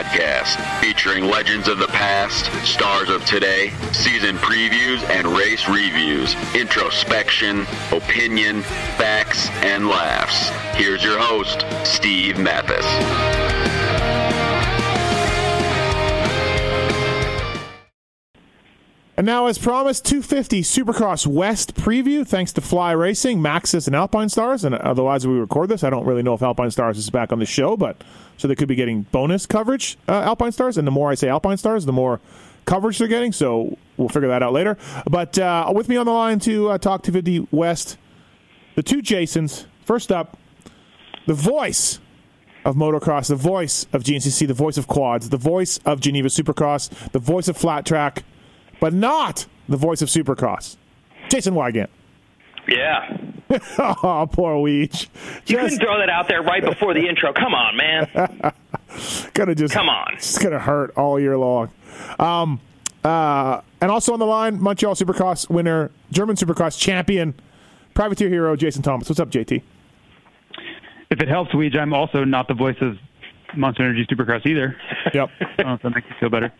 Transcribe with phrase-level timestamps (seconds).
[0.00, 7.66] Podcast, featuring legends of the past, stars of today, season previews and race reviews, introspection,
[7.92, 8.62] opinion,
[8.96, 10.48] facts, and laughs.
[10.74, 12.86] Here's your host, Steve Matthes.
[19.18, 22.26] And now, as promised, 250 Supercross West preview.
[22.26, 24.64] Thanks to Fly Racing, Maxxis, and Alpine Stars.
[24.64, 25.84] And otherwise, we record this.
[25.84, 28.02] I don't really know if Alpine Stars is back on the show, but
[28.40, 29.98] so they could be getting bonus coverage.
[30.08, 32.20] Uh, Alpine Stars, and the more I say Alpine Stars, the more
[32.64, 33.32] coverage they're getting.
[33.32, 34.78] So we'll figure that out later.
[35.08, 37.98] But uh, with me on the line to uh, talk 250 West,
[38.76, 39.66] the two Jasons.
[39.84, 40.38] First up,
[41.26, 42.00] the voice
[42.64, 46.88] of motocross, the voice of GNCC, the voice of quads, the voice of Geneva Supercross,
[47.12, 48.24] the voice of flat track,
[48.80, 50.76] but not the voice of Supercross.
[51.28, 51.88] Jason Weigandt.
[52.70, 53.16] Yeah.
[53.78, 55.08] oh, poor Weege.
[55.46, 57.32] You couldn't throw that out there right before the intro.
[57.32, 58.08] Come on, man.
[59.34, 60.14] gonna just Come on.
[60.14, 61.70] It's gonna hurt all year long.
[62.18, 62.60] Um,
[63.04, 67.34] uh, and also on the line, Montreal Supercross winner, German Supercross champion,
[67.94, 69.08] privateer hero Jason Thomas.
[69.08, 69.62] What's up, JT?
[71.10, 72.96] If it helps, Weege, I'm also not the voice of
[73.56, 74.76] Monster Energy Supercross either.
[75.14, 75.30] Yep.
[75.40, 76.52] I don't know if that makes you feel better.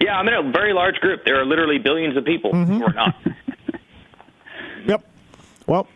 [0.00, 1.24] yeah, I'm in a very large group.
[1.24, 2.78] There are literally billions of people Mm-hmm.
[2.78, 3.14] who are not.
[4.86, 5.04] Yep.
[5.68, 5.86] Well,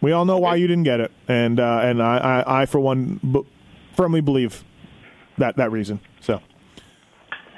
[0.00, 2.80] we all know why you didn't get it, and uh, and I, I, I for
[2.80, 3.46] one b-
[3.96, 4.64] firmly believe
[5.38, 6.00] that that reason.
[6.20, 6.40] So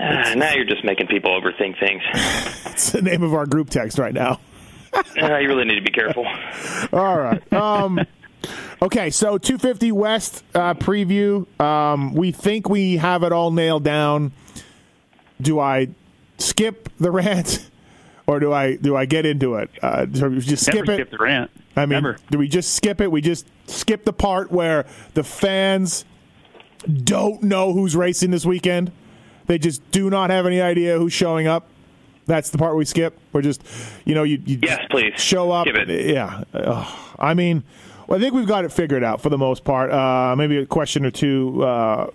[0.00, 2.02] Ah, now you're just making people overthink things.
[2.72, 4.40] it's the name of our group text right now.
[5.22, 6.26] Ah, you really need to be careful.
[6.92, 7.50] All right.
[7.50, 7.98] Um,
[8.82, 11.46] okay, so 250 West uh, preview.
[11.58, 14.32] Um, we think we have it all nailed down.
[15.40, 15.88] Do I
[16.36, 17.70] skip the rant,
[18.26, 19.70] or do I do I get into it?
[19.80, 20.96] Uh, just skip Never it.
[20.96, 21.50] skip the rant.
[21.76, 22.18] I mean, Never.
[22.30, 23.10] do we just skip it?
[23.10, 24.84] We just skip the part where
[25.14, 26.04] the fans
[27.04, 28.92] don't know who's racing this weekend.
[29.46, 31.68] They just do not have any idea who's showing up.
[32.26, 33.18] That's the part we skip.
[33.32, 33.62] We're just,
[34.04, 35.14] you know, you, you Yes, please.
[35.16, 35.66] show up.
[35.88, 36.44] Yeah.
[36.54, 36.98] Ugh.
[37.18, 37.64] I mean,
[38.06, 39.90] well, I think we've got it figured out for the most part.
[39.90, 41.62] Uh, maybe a question or two.
[41.64, 42.10] Uh,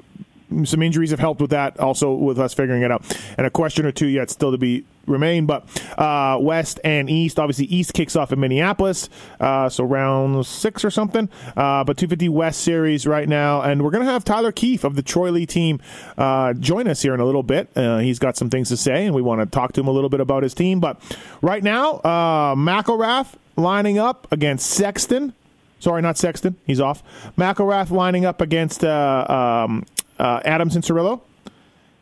[0.64, 3.04] some injuries have helped with that, also with us figuring it out,
[3.38, 5.46] and a question or two yet still to be remain.
[5.46, 5.66] But
[5.98, 9.10] uh, West and East, obviously, East kicks off in Minneapolis,
[9.40, 11.30] uh, so round six or something.
[11.50, 15.02] Uh, but 250 West series right now, and we're gonna have Tyler Keefe of the
[15.02, 15.80] Troy Lee team
[16.18, 17.70] uh, join us here in a little bit.
[17.76, 19.92] Uh, he's got some things to say, and we want to talk to him a
[19.92, 20.80] little bit about his team.
[20.80, 21.02] But
[21.42, 25.34] right now, uh, McElrath lining up against Sexton.
[25.80, 26.56] Sorry, not Sexton.
[26.66, 27.04] He's off.
[27.38, 29.86] McElrath lining up against uh, um,
[30.20, 31.22] uh, Adam Cianciarulo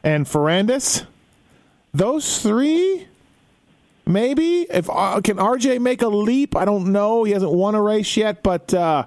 [0.04, 1.06] and Ferrandis.
[1.94, 3.08] Those three,
[4.06, 4.62] maybe.
[4.70, 6.56] If uh, can RJ make a leap?
[6.56, 7.24] I don't know.
[7.24, 9.06] He hasn't won a race yet, but uh,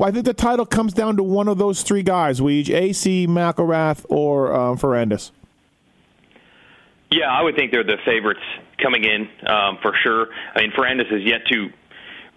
[0.00, 4.04] I think the title comes down to one of those three guys: Weege, AC, McElrath,
[4.08, 5.30] or um, Ferrandis.
[7.10, 8.40] Yeah, I would think they're the favorites
[8.80, 10.28] coming in um, for sure.
[10.54, 11.70] I mean, Ferrandis has yet to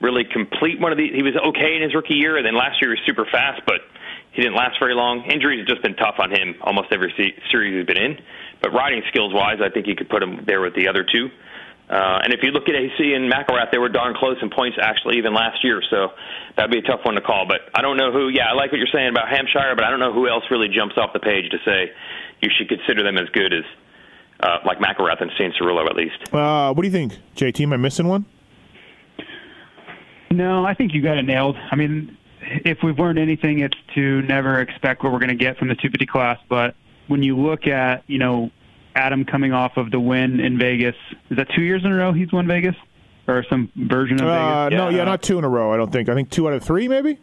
[0.01, 1.13] really complete one of these.
[1.13, 3.61] He was okay in his rookie year, and then last year he was super fast,
[3.65, 3.81] but
[4.33, 5.23] he didn't last very long.
[5.29, 7.13] Injuries have just been tough on him almost every
[7.51, 8.17] series he's been in.
[8.61, 11.29] But riding skills wise, I think you could put him there with the other two.
[11.89, 14.77] Uh, and if you look at AC and McElrath, they were darn close in points
[14.81, 15.83] actually even last year.
[15.89, 16.09] So
[16.55, 17.45] that'd be a tough one to call.
[17.47, 18.29] But I don't know who.
[18.29, 20.69] Yeah, I like what you're saying about Hampshire, but I don't know who else really
[20.69, 21.91] jumps off the page to say
[22.41, 23.65] you should consider them as good as
[24.39, 26.33] uh, like McElrath and Cianciarulo at least.
[26.33, 27.61] Uh, what do you think, JT?
[27.61, 28.25] Am I missing one?
[30.31, 31.57] No, I think you got it nailed.
[31.69, 32.17] I mean,
[32.65, 35.75] if we've learned anything, it's to never expect what we're going to get from the
[35.75, 36.39] 250 class.
[36.49, 36.75] But
[37.07, 38.51] when you look at, you know,
[38.95, 40.95] Adam coming off of the win in Vegas,
[41.29, 42.75] is that two years in a row he's won Vegas?
[43.27, 44.77] Or some version of Uh, Vegas?
[44.77, 45.73] no, yeah, not two in a row.
[45.73, 46.09] I don't think.
[46.09, 47.17] I think two out of three, maybe.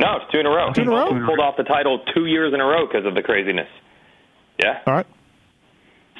[0.00, 0.72] No, it's two in a row.
[0.72, 1.12] Two in a row?
[1.12, 3.66] He pulled off the title two years in a row because of the craziness.
[4.62, 4.78] Yeah.
[4.86, 5.06] All right.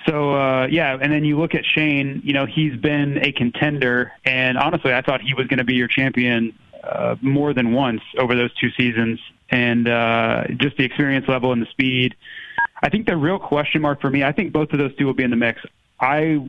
[0.07, 2.23] So uh, yeah, and then you look at Shane.
[2.25, 5.75] You know, he's been a contender, and honestly, I thought he was going to be
[5.75, 9.21] your champion uh, more than once over those two seasons,
[9.51, 12.15] and uh, just the experience level and the speed.
[12.83, 15.15] I think the real question mark for me, I think both of those two will
[15.15, 15.61] be in the mix.
[16.01, 16.49] I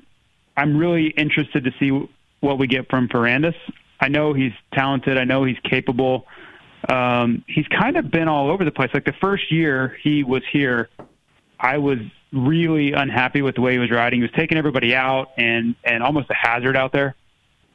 [0.56, 2.08] I'm really interested to see
[2.42, 3.56] what we get from Ferrandis.
[4.00, 5.18] I know he's talented.
[5.18, 6.26] I know he's capable.
[6.88, 8.90] Um, he's kind of been all over the place.
[8.94, 10.90] Like the first year he was here,
[11.60, 12.00] I was
[12.32, 14.20] really unhappy with the way he was riding.
[14.20, 17.16] He was taking everybody out and and almost a hazard out there.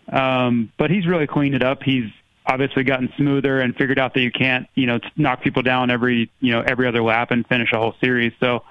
[0.08, 1.82] Um, but he's really cleaned it up.
[1.82, 2.10] He's
[2.46, 6.31] obviously gotten smoother and figured out that you can't, you know, knock people down every,
[6.41, 8.32] you know, every other lap and finish a whole series.
[8.41, 8.62] So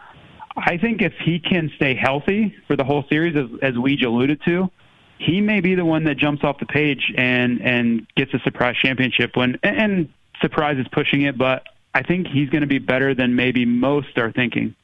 [0.56, 4.42] I think if he can stay healthy for the whole series, as, as Weege alluded
[4.46, 4.70] to,
[5.18, 8.76] he may be the one that jumps off the page and and gets a surprise
[8.76, 9.36] championship.
[9.36, 10.10] When and, and
[10.42, 14.18] surprise is pushing it, but I think he's going to be better than maybe most
[14.18, 14.76] are thinking.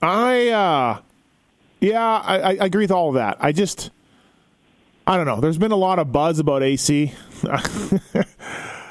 [0.00, 1.00] I, uh,
[1.80, 3.36] yeah, I, I agree with all of that.
[3.40, 3.90] I just,
[5.06, 5.40] I don't know.
[5.40, 7.12] There's been a lot of buzz about AC.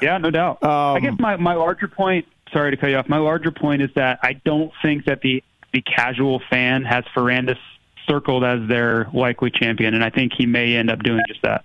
[0.02, 0.62] yeah, no doubt.
[0.62, 3.82] Um, I guess my, my larger point, sorry to cut you off, my larger point
[3.82, 5.42] is that I don't think that the,
[5.72, 7.58] the casual fan has Ferrandis
[8.06, 11.64] circled as their likely champion, and I think he may end up doing just that.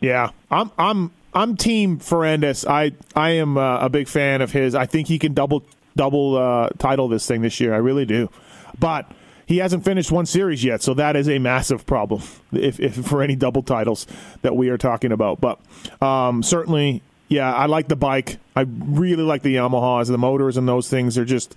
[0.00, 2.68] Yeah, I'm I'm I'm team Ferrandis.
[2.68, 4.74] I I am uh, a big fan of his.
[4.74, 5.64] I think he can double
[5.96, 7.74] double uh, title this thing this year.
[7.74, 8.30] I really do,
[8.78, 9.10] but
[9.48, 12.22] he hasn't finished one series yet, so that is a massive problem
[12.52, 14.06] if, if for any double titles
[14.42, 15.40] that we are talking about.
[15.40, 15.58] But
[16.02, 18.36] um, certainly, yeah, I like the bike.
[18.54, 21.56] I really like the Yamahas, the motors, and those things are just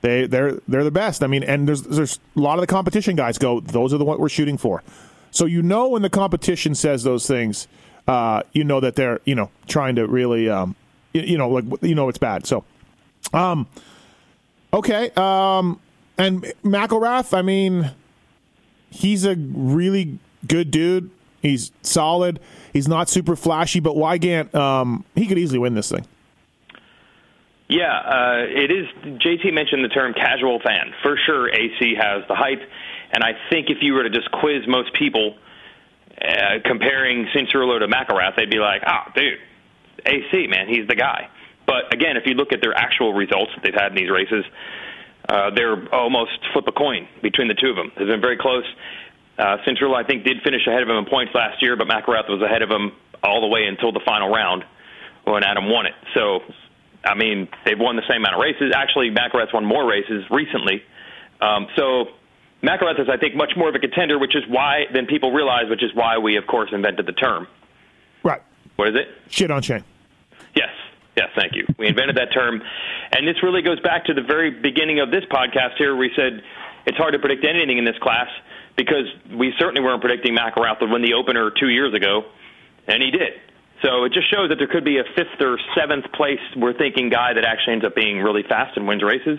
[0.00, 1.22] they they're they're the best.
[1.22, 3.60] I mean, and there's there's a lot of the competition guys go.
[3.60, 4.82] Those are the what we're shooting for.
[5.30, 7.68] So you know when the competition says those things,
[8.08, 10.74] uh, you know that they're you know trying to really um,
[11.12, 12.46] you, you know like you know it's bad.
[12.46, 12.64] So,
[13.34, 13.66] um,
[14.72, 15.80] okay, um,
[16.18, 17.92] and McElrath, I mean,
[18.90, 21.10] he's a really good dude.
[21.42, 22.40] He's solid.
[22.72, 26.06] He's not super flashy, but Weigandt, um, he could easily win this thing.
[27.68, 28.86] Yeah, uh, it is.
[29.20, 30.94] JT mentioned the term casual fan.
[31.02, 32.62] For sure, AC has the hype,
[33.10, 35.34] and I think if you were to just quiz most people
[36.20, 39.38] uh, comparing Cianciarulo to McElrath, they'd be like, "Ah, dude,
[40.04, 41.28] AC, man, he's the guy."
[41.66, 44.44] But again, if you look at their actual results that they've had in these races,
[45.28, 47.92] uh, they're almost flip a coin between the two of them.
[47.96, 48.64] They've been very close.
[49.38, 52.28] Uh, Cianciarulo, I think, did finish ahead of him in points last year, but McElrath
[52.28, 52.92] was ahead of him
[53.22, 54.64] all the way until the final round
[55.24, 55.94] when Adam won it.
[56.14, 56.40] So
[57.06, 58.72] I mean, they've won the same amount of races.
[58.74, 60.82] Actually, McElrath's won more races recently.
[61.40, 62.06] Um, so
[62.62, 65.68] McElrath is, I think, much more of a contender, which is why than people realize,
[65.70, 67.46] which is why we, of course, invented the term.
[68.24, 68.42] Right.
[68.74, 69.08] What is it?
[69.30, 69.84] Shit on Shane.
[71.36, 71.66] Thank you.
[71.78, 72.62] We invented that term.
[73.12, 75.94] And this really goes back to the very beginning of this podcast here.
[75.94, 76.42] We said
[76.86, 78.28] it's hard to predict anything in this class
[78.76, 79.06] because
[79.36, 82.24] we certainly weren't predicting McElrath win the opener two years ago,
[82.88, 83.40] and he did.
[83.82, 87.10] So it just shows that there could be a fifth or seventh place we're thinking
[87.10, 89.38] guy that actually ends up being really fast and wins races.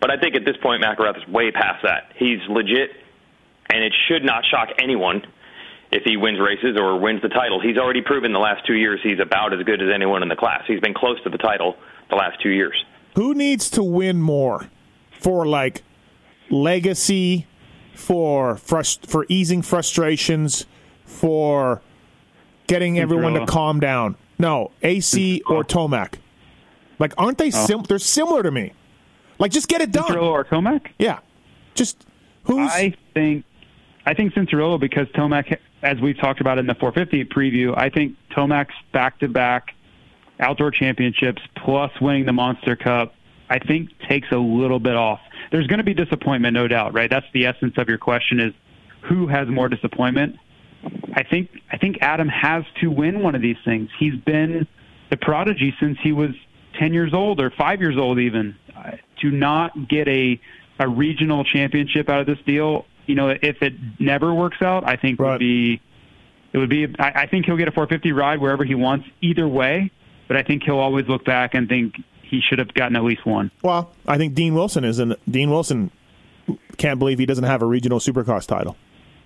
[0.00, 2.12] But I think at this point, McElrath is way past that.
[2.16, 2.90] He's legit,
[3.70, 5.22] and it should not shock anyone
[5.94, 7.60] if he wins races or wins the title.
[7.60, 10.34] He's already proven the last two years he's about as good as anyone in the
[10.36, 10.62] class.
[10.66, 11.76] He's been close to the title
[12.10, 12.74] the last two years.
[13.14, 14.68] Who needs to win more
[15.20, 15.82] for like
[16.50, 17.46] legacy,
[17.94, 20.66] for frust- for easing frustrations,
[21.04, 21.80] for
[22.66, 24.16] getting everyone to calm down.
[24.38, 26.14] No, AC or Tomac.
[26.98, 27.48] Like, aren't they?
[27.48, 27.66] Oh.
[27.66, 28.72] Sim- they're similar to me.
[29.38, 30.04] Like, just get it done.
[30.10, 30.88] Cianciarulo or Tomac?
[30.98, 31.20] Yeah,
[31.74, 32.04] just
[32.44, 32.70] who's?
[32.70, 33.44] I think,
[34.06, 38.16] I think Cianciarulo because Tomac, as we've talked about in the 450 preview, I think
[38.30, 39.74] Tomac's back-to-back
[40.40, 43.14] outdoor championships plus winning the Monster Cup,
[43.48, 45.20] I think takes a little bit off.
[45.52, 47.08] There's going to be disappointment, no doubt, right?
[47.08, 48.52] That's the essence of your question: is
[49.02, 50.36] who has more disappointment?
[51.14, 53.90] I think I think Adam has to win one of these things.
[53.98, 54.66] He's been
[55.10, 56.30] the prodigy since he was
[56.78, 58.56] 10 years old or 5 years old even.
[59.20, 60.40] To not get a
[60.78, 64.96] a regional championship out of this deal, you know, if it never works out, I
[64.96, 65.32] think right.
[65.32, 65.80] would be
[66.52, 69.46] it would be I, I think he'll get a 450 ride wherever he wants either
[69.46, 69.90] way,
[70.28, 73.26] but I think he'll always look back and think he should have gotten at least
[73.26, 73.50] one.
[73.62, 75.90] Well, I think Dean Wilson is and Dean Wilson
[76.76, 78.76] can't believe he doesn't have a regional supercross title.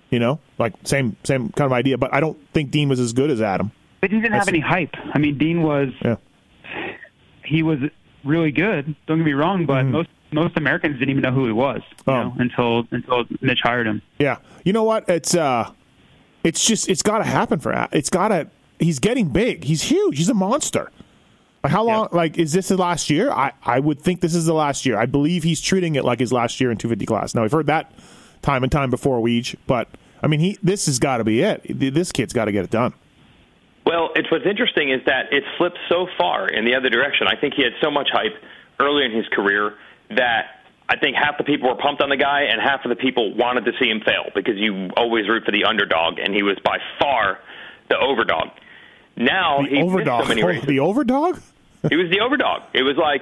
[0.09, 1.97] You know, like same same kind of idea.
[1.97, 3.71] But I don't think Dean was as good as Adam.
[4.01, 4.95] But he didn't That's have any hype.
[5.13, 5.89] I mean, Dean was.
[6.03, 6.15] Yeah.
[7.43, 7.79] He was
[8.23, 8.95] really good.
[9.07, 9.91] Don't get me wrong, but mm.
[9.91, 12.11] most most Americans didn't even know who he was oh.
[12.11, 14.01] know, until until Mitch hired him.
[14.19, 15.09] Yeah, you know what?
[15.09, 15.71] It's uh,
[16.43, 18.47] it's just it's got to happen for it's got to.
[18.79, 19.65] He's getting big.
[19.65, 20.17] He's huge.
[20.17, 20.91] He's a monster.
[21.63, 22.07] Like how long?
[22.11, 23.31] Like is this the last year?
[23.31, 24.97] I I would think this is the last year.
[24.97, 27.35] I believe he's treating it like his last year in 250 class.
[27.35, 27.91] Now we've heard that
[28.41, 29.55] time and time before Weege.
[29.67, 29.89] But
[30.23, 31.61] I mean, he this has got to be it.
[31.67, 32.93] This kid's got to get it done.
[33.85, 37.27] Well, it's what's interesting is that it's flipped so far in the other direction.
[37.27, 38.35] I think he had so much hype
[38.79, 39.75] early in his career
[40.15, 42.95] that I think half the people were pumped on the guy and half of the
[42.95, 46.43] people wanted to see him fail because you always root for the underdog, and he
[46.43, 47.39] was by far
[47.89, 48.51] the overdog.
[49.15, 50.23] Now The missed overdog.
[50.23, 50.65] so many races.
[50.65, 51.41] the overdog?
[51.89, 52.63] he was the overdog.
[52.73, 53.21] It was like,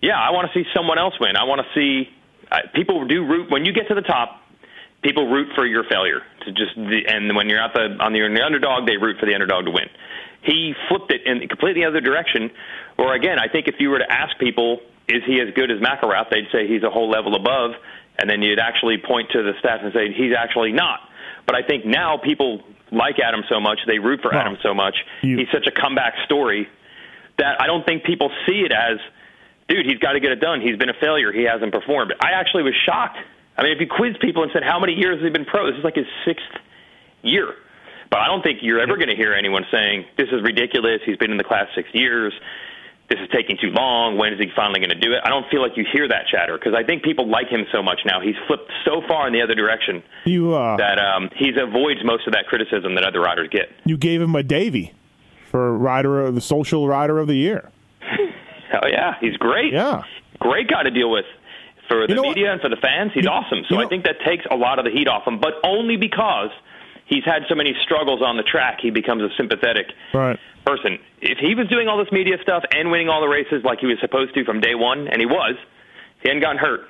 [0.00, 1.36] yeah, I want to see someone else win.
[1.36, 2.08] I want to see
[2.50, 4.40] uh, people do root when you get to the top.
[5.02, 8.20] People root for your failure to just, the, and when you're at the on the,
[8.22, 9.88] on the underdog, they root for the underdog to win.
[10.42, 12.50] He flipped it in completely the other direction.
[12.98, 14.78] Or again, I think if you were to ask people,
[15.08, 16.30] is he as good as McElrath?
[16.30, 17.72] They'd say he's a whole level above,
[18.18, 21.00] and then you'd actually point to the stats and say he's actually not.
[21.46, 24.74] But I think now people like Adam so much, they root for Well, Adam so
[24.74, 24.94] much.
[25.22, 26.68] you- he's such a comeback story
[27.38, 28.98] that I don't think people see it as,
[29.68, 30.60] dude, he's got to get it done.
[30.60, 31.32] He's been a failure.
[31.32, 32.12] He hasn't performed.
[32.20, 33.18] I actually was shocked.
[33.56, 35.66] I mean, if you quiz people and said how many years has he been pro,
[35.66, 36.46] this is like his sixth
[37.22, 37.48] year.
[38.10, 41.00] But I don't think you're ever going to hear anyone saying this is ridiculous.
[41.04, 42.32] He's been in the class six years.
[43.12, 44.16] This is taking too long.
[44.16, 45.20] When is he finally going to do it?
[45.22, 47.82] I don't feel like you hear that chatter because I think people like him so
[47.82, 48.20] much now.
[48.22, 52.26] He's flipped so far in the other direction You uh, that um, he avoids most
[52.26, 53.68] of that criticism that other riders get.
[53.84, 54.94] you gave him a Davy
[55.50, 57.70] for rider of the social rider of the year.
[58.74, 59.70] Oh yeah, he's great.
[59.74, 60.02] Yeah.
[60.40, 61.26] great guy to deal with
[61.88, 62.34] for the know what?
[62.34, 63.10] media and for the fans.
[63.12, 63.58] He's You- awesome.
[63.68, 65.98] So you I think that takes a lot of the heat off him, but only
[65.98, 66.48] because
[67.04, 68.78] he's had so many struggles on the track.
[68.80, 70.38] He becomes a sympathetic Right.
[70.64, 70.98] Person.
[71.20, 73.86] If he was doing all this media stuff and winning all the races like he
[73.86, 75.56] was supposed to from day one, and he was,
[76.22, 76.88] he hadn't gotten hurt,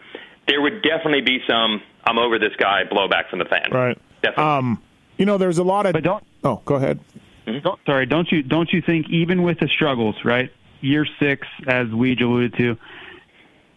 [0.48, 3.72] there would definitely be some "I'm over this guy" blowback from the fans.
[3.72, 3.98] Right.
[4.22, 4.44] Definitely.
[4.44, 4.82] Um,
[5.18, 5.92] you know, there's a lot of.
[5.92, 7.00] But don't Oh, go ahead.
[7.46, 10.50] Don't, sorry, don't you don't you think even with the struggles, right?
[10.80, 12.76] Year six, as we alluded to,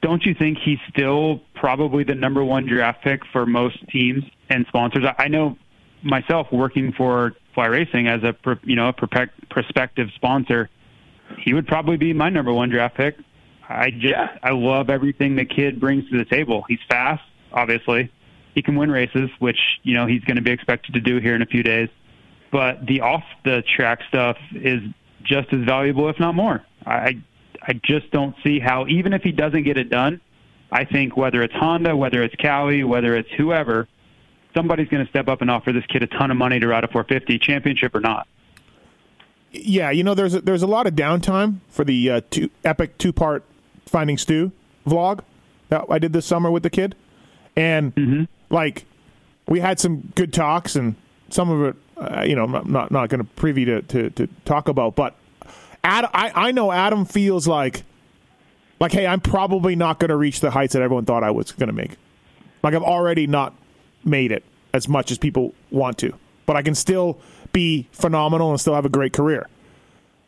[0.01, 4.65] don't you think he's still probably the number one draft pick for most teams and
[4.67, 5.03] sponsors?
[5.05, 5.57] I, I know
[6.03, 8.93] myself working for Fly Racing as a you know a
[9.49, 10.69] prospective sponsor,
[11.39, 13.17] he would probably be my number one draft pick.
[13.67, 14.37] I just Yeah.
[14.43, 16.63] I love everything the kid brings to the table.
[16.67, 18.11] He's fast, obviously.
[18.53, 21.33] He can win races, which you know he's going to be expected to do here
[21.33, 21.89] in a few days
[22.55, 24.79] but the off the track stuff is
[25.23, 26.63] just as valuable, if not more.
[26.85, 27.21] I
[27.61, 30.21] I just don't see how even if he doesn't get it done,
[30.71, 33.89] I think whether it's Honda, whether it's Kawi, whether it's whoever,
[34.55, 36.83] somebody's going to step up and offer this kid a ton of money to ride
[36.83, 38.27] a 450 championship or not.
[39.51, 42.97] Yeah, you know, there's a, there's a lot of downtime for the uh, two, epic
[42.97, 43.43] two part
[43.85, 44.51] Finding Stew
[44.85, 45.21] vlog
[45.69, 46.95] that I did this summer with the kid,
[47.55, 48.85] and like
[49.47, 50.95] we had some good talks, and
[51.29, 54.09] some of it, uh, you know, I'm not not, not going to privy to, to
[54.09, 55.15] to talk about, but
[55.85, 57.83] Ad, I I know Adam feels like
[58.79, 61.51] like hey, I'm probably not going to reach the heights that everyone thought I was
[61.51, 61.97] going to make.
[62.63, 63.53] Like I've already not
[64.05, 64.43] made it
[64.73, 66.13] as much as people want to,
[66.45, 67.19] but I can still
[67.53, 69.47] be phenomenal and still have a great career.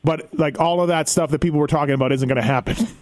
[0.03, 2.75] But like all of that stuff that people were talking about isn't going to happen.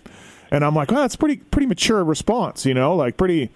[0.51, 3.50] And I'm like, well, that's pretty pretty mature response, you know, like pretty.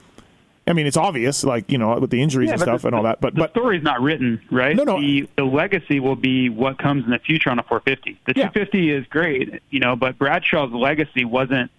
[0.68, 3.04] I mean, it's obvious, like you know, with the injuries and stuff the- and all
[3.04, 3.22] that.
[3.22, 4.76] But the but story's not written, right?
[4.76, 5.00] No, no.
[5.00, 8.20] The, the legacy will be what comes in the future on a 450.
[8.26, 8.50] The Yeah.
[8.50, 11.70] 250 is great, you know, but Bradshaw's legacy wasn't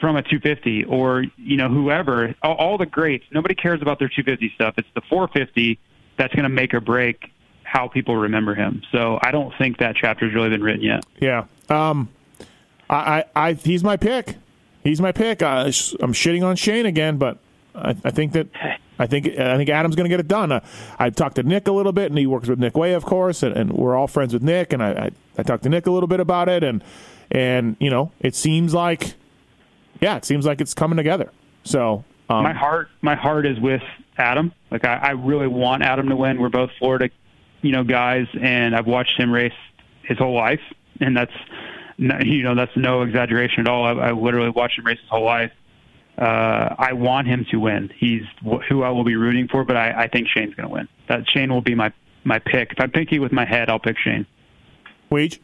[0.00, 2.34] from a 250 or you know whoever.
[2.42, 4.74] All, all the greats, nobody cares about their 250 stuff.
[4.78, 5.78] It's the 450
[6.16, 8.82] that's going to make or break how people remember him.
[8.92, 11.04] So I don't think that chapter's really been written yet.
[11.20, 12.08] yeah, um,
[12.88, 12.94] I,
[13.34, 14.36] I, I he's my pick.
[14.82, 15.42] He's my pick.
[15.42, 17.38] I, I'm shitting on Shane again, but
[17.74, 18.48] I, I think that
[18.98, 20.52] I think I think Adam's going to get it done.
[20.52, 20.60] Uh,
[20.98, 23.42] I talked to Nick a little bit, and he works with Nick Wey, of course,
[23.42, 24.72] and, and we're all friends with Nick.
[24.72, 26.82] And I, I I talked to Nick a little bit about it, and
[27.30, 29.14] and you know, it seems like
[30.00, 31.32] yeah, it seems like it's coming together.
[31.64, 33.82] So um, my heart my heart is with
[34.16, 34.52] Adam.
[34.70, 36.40] Like I, I really want Adam to win.
[36.40, 37.10] We're both Florida,
[37.62, 39.52] you know, guys, and I've watched him race
[40.02, 40.60] his whole life,
[41.00, 41.32] and that's
[41.98, 43.84] you know that's no exaggeration at all.
[43.84, 45.52] I, I literally watched him race his whole life.
[46.18, 47.90] Uh, I want him to win.
[47.94, 50.72] He's wh- who I will be rooting for, but I, I think Shane's going to
[50.72, 50.88] win.
[51.08, 51.92] That Shane will be my
[52.24, 52.72] my pick.
[52.72, 54.26] If I'm picking with my head, I'll pick Shane.
[55.10, 55.38] Weege?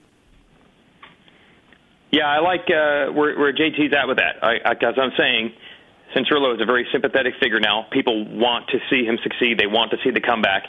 [2.12, 4.45] Yeah, I like uh, where, where JT's at with that.
[4.45, 5.52] I, I, as I'm saying,
[6.14, 7.87] Cianciarulo is a very sympathetic figure now.
[7.90, 9.59] People want to see him succeed.
[9.59, 10.64] They want to see the comeback.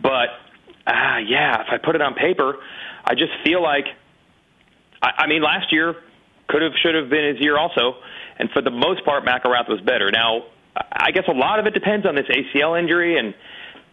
[0.00, 0.28] But
[0.86, 2.58] uh, yeah, if I put it on paper,
[3.04, 3.86] I just feel like,
[5.02, 5.96] I, I mean, last year
[6.46, 7.96] could have, should have been his year also.
[8.38, 10.12] And for the most part, McElrath was better.
[10.12, 10.44] Now,
[10.76, 13.34] I guess a lot of it depends on this ACL injury and.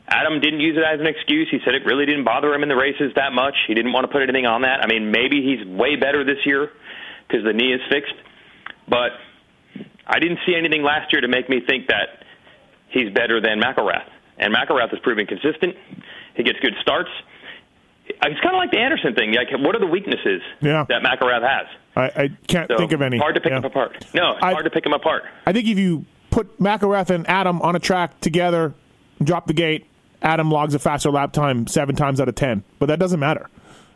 [0.08, 1.48] Adam didn't use it as an excuse.
[1.50, 3.56] He said it really didn't bother him in the races that much.
[3.68, 4.82] He didn't want to put anything on that.
[4.84, 6.70] I mean, maybe he's way better this year
[7.28, 8.14] because the knee is fixed.
[8.88, 9.12] But
[10.06, 12.22] I didn't see anything last year to make me think that
[12.90, 14.06] he's better than McElrath.
[14.38, 15.76] And McElrath is proving consistent.
[16.36, 17.10] He gets good starts.
[18.08, 19.34] Uh, it's kind of like the Anderson thing.
[19.34, 20.86] Like, what are the weaknesses Yeah.
[20.88, 21.68] that McElrath has?
[21.96, 23.18] I, I can't So, think of any.
[23.18, 23.60] Hard to pick Yeah.
[23.62, 24.06] them apart.
[24.14, 25.24] No, it's I- hard to pick them apart.
[25.48, 28.76] I think if you put McElrath and Adam on a track together,
[29.24, 29.88] drop the gate,
[30.22, 32.64] Adam logs a faster lap time seven times out of ten.
[32.80, 33.48] But that doesn't matter.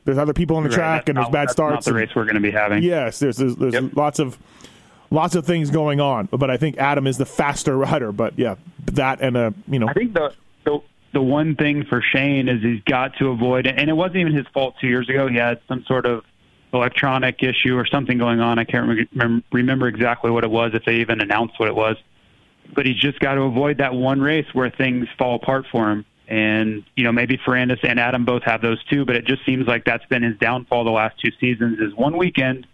[0.06, 1.88] There's other people on the Right, track, and there's not- bad that's starts.
[1.88, 2.84] Not the race we're going to be having.
[2.84, 3.96] Yes, there's there's, there's Yep.
[3.96, 4.38] lots of
[5.12, 8.12] lots of things going on, but I think Adam is the faster rider.
[8.12, 8.56] But yeah,
[8.94, 10.34] that and a you know I think the,
[10.66, 10.80] the
[11.14, 14.48] the one thing for Shane is he's got to avoid, and it wasn't even his
[14.54, 15.28] fault two years ago.
[15.28, 16.24] He had some sort of
[16.74, 18.60] electronic issue or something going on.
[18.60, 21.98] I can't remember, remember exactly what it was, if they even announced what it was.
[22.74, 26.06] But he's just got to avoid that one race where things fall apart for him.
[26.28, 29.06] And you know, maybe Ferrandis and Adam both have those too.
[29.06, 31.80] But it just seems like that's been his downfall the last two seasons.
[31.80, 32.68] Is one weekend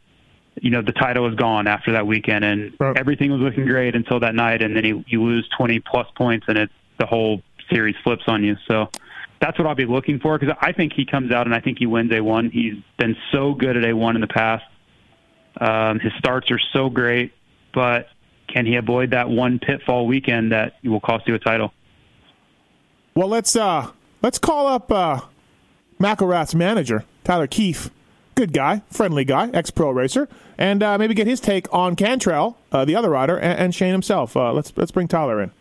[0.62, 2.98] you know the title was gone after that weekend, and Right.
[2.98, 6.46] everything was looking great until that night, and then you, you lose 20 plus points,
[6.48, 8.56] and it's the whole series flips on you.
[8.68, 8.90] So
[9.42, 11.78] that's what I'll be looking for because I think he comes out and I think
[11.80, 12.52] he wins A1.
[12.52, 14.64] He's been so good at A1 in the past.
[15.60, 17.34] Um, his starts are so great,
[17.74, 18.08] but
[18.48, 21.74] can he avoid that one pitfall weekend that will cost you a title?
[23.16, 25.22] Well, let's uh let's call up uh
[26.00, 27.90] McElrath's manager, Tyler Keefe.
[28.36, 32.58] Good guy, friendly guy, ex pro racer, and uh, maybe get his take on Cantrell,
[32.70, 34.36] uh, the other rider, and, and Shane himself.
[34.36, 35.52] Uh, let's let's bring Tyler in.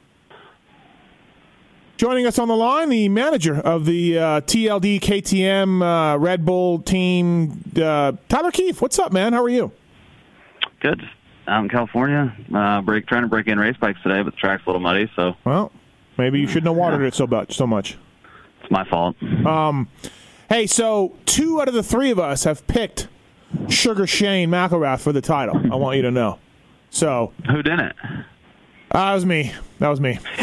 [1.97, 6.81] Joining us on the line, the manager of the uh, TLD KTM uh, Red Bull
[6.81, 8.83] team, uh, Tyler Keefe.
[8.83, 9.33] What's up, man?
[9.33, 9.71] How are you?
[10.81, 11.09] Good.
[11.47, 14.63] Out in California, uh, break trying to break in race bikes today, but the track's
[14.65, 15.71] a little muddy, so Well,
[16.17, 17.55] maybe you shouldn't have watered it so much.
[17.55, 17.99] So much.
[18.63, 19.17] it's my fault.
[20.49, 23.09] Hey, so two out of the three of us have picked
[23.69, 25.57] Sugar Shane McElrath for the title.
[25.73, 26.39] I want you to know.
[26.91, 27.93] So Who didn't?
[28.03, 28.23] uh,
[28.93, 29.53] that was me.
[29.81, 30.19] That was me.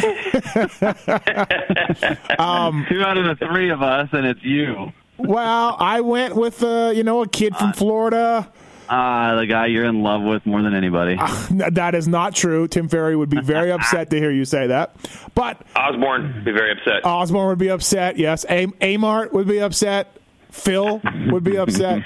[2.90, 4.92] Two out of the three of us, and it's you.
[5.18, 8.52] Well, I went with uh, you know a kid from Florida.
[8.94, 11.18] Ah, the guy you're in love with more than anybody.
[11.20, 12.68] N- That is not true.
[12.68, 14.96] Tim Ferry would be very upset to hear you say that.
[15.34, 17.06] But Osborne would be very upset.
[17.06, 18.18] Osborne would be upset.
[18.18, 20.14] Yes, A- Amart would be upset.
[20.50, 22.04] Phil would be upset.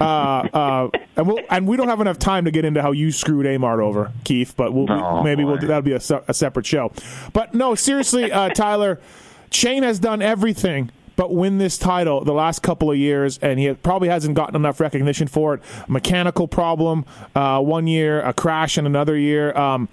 [0.00, 3.12] Uh, uh, and, we'll, and we don't have enough time to get into how you
[3.12, 4.56] screwed Amart over, Keefe.
[4.56, 6.90] But we'll, Oh, maybe we'll that'll be a, se- a separate show.
[7.34, 8.98] But no, seriously, uh, Tyler,
[9.50, 13.72] Shane has done everything but win this title the last couple of years, and he
[13.74, 15.62] probably hasn't gotten enough recognition for it.
[15.88, 19.56] Mechanical problem uh, one year, a crash in another year.
[19.56, 19.88] Um,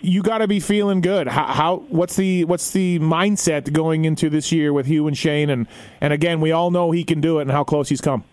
[0.00, 1.26] you got to be feeling good.
[1.26, 1.76] How, how?
[1.88, 5.50] What's the what's the mindset going into this year with Hugh and Shane?
[5.50, 5.66] And
[6.00, 8.24] and again, we all know he can do it, and how close he's come.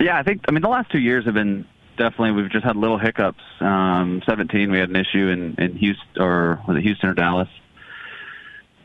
[0.00, 0.42] Yeah, I think.
[0.48, 2.32] I mean, the last two years have been definitely.
[2.32, 3.42] We've just had little hiccups.
[3.60, 7.48] Um, 17, we had an issue in in Houston, or was it Houston or Dallas?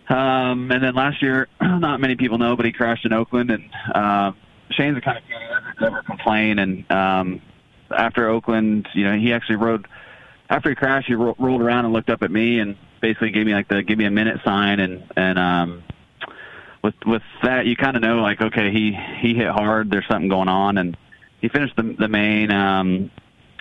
[0.07, 3.69] Um, and then last year, not many people know, but he crashed in Oakland, and
[3.95, 4.37] um,
[4.71, 6.59] Shane's the kind of guy doesn't never complain.
[6.59, 7.41] And um,
[7.95, 9.87] after Oakland, you know, he actually rode.
[10.49, 13.45] After he crashed, he ro- rolled around and looked up at me and basically gave
[13.47, 15.83] me like the give me a minute sign, and and um,
[16.83, 19.89] with with that, you kind of know like okay, he he hit hard.
[19.89, 20.95] There's something going on, and
[21.41, 22.51] he finished the the main.
[22.51, 23.11] Um,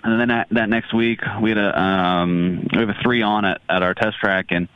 [0.02, 3.46] and then that, that next week, we had a um, we have a three on
[3.46, 4.68] at at our test track, and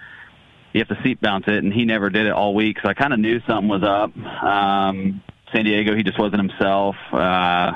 [0.72, 2.78] you have to seat bounce it, and he never did it all week.
[2.82, 4.16] So I kind of knew something was up.
[4.42, 6.96] Um, San Diego, he just wasn't himself.
[7.12, 7.72] Uh,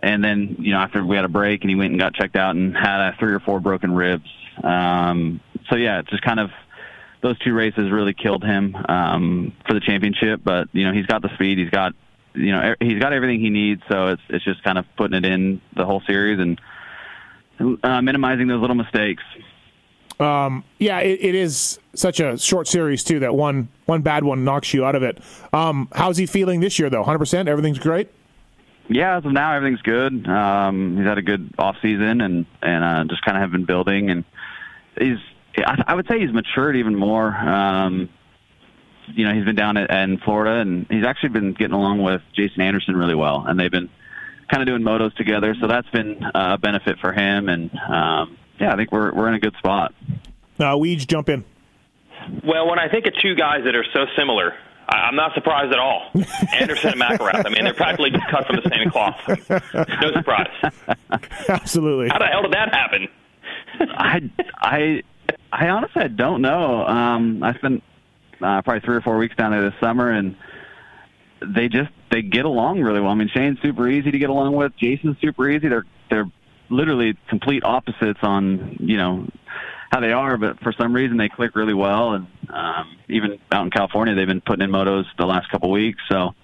[0.00, 2.36] and then you know after we had a break, and he went and got checked
[2.36, 4.28] out and had uh, three or four broken ribs.
[4.62, 6.50] Um, so yeah, it's just kind of
[7.22, 10.40] those two races really killed him um, for the championship.
[10.44, 11.92] But you know he's got the speed, he's got
[12.34, 13.82] you know he's got everything he needs.
[13.90, 16.60] So it's it's just kind of putting it in the whole series and
[17.82, 19.22] uh, minimizing those little mistakes.
[20.18, 24.72] Yeah, it, it is such a short series too that one one bad one knocks
[24.74, 25.18] you out of it.
[25.52, 27.02] Um, how's he feeling this year though?
[27.02, 28.10] Hundred percent, everything's great.
[28.88, 30.28] Yeah, as of now, everything's good.
[30.28, 33.64] Um, he's had a good off season and and uh, just kind of have been
[33.64, 34.24] building, and
[34.98, 35.18] he's
[35.58, 37.34] I, I would say he's matured even more.
[37.34, 38.08] Um,
[39.08, 42.22] you know, he's been down at, in Florida, and he's actually been getting along with
[42.34, 43.88] Jason Anderson really well, and they've been
[44.50, 45.54] kind of doing motos together.
[45.60, 49.28] So that's been uh, a benefit for him, and um, yeah, I think we're we're
[49.28, 49.94] in a good spot.
[50.58, 51.44] Uh, Weege, jump in.
[52.44, 54.54] Well, when I think of two guys that are so similar,
[54.88, 56.10] I- I'm not surprised at all.
[56.54, 57.46] Anderson and McElrath.
[57.46, 59.16] I mean, they're practically just cut from the same cloth.
[60.00, 60.48] No surprise.
[61.48, 62.08] Absolutely.
[62.08, 63.08] How the hell did that happen?
[63.80, 65.02] I I
[65.52, 66.86] I honestly I don't know.
[66.86, 67.82] Um, I spent
[68.40, 70.36] uh, probably three or four weeks down there this summer, and
[71.54, 73.10] they just they get along really well.
[73.10, 74.72] I mean, Shane's super easy to get along with.
[74.78, 75.68] Jason's super easy.
[75.68, 76.30] They're they're
[76.68, 79.28] literally complete opposites on you know
[79.90, 82.12] how they are, but for some reason they click really well.
[82.12, 86.00] And um, even out in California, they've been putting in motos the last couple weeks.
[86.08, 86.34] So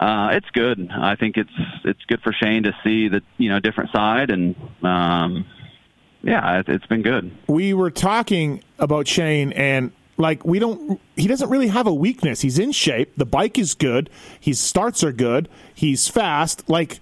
[0.00, 0.88] uh, it's good.
[0.90, 1.50] I think it's
[1.84, 5.46] it's good for Shane to see the you know different side, and um,
[6.22, 7.36] yeah, it, it's been good.
[7.48, 12.40] We were talking about Shane, and like we don't, he doesn't really have a weakness.
[12.42, 13.16] He's in shape.
[13.16, 14.10] The bike is good.
[14.38, 15.48] His starts are good.
[15.74, 16.68] He's fast.
[16.68, 17.00] Like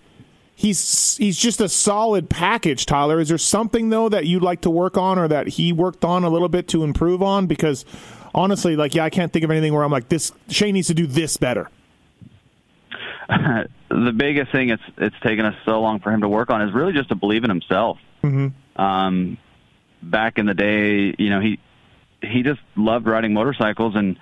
[0.56, 2.86] he's he's just a solid package.
[2.86, 6.04] Tyler, is there something though that you'd like to work on, or that he worked
[6.04, 7.46] on a little bit to improve on?
[7.46, 7.84] Because
[8.34, 10.32] honestly, like yeah, I can't think of anything where I'm like this.
[10.48, 11.70] Shane needs to do this better.
[13.28, 16.74] the biggest thing it's it's taken us so long for him to work on is
[16.74, 17.98] really just to believe in himself.
[18.24, 18.80] Mm-hmm.
[18.80, 19.38] Um,
[20.02, 21.58] back in the day, you know, he
[22.22, 24.18] he just loved riding motorcycles, and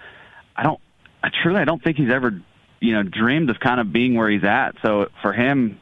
[0.57, 0.81] I don't,
[1.23, 2.41] I truly, I don't think he's ever,
[2.81, 4.77] you know, dreamed of kind of being where he's at.
[4.83, 5.79] So for him,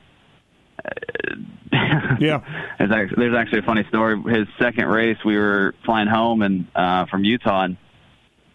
[2.21, 2.40] yeah,
[2.79, 4.21] there's actually, there's actually a funny story.
[4.33, 7.77] His second race, we were flying home and uh, from Utah, and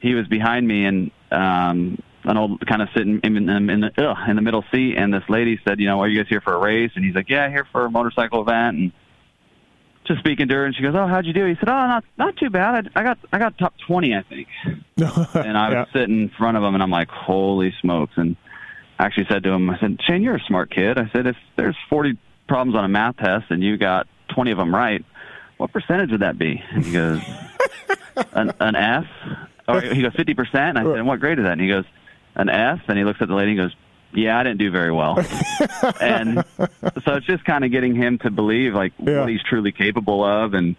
[0.01, 3.91] he was behind me, and um, an old kind of sitting in, in, in the
[3.97, 6.41] ugh, in the middle seat, and this lady said, "You know, are you guys here
[6.41, 8.91] for a race?" And he's like, "Yeah, here for a motorcycle event." And
[10.05, 12.03] just speaking to her, and she goes, "Oh, how'd you do?" He said, "Oh, not
[12.17, 12.89] not too bad.
[12.95, 15.85] I, I got I got top twenty, I think." and I was Yeah.
[15.93, 18.35] sitting in front of him, and I'm like, "Holy smokes!" And
[18.99, 21.35] I actually said to him, "I said, Shane, you're a smart kid." I said, "If
[21.55, 25.03] there's 40 problems on a math test and you got 20 of them right,
[25.57, 27.21] what percentage would that be?" And he goes,
[28.33, 29.05] "An, an F."
[29.67, 30.77] Or he goes, 50 percent.
[30.77, 31.85] I said, "And "What grade is that?" And he goes,
[32.35, 33.75] "An F." And he looks at the lady and goes.
[34.13, 35.19] Yeah, I didn't do very well,
[36.01, 39.19] and so it's just kind of getting him to believe like Yeah.
[39.19, 40.77] what he's truly capable of, and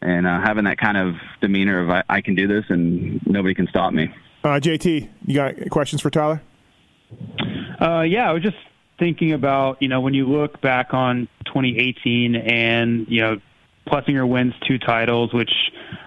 [0.00, 3.54] and uh, having that kind of demeanor of I, I can do this and nobody
[3.54, 4.10] can stop me.
[4.42, 6.40] Uh, JT, you got questions for Tyler?
[7.80, 8.56] Uh, yeah, I was just
[8.98, 13.40] thinking about you know when you look back on 2018 and you know
[13.86, 15.50] Plessinger wins two titles, which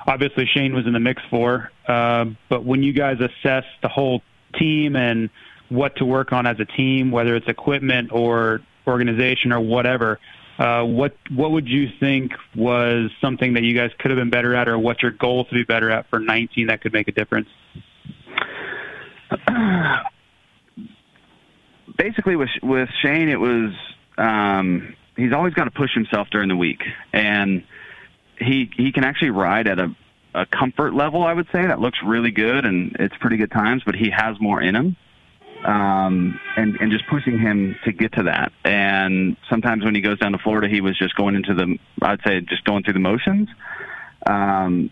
[0.06, 1.72] obviously Shane was in the mix for.
[1.88, 4.22] Uh, but when you guys assess the whole
[4.58, 5.30] team and
[5.70, 10.20] what to work on as a team, whether it's equipment or organization or whatever,
[10.58, 14.56] uh, what what would you think was something that you guys could have been better
[14.56, 17.14] at, or what's your goal to be better at for 19 that could make a
[17.14, 17.48] difference?
[22.00, 23.72] basically with with Shane, it was
[24.18, 26.82] um, he's always got to push himself during the week,
[27.14, 27.64] and
[28.40, 29.96] he he can actually ride at a
[30.34, 31.24] a comfort level.
[31.24, 33.84] I would say that looks really good, and it's pretty good times.
[33.86, 34.96] But he has more in him,
[35.66, 38.52] um, and and just pushing him to get to that.
[38.64, 42.22] And sometimes when he goes down to Florida, he was just going into the I'd
[42.26, 43.50] say just going through the motions.
[44.26, 44.92] Um,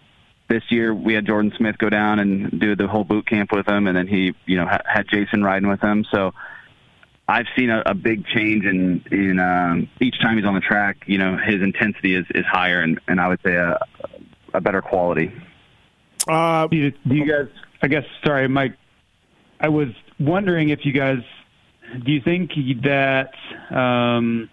[0.49, 3.67] this year we had Jordan Smith go down and do the whole boot camp with
[3.67, 6.05] him, and then he, you know, ha- had Jason riding with him.
[6.09, 6.33] So
[7.27, 11.03] I've seen a, a big change in in um, each time he's on the track.
[11.07, 13.77] You know, his intensity is, is higher, and, and I would say a,
[14.53, 15.33] a better quality.
[16.27, 17.49] Uh, Do you, do you guys?
[17.81, 18.05] I guess.
[18.25, 18.75] Sorry, Mike.
[19.59, 21.19] I was wondering if you guys.
[22.03, 22.51] Do you think
[22.83, 23.31] that,
[23.73, 24.49] um,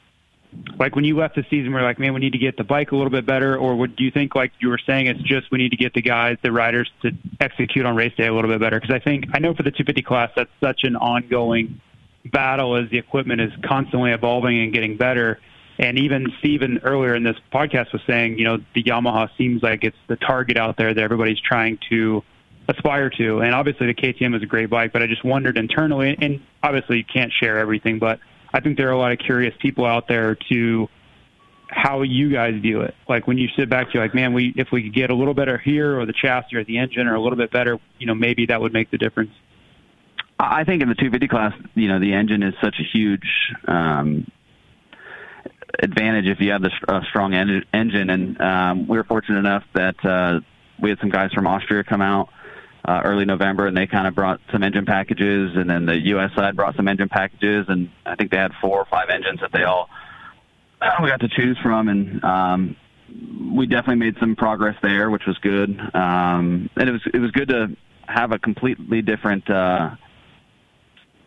[0.78, 2.92] like when you left the season, we're like, man, we need to get the bike
[2.92, 5.50] a little bit better, or would, do you think, like you were saying, it's just
[5.50, 7.10] we need to get the guys, the riders, to
[7.40, 8.78] execute on race day a little bit better?
[8.78, 11.80] Because I think I know for the 250 class, that's such an ongoing
[12.24, 15.40] battle as the equipment is constantly evolving and getting better.
[15.78, 19.82] And even Steven earlier in this podcast was saying, you know, the Yamaha seems like
[19.82, 22.22] it's the target out there that everybody's trying to
[22.68, 23.40] aspire to.
[23.40, 26.98] And obviously the KTM is a great bike, but I just wondered internally, and obviously
[26.98, 28.20] you can't share everything, but
[28.52, 30.88] I think there are a lot of curious people out there to
[31.68, 32.94] how you guys view it.
[33.08, 35.34] Like when you sit back, you're like, man, we if we could get a little
[35.34, 38.14] better here, or the chassis, or the engine, or a little bit better, you know,
[38.14, 39.32] maybe that would make the difference.
[40.50, 44.30] I think in the 250 class, you know, the engine is such a huge um,
[45.78, 48.10] advantage if you have the uh, strong en- engine.
[48.10, 50.40] And um, we were fortunate enough that uh,
[50.80, 52.28] we had some guys from Austria come out
[52.84, 56.30] uh, early November, and they kind of brought some engine packages, and then the U.S.
[56.36, 59.52] side brought some engine packages, and I think they had four or five engines that
[59.52, 59.88] they all
[61.02, 62.76] we got to choose from, and um,
[63.54, 65.78] we definitely made some progress there, which was good.
[65.94, 67.76] Um, and it was it was good to
[68.06, 69.90] have a completely different uh,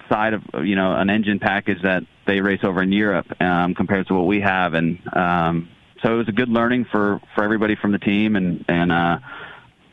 [0.10, 4.08] side of you know an engine package that they race over in Europe um, compared
[4.08, 5.70] to what we have, and um,
[6.04, 9.20] so it was a good learning for for everybody from the team, and and uh,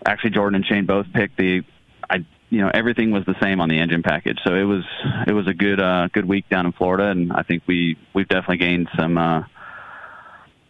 [0.04, 1.62] actually Jordan and Shane both picked the
[2.08, 4.84] I you know everything was the same on the engine package, so it was
[5.26, 8.28] it was a good uh, good week down in Florida, and I think we we've
[8.28, 9.18] definitely gained some.
[9.18, 9.44] Uh,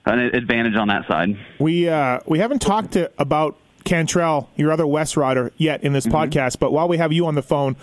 [0.06, 1.30] an advantage on that side.
[1.58, 6.06] We uh, we haven't talked to, about Cantrell, your other West rider, yet in this
[6.06, 6.58] podcast.
[6.58, 7.76] But while we have you on the phone,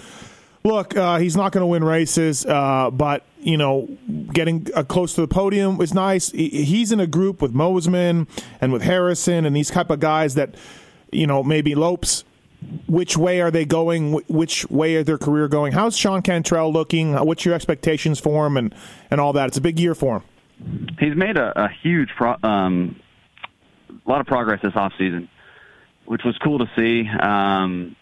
[0.64, 3.88] look, uh, he's not going to win races, uh, but you know,
[4.34, 6.30] getting uh, close to the podium is nice.
[6.32, 8.28] He's in a group with Mosiman
[8.60, 10.56] and with Harrison and these type of guys that
[11.12, 12.24] you know maybe Lopes
[12.88, 14.14] which way are they going?
[14.28, 15.74] Which way are their career going?
[15.74, 17.14] How's Sean Cantrell looking?
[17.14, 18.76] What's your expectations for him and,
[19.10, 19.48] and all that?
[19.48, 20.96] It's a big year for him.
[21.00, 23.00] He's made a, a huge, pro, um,
[23.90, 25.28] a lot of progress this off season,
[26.06, 27.10] which was cool to see.
[27.10, 27.96] Um,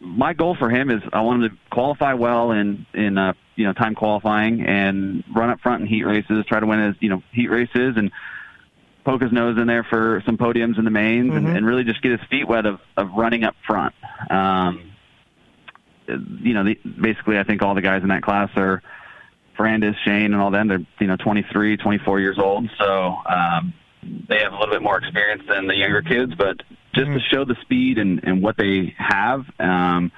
[0.00, 3.66] my goal for him is I want him to qualify well in in uh, you
[3.66, 7.10] know time qualifying and run up front in heat races, try to win his you
[7.10, 8.10] know heat races and
[9.04, 11.46] poke his nose in there for some podiums in the mains mm-hmm.
[11.46, 13.94] and, and really just get his feet wet of, of running up front.
[14.30, 14.92] Um,
[16.06, 18.82] you know, the, basically, I think all the guys in that class are
[19.58, 20.68] Ferrandis, Shane, and all them.
[20.68, 24.98] They're you know 23, 24 years old, so um, they have a little bit more
[24.98, 26.34] experience than the younger kids.
[26.34, 26.62] But
[26.98, 27.18] just mm-hmm.
[27.18, 29.44] to show the speed and, and what they have.
[29.58, 30.12] Um,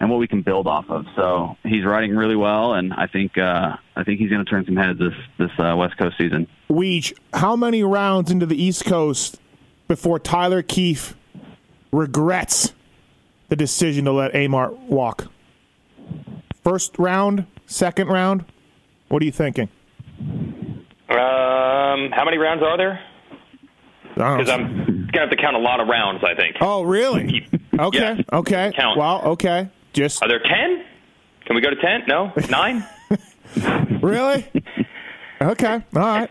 [0.00, 1.04] and what we can build off of.
[1.14, 4.64] So he's riding really well, and I think uh, I think he's going to turn
[4.64, 6.48] some heads this this uh, West Coast season.
[6.70, 9.38] Weege, how many rounds into the East Coast
[9.88, 11.14] before Tyler Keefe
[11.92, 12.72] regrets
[13.50, 15.30] the decision to let Amart walk?
[16.64, 18.46] First round, second round.
[19.08, 19.68] What are you thinking?
[21.10, 23.00] Um, how many rounds are there?
[24.14, 26.22] Because I'm gonna have to count a lot of rounds.
[26.24, 26.56] I think.
[26.60, 27.48] Oh, really?
[27.78, 27.98] Okay.
[27.98, 28.22] yeah.
[28.32, 28.72] Okay.
[28.74, 28.98] Count.
[28.98, 29.68] Well, okay.
[29.92, 30.84] Just are there ten?
[31.46, 32.02] Can we go to ten?
[32.06, 32.86] No, nine.
[34.02, 34.46] really?
[35.40, 35.82] Okay.
[35.94, 36.30] All right.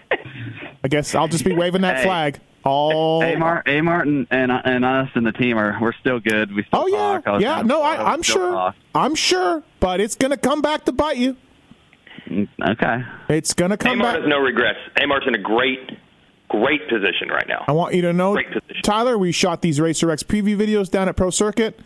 [0.83, 2.03] I guess I'll just be waving that hey.
[2.03, 2.39] flag.
[2.63, 6.53] All A Martin and and us and the team are we're still good.
[6.53, 7.41] We still oh yeah talk.
[7.41, 8.75] yeah no I, I'm sure talk.
[8.93, 11.37] I'm sure, but it's gonna come back to bite you.
[12.27, 14.15] Mm, okay, it's gonna come Amart back.
[14.19, 14.79] has no regrets.
[14.97, 15.89] Amart's in a great
[16.49, 17.65] great position right now.
[17.67, 18.37] I want you to know,
[18.83, 19.17] Tyler.
[19.17, 21.79] We shot these Racer X preview videos down at Pro Circuit.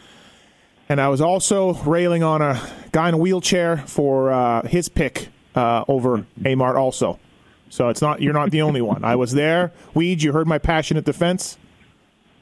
[0.90, 5.30] And I was also railing on a guy in a wheelchair for uh, his pick
[5.56, 7.20] uh, over Amart also.
[7.70, 9.04] So it's not you're not the only one.
[9.04, 9.72] I was there.
[9.96, 11.58] Weege, you heard my passionate defense.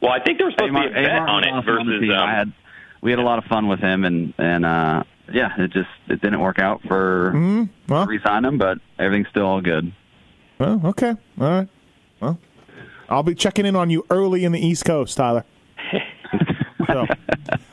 [0.02, 2.10] Well, I think there was supposed Amart, to be a bet Amart on it versus.
[2.10, 2.54] On um, had,
[3.02, 6.22] we had a lot of fun with him, and and uh, yeah, it just it
[6.22, 7.64] didn't work out for mm-hmm.
[7.88, 9.94] well, re-sign him, but everything's still all good.
[10.60, 11.70] Well, okay, all right.
[12.22, 12.40] Well,
[13.10, 15.44] I'll be checking in on you early in the East Coast, Tyler.
[16.88, 17.06] So,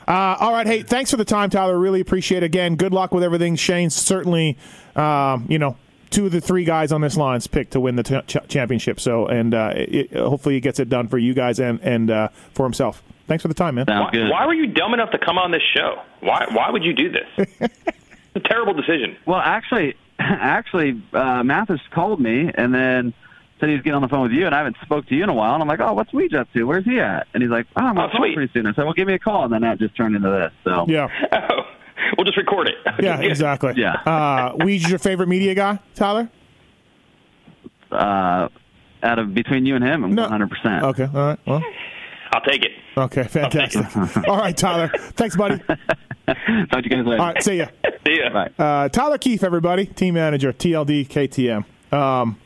[0.07, 0.65] uh, all right.
[0.65, 1.77] Hey, thanks for the time, Tyler.
[1.77, 2.45] Really appreciate it.
[2.45, 3.57] Again, good luck with everything.
[3.57, 4.57] Shane's certainly,
[4.95, 5.75] um, you know,
[6.09, 8.99] two of the three guys on this line's picked to win the t- ch- championship.
[8.99, 12.29] So, and uh, it, hopefully he gets it done for you guys and and uh,
[12.53, 13.03] for himself.
[13.27, 13.85] Thanks for the time, man.
[13.87, 16.01] Why, why, were you dumb enough to come on this show?
[16.21, 17.27] Why why would you do this?
[17.59, 19.17] it's a terrible decision.
[19.25, 23.13] Well, actually, actually, uh, Matthes called me and then
[23.59, 25.23] said he was getting on the phone with you, and I haven't spoke to you
[25.23, 25.53] in a while.
[25.53, 26.63] And I'm like, oh, what's Weege up to?
[26.63, 27.27] Where's he at?
[27.33, 28.65] And he's like, oh, I'm going to call pretty soon.
[28.65, 29.43] I said, well, give me a call.
[29.43, 30.51] And then that just turned into this.
[30.63, 31.07] So yeah.
[31.31, 31.61] Oh,
[32.17, 32.75] we'll just record it.
[33.03, 33.73] yeah, exactly.
[33.75, 33.93] Yeah.
[34.05, 36.29] Uh, Weege your favorite media guy, Tyler?
[37.91, 38.49] Uh,
[39.01, 40.27] out of between you and him, I'm no.
[40.27, 40.83] 100%.
[40.83, 41.03] Okay.
[41.03, 41.39] All right.
[41.45, 41.63] Well.
[42.31, 42.71] I'll take it.
[42.95, 43.85] Okay, fantastic.
[44.27, 44.89] All right, Tyler.
[45.15, 45.57] Thanks, buddy.
[45.67, 45.77] Talk
[46.27, 47.21] to you guys later.
[47.21, 47.67] All right, see ya.
[48.05, 48.29] see ya.
[48.31, 48.51] Bye.
[48.63, 51.65] Uh, Tyler Keefe, everybody, team manager, TLD KTM.
[51.91, 52.37] Um,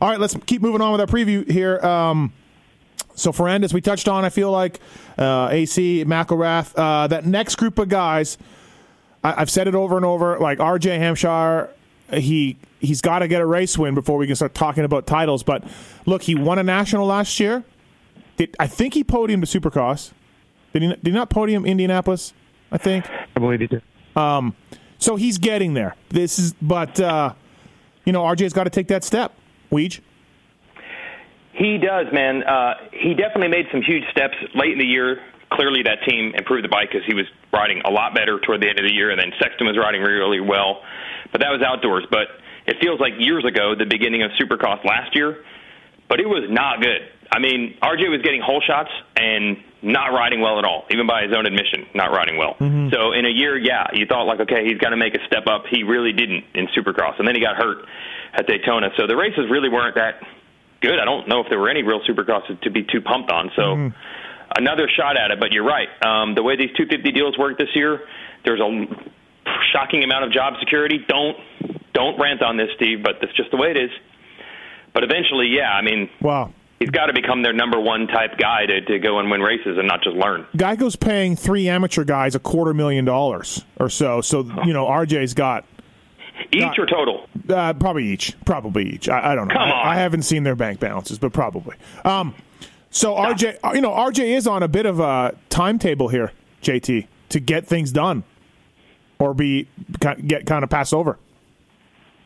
[0.00, 1.78] all right, let's keep moving on with our preview here.
[1.80, 2.32] Um,
[3.14, 4.24] so Ferrandis, we touched on.
[4.24, 4.80] I feel like
[5.18, 6.72] uh, AC McElrath.
[6.76, 8.38] Uh, that next group of guys,
[9.24, 10.38] I, have said it over and over.
[10.38, 11.70] Like RJ Hampshire,
[12.12, 15.42] he he's got to get a race win before we can start talking about titles.
[15.42, 15.64] But
[16.06, 17.64] look, he won a national last year.
[18.36, 20.12] Did, I think he podiumed to Supercross.
[20.72, 20.88] Did he?
[20.88, 22.32] Did he not podium Indianapolis?
[22.70, 23.06] I think.
[23.08, 23.82] I believe he did.
[24.14, 24.54] Um,
[24.98, 25.96] so he's getting there.
[26.10, 27.34] This is, but uh,
[28.04, 29.34] you know, RJ's got to take that step.
[29.70, 30.00] Weege?
[31.52, 32.44] He does, man.
[32.44, 35.20] Uh, he definitely made some huge steps late in the year.
[35.50, 38.68] Clearly, that team improved the bike because he was riding a lot better toward the
[38.68, 40.82] end of the year, and then Sexton was riding really really well.
[41.32, 42.06] But that was outdoors.
[42.10, 42.28] But
[42.66, 45.42] it feels like years ago, the beginning of Supercross last year,
[46.08, 47.00] but it was not good.
[47.32, 51.22] I mean, RJ was getting hole shots and not riding well at all, even by
[51.22, 52.54] his own admission, not riding well.
[52.60, 52.88] Mm-hmm.
[52.92, 55.46] So in a year, yeah, you thought like, okay, he's got to make a step
[55.46, 55.64] up.
[55.70, 57.84] He really didn't in Supercross, and then he got hurt
[58.34, 58.90] at Daytona.
[58.96, 60.20] So the races really weren't that
[60.80, 60.98] good.
[60.98, 63.50] I don't know if there were any real Supercrosses to be too pumped on.
[63.56, 63.94] So mm.
[64.56, 65.40] another shot at it.
[65.40, 65.88] But you're right.
[66.04, 68.00] Um, the way these 250 deals work this year,
[68.44, 68.86] there's a
[69.72, 71.04] shocking amount of job security.
[71.08, 71.36] Don't
[71.94, 73.90] don't rant on this, Steve, but that's just the way it is.
[74.94, 76.52] But eventually, yeah, I mean, wow.
[76.78, 79.78] He's got to become their number one type guy to, to go and win races
[79.78, 80.46] and not just learn.
[80.56, 84.20] Geico's paying three amateur guys a quarter million dollars or so.
[84.20, 85.64] So, you know, RJ's got
[86.52, 87.28] each Not, or total?
[87.48, 88.34] Uh, probably each.
[88.44, 89.08] Probably each.
[89.08, 89.54] I, I don't know.
[89.54, 89.70] Come on.
[89.70, 91.76] I, I, haven't seen their bank balances, but probably.
[92.04, 92.34] Um,
[92.90, 97.06] so RJ, uh, you know, RJ is on a bit of a timetable here, JT,
[97.30, 98.24] to get things done,
[99.18, 99.68] or be
[100.00, 101.18] get kind of pass over.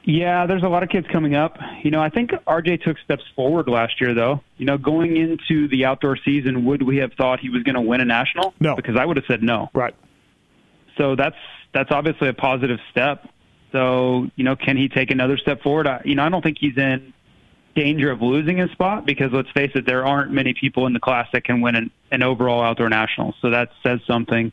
[0.05, 1.59] Yeah, there's a lot of kids coming up.
[1.85, 4.41] You know, I think RJ took steps forward last year, though.
[4.57, 7.81] You know, going into the outdoor season, would we have thought he was going to
[7.81, 8.53] win a national?
[8.59, 8.75] No.
[8.75, 9.71] because I would have said no.
[9.75, 9.95] Right.
[10.97, 11.37] So that's
[11.73, 13.29] that's obviously a positive step.
[13.73, 15.87] So you know, can he take another step forward?
[15.87, 17.13] I, you know, I don't think he's in
[17.75, 21.01] danger of losing his spot because let's face it, there aren't many people in the
[21.01, 23.35] class that can win an, an overall outdoor national.
[23.41, 24.53] So that says something.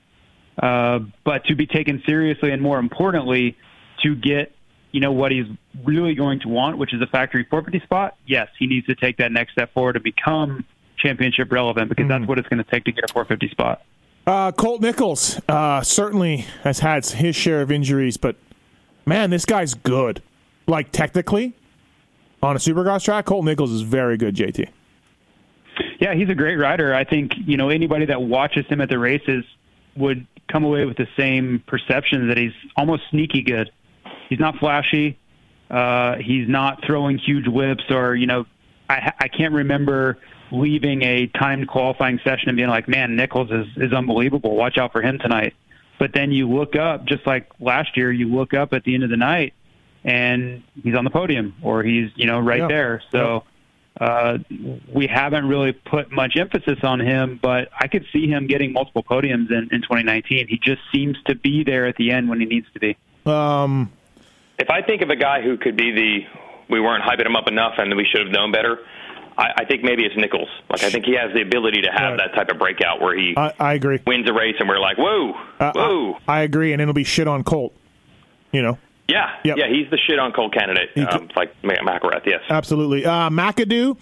[0.62, 3.58] Uh, but to be taken seriously, and more importantly,
[4.04, 4.54] to get
[4.92, 5.46] you know what he's
[5.84, 8.18] really going to want, which is a factory 450 spot.
[8.26, 10.66] Yes, he needs to take that next step forward to become
[10.98, 13.82] championship relevant because that's what it's going to take to get a 450 spot.
[14.28, 18.36] Uh, Colt Nichols uh, certainly has had his share of injuries, but
[19.06, 20.22] man, this guy's good.
[20.68, 21.54] Like technically,
[22.42, 24.36] on a supercross track, Colt Nichols is very good.
[24.36, 24.70] JT.
[26.00, 26.94] Yeah, he's a great rider.
[26.94, 29.44] I think you know anybody that watches him at the races
[29.96, 33.72] would come away with the same perception that he's almost sneaky good.
[34.30, 35.18] He's not flashy.
[35.70, 38.46] Uh, he's not throwing huge whips or you know,
[38.90, 40.18] I I can't remember
[40.52, 44.56] leaving a timed qualifying session and being like, man, Nichols is is unbelievable.
[44.56, 45.54] Watch out for him tonight.
[46.00, 49.04] But then you look up, just like last year, you look up at the end
[49.04, 49.54] of the night
[50.04, 52.68] and he's on the podium or he's you know right Yeah.
[52.68, 53.04] there.
[53.12, 53.44] So
[54.00, 54.38] uh,
[54.94, 59.04] we haven't really put much emphasis on him, but I could see him getting multiple
[59.04, 60.48] podiums in, in 2019.
[60.48, 62.96] He just seems to be there at the end when he needs to be.
[63.26, 63.92] Um,
[64.58, 66.20] If I think of a guy who could be the,
[66.70, 68.80] we weren't hyping him up enough and we should have known better.
[69.40, 70.50] I, I think maybe it's Nichols.
[70.70, 72.18] Like I think he has the ability to have Right.
[72.30, 74.00] that type of breakout where he I, I agree.
[74.06, 76.18] wins a race and we're like, whoa, Uh, whoa.
[76.28, 77.74] I, I agree, and it'll be shit on Colt.
[78.52, 79.58] You know, yeah, Yep.
[79.58, 80.90] yeah, he's the shit on Colt candidate.
[80.98, 82.42] Um, like McElrath, yes.
[82.50, 83.06] absolutely.
[83.06, 83.96] Uh, McAdoo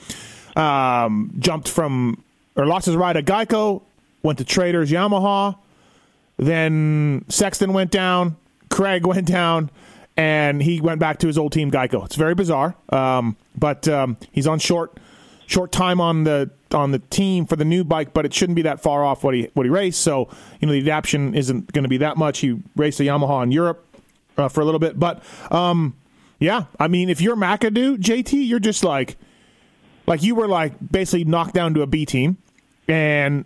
[0.58, 2.24] um, jumped from
[2.56, 3.84] or lost his ride at Geico,
[4.24, 5.56] went to Traders Yamaha.
[6.38, 8.38] Then Sexton went down,
[8.70, 9.70] Craig went down,
[10.16, 12.06] and he went back to his old team Geico.
[12.06, 14.98] It's very bizarre, um, but um, he's on short
[15.48, 18.62] short time on the on the team for the new bike, but it shouldn't be
[18.62, 20.02] that far off what he what he raced.
[20.02, 20.30] So
[20.60, 22.40] you know the adaptation isn't going to be that much.
[22.40, 23.84] He raced a Yamaha in Europe
[24.38, 25.96] uh, for a little bit, but um,
[26.38, 29.18] yeah, I mean if you're McAdoo, JT, you're just like
[30.06, 32.38] like you were like basically knocked down to a B team,
[32.88, 33.46] and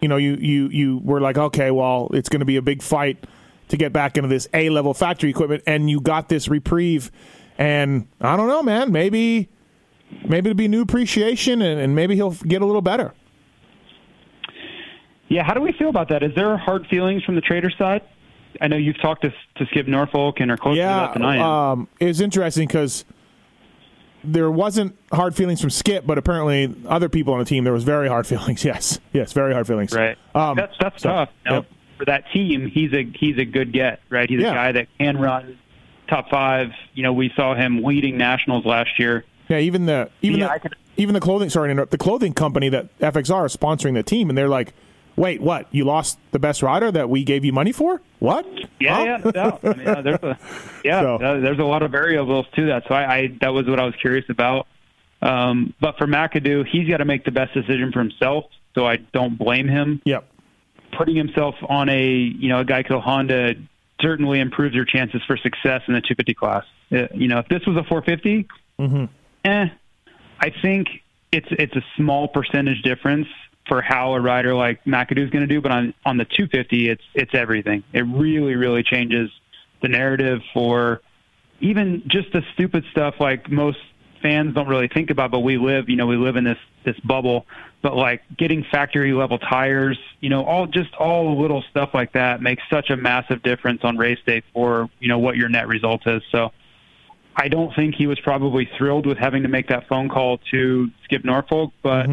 [0.00, 2.82] you know you you you were like okay, well it's going to be a big
[2.82, 3.26] fight
[3.68, 7.10] to get back into this A level factory equipment, and you got this reprieve,
[7.58, 9.48] and I don't know, man, maybe
[10.28, 13.12] maybe it'll be new appreciation, and, and maybe he'll get a little better.
[15.28, 16.22] Yeah, how do we feel about that?
[16.22, 18.02] Is there hard feelings from the trader side?
[18.60, 21.24] I know you've talked to, to Skip Norfolk and are closer to Yeah, that than
[21.24, 21.42] I am.
[21.42, 23.04] um, it was interesting because
[24.24, 27.84] there wasn't hard feelings from Skip, but apparently other people on the team there was
[27.84, 28.64] very hard feelings.
[28.64, 29.92] Yes, yes, very hard feelings.
[29.92, 30.16] Right.
[30.34, 31.28] Um, that's that's so, tough.
[31.44, 31.66] You know, yep.
[31.98, 34.28] For that team, he's a he's a good get, right?
[34.28, 34.50] He's Yeah.
[34.50, 35.58] a guy that can run
[36.08, 36.68] top five.
[36.94, 39.24] You know, we saw him leading nationals last year.
[39.48, 42.32] Yeah, even the even Yeah, the, could- even the clothing sorry to interrupt, the clothing
[42.32, 44.72] company that FXR is sponsoring the team, and they're like,
[45.16, 45.66] "Wait, what?
[45.70, 48.00] You lost the best rider that we gave you money for?
[48.18, 48.46] What?
[48.80, 49.04] Yeah, Huh?
[49.04, 49.58] yeah, no.
[49.70, 50.38] I mean, uh, there's a
[50.84, 52.84] yeah, So- uh, there's a lot of variables to that.
[52.88, 54.66] So I, I that was what I was curious about.
[55.22, 58.44] Um, but for McAdoo, he's got to make the best decision for himself.
[58.74, 60.02] So I don't blame him.
[60.04, 60.28] Yep.
[60.96, 63.54] Putting himself on a you know a Geico Honda
[64.00, 66.64] certainly improves your chances for success in the 250 class.
[66.92, 68.46] Uh, you know, if this was a 450,
[69.46, 69.66] eh,
[70.40, 70.88] I think
[71.32, 73.28] it's it's a small percentage difference
[73.68, 76.88] for how a rider like McAdoo is going to do, but on on the 250,
[76.88, 77.82] it's it's everything.
[77.92, 79.30] It really really changes
[79.82, 81.00] the narrative for
[81.60, 83.78] even just the stupid stuff like most
[84.22, 86.98] fans don't really think about, but we live, you know, we live in this this
[87.00, 87.46] bubble.
[87.82, 92.40] But like getting factory level tires, you know, all just all little stuff like that
[92.42, 96.06] makes such a massive difference on race day for you know what your net result
[96.06, 96.22] is.
[96.30, 96.52] So.
[97.36, 100.88] I don't think he was probably thrilled with having to make that phone call to
[101.04, 102.06] Skip Norfolk, but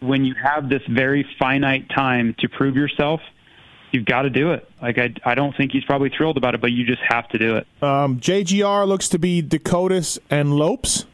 [0.00, 3.20] when you have this very finite time to prove yourself,
[3.90, 4.68] you've got to do it.
[4.80, 7.38] Like I, I don't think he's probably thrilled about it, but you just have to
[7.38, 7.66] do it.
[7.82, 11.06] Um, JGR looks to be Decotis and Lopes.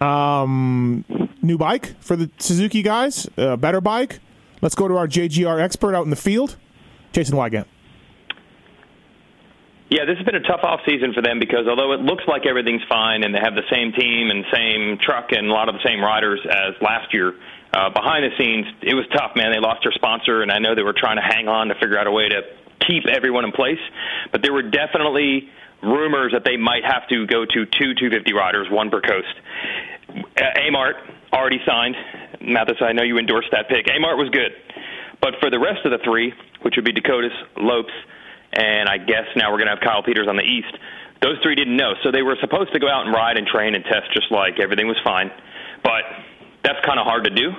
[0.00, 1.04] Um,
[1.42, 4.20] new bike for the Suzuki guys, uh, better bike.
[4.62, 6.56] Let's go to our JGR expert out in the field,
[7.12, 7.66] Jason Weigandt.
[9.90, 12.46] Yeah, this has been a tough off season for them because although it looks like
[12.46, 15.74] everything's fine and they have the same team and same truck and a lot of
[15.74, 17.34] the same riders as last year,
[17.74, 19.50] uh, behind the scenes it was tough, man.
[19.50, 21.98] They lost their sponsor, and I know they were trying to hang on to figure
[21.98, 22.42] out a way to
[22.86, 23.82] keep everyone in place.
[24.30, 25.50] But there were definitely
[25.82, 29.34] rumors that they might have to go to two 250 riders, one per coast.
[30.38, 31.96] Amart already signed.
[32.40, 33.86] Matthes, I know you endorsed that pick.
[33.86, 34.54] Amart was good.
[35.20, 36.32] But for the rest of the three,
[36.62, 37.92] which would be Decotis, Lopes,
[38.52, 40.74] and I guess now we're going to have Kyle Peters on the east.
[41.22, 41.94] those three didn't know.
[42.02, 44.58] So they were supposed to go out and ride and train and test just like
[44.60, 45.30] everything was fine.
[45.84, 46.02] But
[46.64, 47.50] that's kind of hard to do.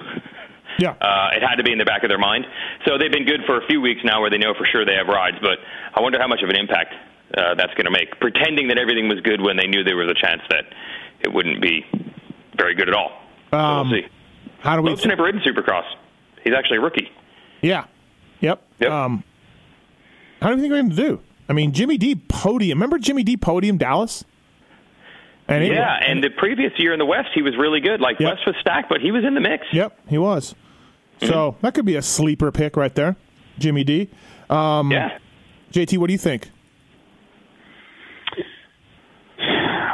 [0.79, 0.91] Yeah.
[1.01, 2.45] Uh, it had to be in the back of their mind.
[2.85, 4.95] So they've been good for a few weeks now where they know for sure they
[4.95, 5.37] have rides.
[5.41, 5.59] But
[5.93, 6.93] I wonder how much of an impact
[7.37, 8.19] uh, that's going to make.
[8.19, 10.65] Pretending that everything was good when they knew there was a chance that
[11.21, 11.85] it wouldn't be
[12.57, 13.11] very good at all.
[13.51, 14.07] So Um, we'll see.
[14.61, 14.89] How do we?
[14.91, 15.85] Lope's never ridden Supercross.
[16.43, 17.09] He's actually a rookie.
[17.61, 17.85] Yeah.
[18.39, 18.61] Yep.
[18.79, 18.91] Yep.
[18.91, 19.23] Um,
[20.41, 21.19] how do you think we're going to do?
[21.49, 22.77] I mean, Jimmy D podium.
[22.77, 24.23] Remember Jimmy D podium Dallas?
[25.47, 27.99] And it- Yeah, and the previous year in the West, he was really good.
[27.99, 28.29] Like Yep.
[28.35, 29.65] West was stacked, but he was in the mix.
[29.73, 30.55] Yep, he was.
[31.19, 31.27] Mm-hmm.
[31.33, 33.15] So that could be a sleeper pick right there,
[33.59, 34.09] Jimmy D.
[34.49, 35.17] Um, Yeah.
[35.71, 36.49] JT, what do you think?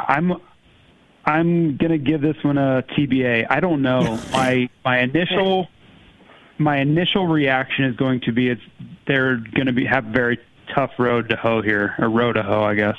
[0.08, 0.32] I'm
[1.24, 3.46] I'm gonna give this one a TBA.
[3.50, 4.18] I don't know.
[4.32, 5.68] my my initial
[6.58, 8.62] my initial reaction is going to be it's
[9.08, 10.38] they're going to be have a very
[10.74, 12.96] tough road to hoe here, or road to hoe, I guess.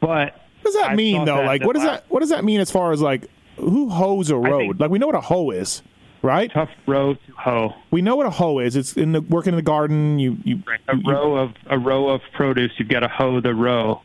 [0.00, 1.36] But What does that I mean, though?
[1.38, 4.30] that like, what does that what does that mean as far as like who hoes
[4.30, 4.78] a road?
[4.80, 5.82] like, we know what a hoe is,
[6.22, 6.50] right?
[6.52, 7.74] tough row to hoe.
[7.90, 8.76] We know what a hoe is.
[8.76, 10.18] It's in the working in the garden.
[10.18, 12.72] You you, A you- row of a row of produce.
[12.78, 14.00] You've got to hoe the row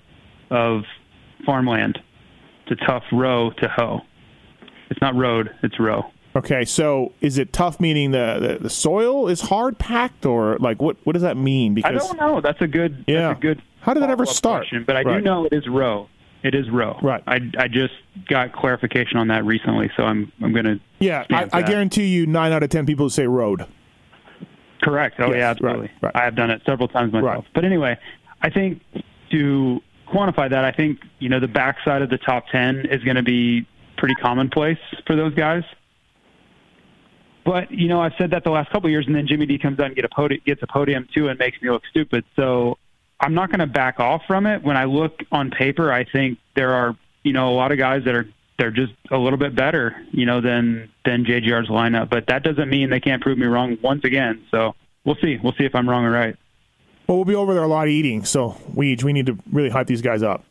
[0.50, 0.84] of
[1.46, 2.00] farmland.
[2.66, 4.02] It's a tough row to hoe.
[4.90, 5.52] It's not road.
[5.64, 6.06] It's row.
[6.38, 7.80] Okay, so is it tough?
[7.80, 11.74] Meaning the, the the soil is hard packed, or like what what does that mean?
[11.74, 12.42] Because I don't know.
[12.42, 13.04] That's a good.
[13.08, 13.30] Yeah.
[13.30, 13.62] That's a good.
[13.82, 14.62] How did that ever start?
[14.62, 16.10] question, but I do know it is row.
[16.44, 17.00] It is row.
[17.02, 17.24] Right.
[17.26, 17.94] I I just
[18.30, 20.80] got clarification on that recently, so I'm I'm gonna.
[21.00, 23.66] yeah, I, I guarantee you, nine out of ten people say road.
[24.84, 25.20] Correct.
[25.20, 25.92] Oh Yes, yeah, right, absolutely.
[26.02, 26.16] right.
[26.16, 27.46] I have done it several times myself.
[27.46, 27.54] Right.
[27.56, 27.98] But anyway,
[28.42, 28.82] I think
[29.32, 33.16] to quantify that, I think you know the backside of the top ten is going
[33.16, 33.66] to be
[33.98, 34.78] pretty commonplace
[35.08, 35.64] for those guys.
[37.48, 39.58] But you know, I've said that the last couple of years, and then Jimmy D
[39.58, 42.26] comes out and get a podi- gets a podium too, and makes me look stupid.
[42.36, 42.78] So
[43.22, 44.64] I'm not going to back off from it.
[44.64, 48.04] When I look on paper, I think there are you know a lot of guys
[48.04, 48.28] that are
[48.60, 52.10] they're just a little bit better, you know, than than JGR's lineup.
[52.10, 54.44] But that doesn't mean they can't prove me wrong once again.
[54.52, 54.76] So
[55.06, 55.38] we'll see.
[55.42, 56.36] We'll see if I'm wrong or right.
[57.08, 59.88] Well, we'll be over there a lot eating, so we we need to really hype
[59.88, 60.44] these guys up.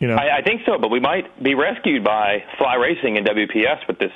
[0.00, 3.26] You know, I, I think so, but we might be rescued by Fly Racing and
[3.26, 4.12] WPS with this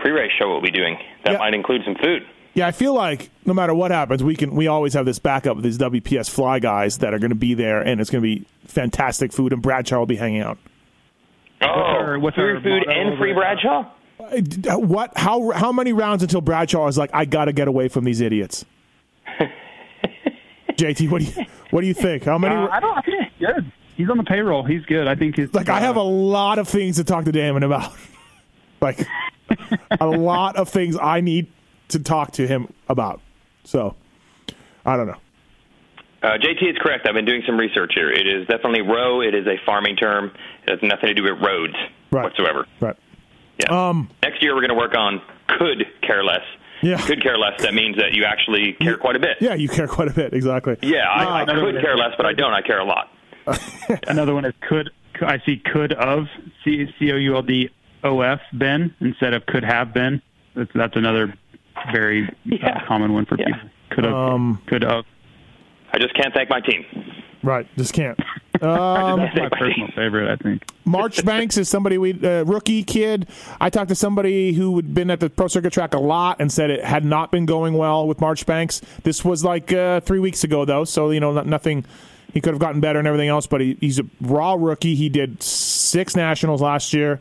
[0.00, 0.96] pre-race show we'll be doing.
[1.24, 1.38] That Yeah.
[1.38, 2.22] might include some food.
[2.54, 5.56] yeah, I feel like no matter what happens, we can we always have this backup
[5.56, 8.26] of these WPS fly guys that are going to be there, and it's going to
[8.26, 10.58] be fantastic food, and Bradshaw will be hanging out.
[11.62, 13.84] Oh, our- what's free our food and free Bradshaw?
[14.20, 15.12] Uh, What?
[15.16, 15.50] How?
[15.50, 18.64] How many rounds until Bradshaw is like, I got to get away from these idiots?
[20.76, 22.24] JT, what do you what do you think?
[22.24, 22.54] How many?
[22.54, 22.96] Uh, I don't.
[22.96, 23.72] I think he's good.
[23.96, 24.64] He's on the payroll.
[24.64, 25.06] He's good.
[25.06, 27.92] I think he's like, I have a lot of things to talk to Damon about.
[28.80, 29.06] like,
[30.00, 31.46] a lot of things I need
[31.88, 33.20] to talk to him about.
[33.64, 33.94] So,
[34.84, 35.16] I don't know.
[36.22, 37.06] Uh, JT is correct.
[37.08, 38.10] I've been doing some research here.
[38.10, 39.22] It is definitely row.
[39.22, 40.32] It is a farming term.
[40.66, 41.74] It has nothing to do with roads
[42.10, 42.24] Right.
[42.24, 42.66] whatsoever.
[42.80, 42.96] Right.
[43.58, 43.88] Yeah.
[43.88, 44.10] Um.
[44.22, 46.42] Next year we're going to work on could care less.
[46.82, 46.96] Yeah.
[46.98, 47.60] Could care less.
[47.62, 49.36] That means that you actually care quite a bit.
[49.40, 50.32] Yeah, you care quite a bit.
[50.32, 50.76] Exactly.
[50.82, 52.52] Yeah, I, I could care less, but I don't.
[52.54, 53.10] I care a lot.
[54.06, 54.90] Another one is could.
[55.20, 56.26] I see could of
[56.64, 57.68] C C O U L D
[58.04, 60.20] O F been instead of could have been.
[60.54, 61.34] That's that's another
[61.92, 62.80] very Yeah.
[62.82, 63.46] uh, common one for Yeah.
[63.46, 63.60] people.
[63.90, 64.14] Could have.
[64.14, 65.04] Um, could have.
[65.92, 66.84] I just can't thank my team.
[67.42, 67.66] Right.
[67.76, 68.18] Just can't.
[68.62, 70.30] Um, That's my personal favorite.
[70.30, 70.62] I think.
[70.84, 73.26] March Banks is somebody we uh, rookie kid.
[73.58, 76.52] I talked to somebody who had been at the pro circuit track a lot and
[76.52, 78.82] said it had not been going well with Marchbanks.
[79.02, 81.86] This was like uh, three weeks ago though, so you know not, nothing.
[82.34, 84.94] He could have gotten better and everything else, but he, he's a raw rookie.
[84.94, 87.18] He did six nationals last year,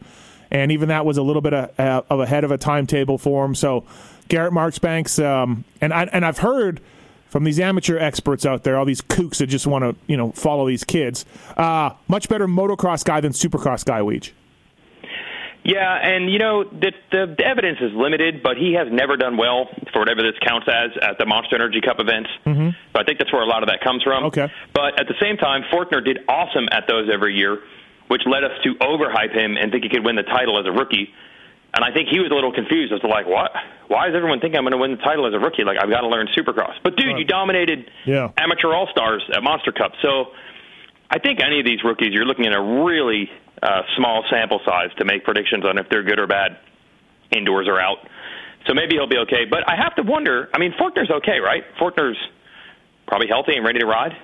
[0.51, 3.45] and even that was a little bit of, uh, of ahead of a timetable for
[3.45, 3.55] him.
[3.55, 3.85] So
[4.27, 6.81] Garrett Marchbanks, um, and I, and I've heard
[7.27, 10.31] from these amateur experts out there, all these kooks that just want to you know
[10.31, 11.25] follow these kids.
[11.57, 14.31] Uh, much better motocross guy than supercross guy, Weege.
[15.63, 19.35] Yeah, and you know the, the the evidence is limited, but he has never done
[19.35, 22.29] well for whatever this counts as at the Monster Energy Cup events.
[22.45, 22.69] Mm-hmm.
[22.93, 24.25] So I think that's where a lot of that comes from.
[24.25, 24.49] Okay.
[24.73, 27.59] But at the same time, Forkner did awesome at those every year,
[28.09, 30.71] which led us to overhype him and think he could win the title as a
[30.71, 31.13] rookie.
[31.73, 33.51] And I think he was a little confused as to like, what?
[33.87, 35.63] Why does everyone think I'm going to win the title as a rookie?
[35.63, 36.73] Like I've got to learn Supercross.
[36.83, 38.29] But dude, you dominated Yeah.
[38.37, 39.93] amateur all stars at Monster Cup.
[40.01, 40.33] So
[41.11, 43.29] I think any of these rookies, you're looking at a really
[43.61, 46.57] uh, small sample size to make predictions on if they're good or bad,
[47.31, 47.97] indoors or out.
[48.65, 49.45] So maybe he'll be okay.
[49.45, 50.49] But I have to wonder.
[50.53, 51.63] I mean, Forkner's okay, right?
[51.79, 52.17] Forkner's
[53.07, 54.15] probably healthy and ready to ride.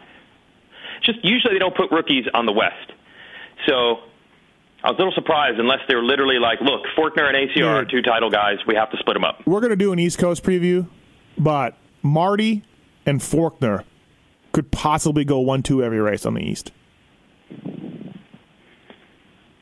[1.04, 2.92] Just usually they don't put rookies on the West.
[3.68, 4.00] So
[4.84, 8.02] I was a little surprised, unless they're literally like, look, Forkner and ACR are two
[8.02, 8.58] title guys.
[8.68, 9.42] We have to split them up.
[9.46, 10.88] We're going to do an East Coast preview,
[11.38, 12.64] but Marty
[13.06, 13.84] and Forkner
[14.52, 16.72] could possibly go 1 2 every race on the East.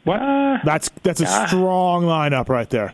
[0.04, 0.20] What?
[0.66, 2.94] That's that's a strong lineup right there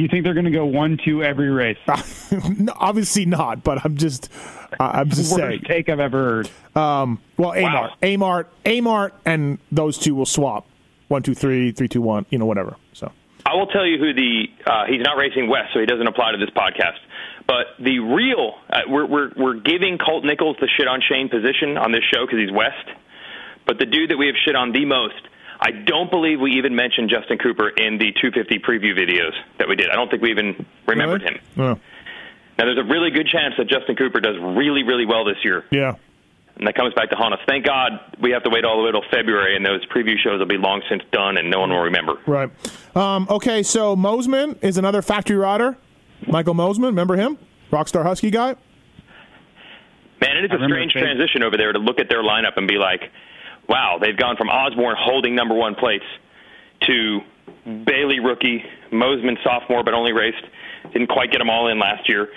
[0.00, 1.78] you think they're going to go one two every race?
[2.58, 4.30] no, obviously not, but I'm just
[4.78, 5.62] I- I'm just Worst saying.
[5.66, 6.50] take I've ever heard.
[6.74, 10.66] Well, Amart, Amart, Amart, and those two will swap
[11.08, 12.26] one, two, three, three, two, one.
[12.30, 12.76] You know, whatever.
[12.92, 13.10] So
[13.44, 16.32] I will tell you who the uh, he's not racing West, so he doesn't apply
[16.32, 16.98] to this podcast.
[17.46, 21.76] But the real uh, we're we're we're giving Colt Nichols the shit on Shane position
[21.76, 22.86] on this show because he's West.
[23.66, 25.20] But the dude that we have shit on the most,
[25.62, 29.76] I don't believe we even mentioned Justin Cooper in the 250 preview videos that we
[29.76, 29.90] did.
[29.90, 31.34] I don't think we even remembered Really?
[31.34, 31.40] him.
[31.58, 31.74] Oh,
[32.58, 35.64] Now there's a really good chance that Justin Cooper does really really well this year,
[35.70, 35.96] yeah.
[36.56, 37.40] and that comes back to haunt us.
[37.46, 40.38] Thank God we have to wait all the way till February, and those preview shows
[40.38, 42.14] will be long since done, and no one will remember.
[42.26, 42.50] Right.
[42.96, 45.76] Um, okay, so Mosiman is another factory rider.
[46.26, 47.36] Michael Mosiman, remember him?
[47.70, 48.56] Rockstar Husky guy.
[50.20, 52.68] Man, it is I a strange transition over there to look at their lineup and
[52.68, 53.10] be like,
[53.70, 56.04] wow, they've gone from Osborne holding number one plates
[56.82, 57.20] to
[57.64, 60.44] Bailey rookie, Mosiman sophomore, but only raced,
[60.92, 62.28] didn't quite get them all in last year,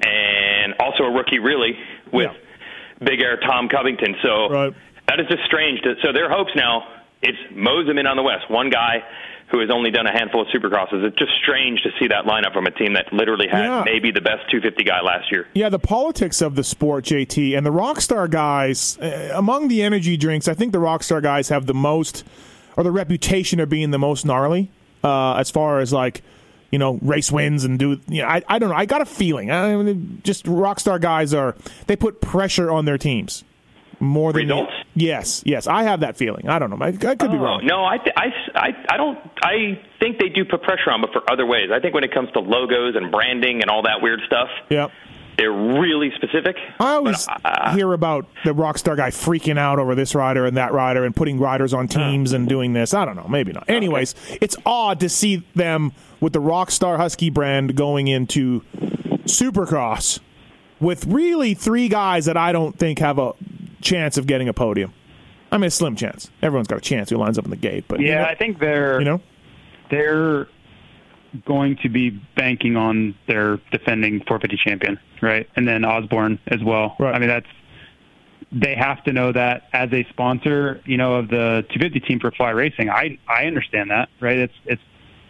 [0.00, 1.76] and also a rookie really
[2.12, 2.30] with
[3.00, 4.14] Big Air Tom Covington.
[4.22, 4.74] So Right.
[5.08, 5.80] that is just strange.
[5.82, 6.86] To, so their hopes now,
[7.22, 9.02] it's Mosiman on the West, one guy
[9.50, 11.02] who has only done a handful of supercrosses.
[11.04, 13.82] It's just strange to see that lineup from a team that literally had Yeah.
[13.84, 15.46] maybe the best 250 guy last year.
[15.54, 20.16] Yeah, the politics of the sport, JT, and the Rockstar guys, uh, among the energy
[20.18, 22.24] drinks, I think the Rockstar guys have the most,
[22.76, 24.70] or the reputation of being the most gnarly
[25.02, 26.22] uh, as far as like,
[26.70, 28.76] you know, race wins and do, you know, I, I don't know.
[28.76, 29.50] I got a feeling.
[29.50, 31.54] I mean, just Rockstar guys are,
[31.86, 33.44] they put pressure on their teams
[34.00, 34.42] more than.
[34.42, 34.72] Results?
[34.94, 35.66] Yes, yes.
[35.66, 36.48] I have that feeling.
[36.48, 36.78] I don't know.
[36.84, 37.64] I, I could be Oh, wrong.
[37.64, 39.18] No, I, th- I, I, I don't.
[39.42, 41.70] I think they do put pressure on, but for other ways.
[41.72, 44.90] I think when it comes to logos and branding and all that weird stuff, Yep.
[45.36, 46.56] they're really specific.
[46.80, 50.56] I always But, uh, hear about the Rockstar guy freaking out over this rider and
[50.56, 52.92] that rider and putting riders on teams and doing this.
[52.94, 53.68] I don't know, maybe not.
[53.68, 58.62] Anyways, it's odd to see them with the Rockstar Husky brand going into
[59.26, 60.18] Supercross
[60.80, 63.32] with really three guys that I don't think have a
[63.80, 64.92] chance of getting a podium.
[65.50, 66.30] I mean, a slim chance.
[66.42, 68.34] Everyone's got a chance who lines up in the gate, but you Yeah, know, I
[68.34, 69.20] think they're you know,
[69.90, 70.46] they're
[71.46, 75.48] going to be banking on their defending 450 champion, right?
[75.56, 76.96] And then Osborne as well.
[76.98, 77.14] Right.
[77.14, 77.46] I mean, that's
[78.50, 82.30] they have to know that as a sponsor, you know, of the 250 team for
[82.30, 82.88] Fly Racing.
[82.90, 84.38] I I understand that, right?
[84.38, 84.82] It's it's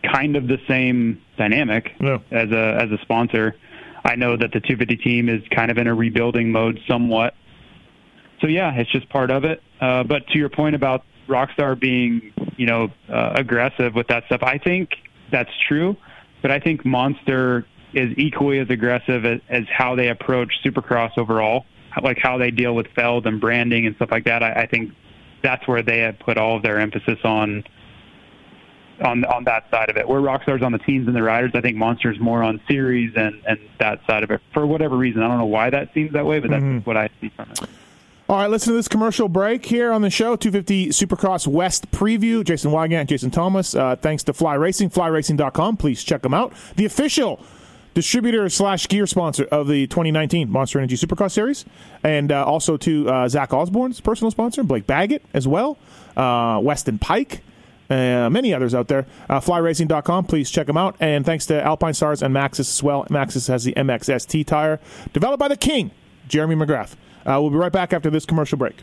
[0.04, 2.18] kind of the same dynamic Yeah.
[2.30, 3.56] as a as a sponsor.
[4.04, 7.34] I know that the 250 team is kind of in a rebuilding mode somewhat.
[8.40, 9.62] So yeah, it's just part of it.
[9.80, 14.42] Uh, but to your point about Rockstar being, you know, uh, aggressive with that stuff,
[14.42, 14.90] I think
[15.30, 15.96] that's true.
[16.42, 21.64] But I think Monster is equally as aggressive as, as how they approach Supercross overall,
[22.02, 24.42] like how they deal with Feld and branding and stuff like that.
[24.42, 24.92] I, I think
[25.42, 27.64] that's where they have put all of their emphasis on
[29.00, 30.08] on on that side of it.
[30.08, 33.42] Where Rockstar's on the teams and the riders, I think Monster's more on series and
[33.46, 34.40] and that side of it.
[34.52, 37.08] For whatever reason, I don't know why that seems that way, but that's what I
[37.20, 37.60] see from it.
[38.30, 40.36] All right, listen to this commercial break here on the show.
[40.36, 42.44] 250 Supercross West preview.
[42.44, 43.74] Jason Weigandt, Jason Thomas.
[43.74, 45.78] Uh, thanks to Fly Racing, flyracing.com.
[45.78, 46.52] Please check them out.
[46.76, 47.40] The official
[47.94, 51.64] distributor slash gear sponsor of the 2019 Monster Energy Supercross Series.
[52.02, 55.78] And uh, also to uh, Zach Osborne's personal sponsor, Blake Baggett as well,
[56.14, 57.40] uh, Weston Peick.
[57.88, 59.06] Uh, many others out there.
[59.30, 60.26] Uh, flyracing.com.
[60.26, 60.96] Please check them out.
[61.00, 63.06] And thanks to Alpinestars and Maxxis as well.
[63.06, 64.80] Maxxis has the MXST tire
[65.14, 65.92] developed by the king,
[66.28, 66.94] Jeremy McGrath.
[67.28, 68.74] Uh, we'll be right back after this commercial break.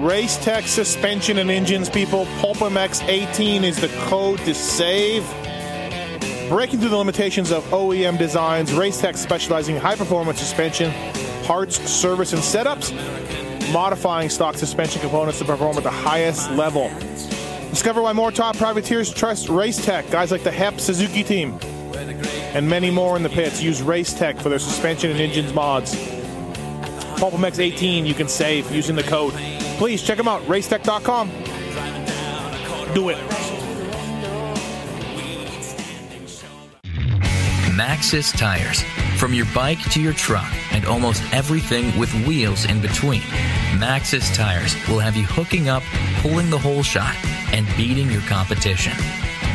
[0.00, 2.24] Race Tech suspension and engines, people.
[2.38, 5.22] PulpMX 18 is the code to save.
[6.48, 10.92] Breaking through the limitations of OEM designs, Racetech specializing in high performance suspension,
[11.44, 12.92] parts, service, and setups,
[13.72, 16.90] modifying stock suspension components to perform at the highest level.
[17.70, 20.10] Discover why more top privateers trust Racetech.
[20.10, 21.58] Guys like the HEP Suzuki team
[22.54, 25.94] and many more in the pits use Racetech for their suspension and engines mods.
[27.16, 29.34] PulpMX 18 you can save using the code.
[29.78, 31.30] Please check them out, racetech.com.
[32.94, 33.16] Do it.
[37.74, 38.82] Maxxis tires.
[39.18, 43.20] From your bike to your truck and almost everything with wheels in between.
[43.78, 45.82] Maxxis tires will have you hooking up,
[46.18, 47.16] pulling the whole shot,
[47.52, 48.92] and beating your competition.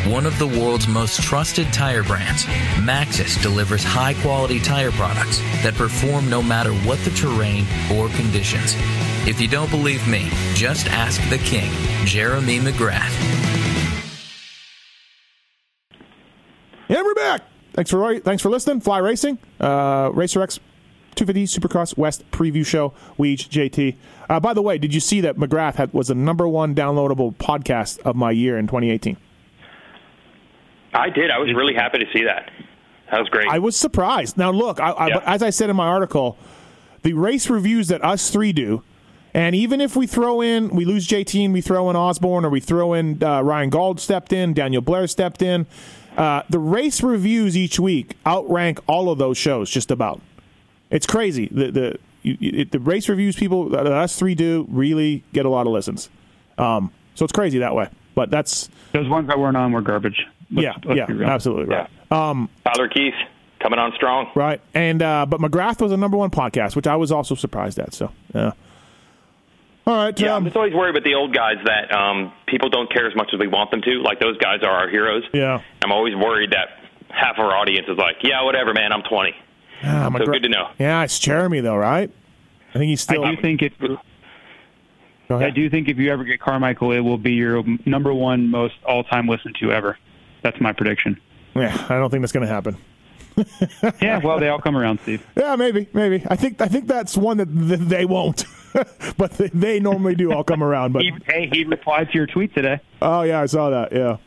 [0.08, 2.46] One of the world's most trusted tire brands,
[2.78, 8.76] Maxxis delivers high quality tire products that perform no matter what the terrain or conditions.
[9.28, 11.70] If you don't believe me, just ask the king,
[12.06, 13.12] Jeremy McGrath.
[16.88, 17.42] And we're back.
[17.74, 18.80] Thanks for thanks for listening.
[18.80, 20.60] Fly Racing, uh, RacerX
[21.16, 22.94] 250 Supercross West preview show.
[23.18, 23.98] Weege, JT.
[24.30, 27.36] Uh, by the way, did you see that McGrath had, was the number one downloadable
[27.36, 29.18] podcast of my year in 2018?
[30.94, 31.30] I did.
[31.32, 32.50] I was really happy to see that.
[33.12, 33.48] That was great.
[33.50, 34.38] I was surprised.
[34.38, 35.22] Now, look, I, Yeah.
[35.26, 36.38] As I said in my article,
[37.02, 38.84] the race reviews that us three do,
[39.34, 42.50] and even if we throw in, we lose JT and we throw in Osborne, or
[42.50, 45.66] we throw in uh, Ryan Gold stepped in, Daniel Blair stepped in,
[46.18, 50.22] uh, the race reviews each week outrank all of those shows just about.
[50.90, 51.48] It's crazy.
[51.52, 55.46] The the you, you- it, the race reviews people that us three do really get
[55.46, 56.10] a lot of listens.
[56.58, 57.88] Um, so it's crazy that way.
[58.16, 60.26] But that's Those ones that weren't on were garbage.
[60.52, 61.30] Let's- yeah, let's yeah, be real.
[61.30, 61.90] absolutely right.
[62.10, 63.14] Tyler Keefe
[63.60, 64.32] coming on strong.
[64.36, 64.62] Right.
[64.74, 67.94] And uh, but McGrath was a number one podcast, which I was also surprised at.
[67.94, 68.52] So yeah.
[69.88, 70.20] All right.
[70.20, 73.08] Yeah, um, I'm just always worried about the old guys that um, people don't care
[73.08, 74.02] as much as we want them to.
[74.02, 75.24] Like those guys are our heroes.
[75.34, 75.62] yeah.
[75.84, 76.70] I'm always worried that
[77.10, 79.36] half our audience is like, yeah, whatever, man, I'm 20.
[79.84, 80.70] Ah, So McGrath- good to know.
[80.78, 82.12] Yeah, it's Jeremy though, right?
[82.70, 83.24] I think he's still.
[83.26, 83.74] I do think if
[85.28, 88.50] Go I do think if you ever get Carmichael, it will be your number one
[88.50, 89.98] most all-time listened to ever.
[90.42, 91.20] That's my prediction.
[91.56, 92.78] Yeah, I don't think that's going to happen.
[94.02, 95.26] Yeah, well, they all come around, Steve.
[95.38, 96.22] Yeah, maybe, maybe.
[96.30, 98.44] I think I think that's one that th- they won't,
[99.18, 100.92] but they, they normally do all come around.
[100.92, 102.82] But He, hey, he replied to your tweet today.
[103.02, 103.94] oh yeah, I saw that.
[103.94, 104.18] Yeah.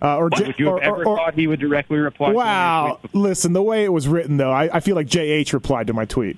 [0.00, 2.28] Uh, or, J- Would you have or- ever or- thought he would directly reply?
[2.28, 3.00] to your Wow!
[3.12, 6.04] Listen, the way it was written, though, I, I feel like JH replied to my
[6.04, 6.36] tweet.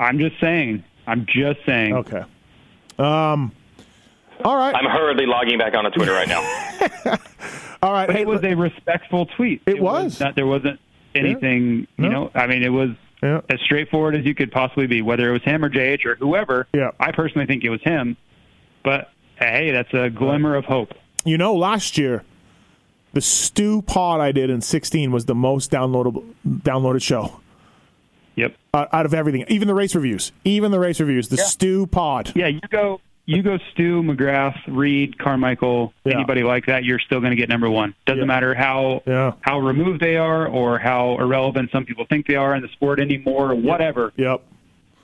[0.00, 0.82] I'm just saying.
[1.06, 1.92] I'm just saying.
[1.94, 2.24] Okay.
[2.98, 3.52] Um.
[4.44, 4.74] All right.
[4.74, 6.40] I'm hurriedly logging back onto Twitter right now.
[7.82, 8.06] all right.
[8.06, 9.62] But Hey, it was a respectful tweet.
[9.66, 10.20] It was.
[10.20, 10.78] not, there wasn't
[11.14, 11.86] anything.
[11.98, 12.04] No.
[12.04, 12.90] You know, I mean, it was
[13.22, 13.40] Yeah.
[13.48, 15.02] as straightforward as you could possibly be.
[15.02, 16.66] Whether it was him or JH or whoever.
[16.74, 16.90] Yeah.
[17.00, 18.16] I personally think it was him.
[18.84, 20.92] But hey, that's a glimmer of hope.
[21.24, 22.22] You know, last year,
[23.14, 27.40] the stew pod I did in 16 was the most downloadable downloaded show
[28.36, 28.54] Yep.
[28.74, 31.28] uh, out of everything, even the race reviews, even the race reviews.
[31.30, 32.32] The stew pod.
[32.36, 33.00] Yeah, you go.
[33.26, 33.58] You go.
[33.72, 36.14] Stu McGrath, Reed, Carmichael, Yeah.
[36.14, 36.84] anybody like that.
[36.84, 37.94] You're still going to get number one.
[38.06, 38.24] Doesn't Yeah.
[38.26, 39.32] matter how Yeah.
[39.40, 43.00] how removed they are or how irrelevant some people think they are in the sport
[43.00, 43.50] anymore.
[43.50, 44.42] or Whatever, Yep.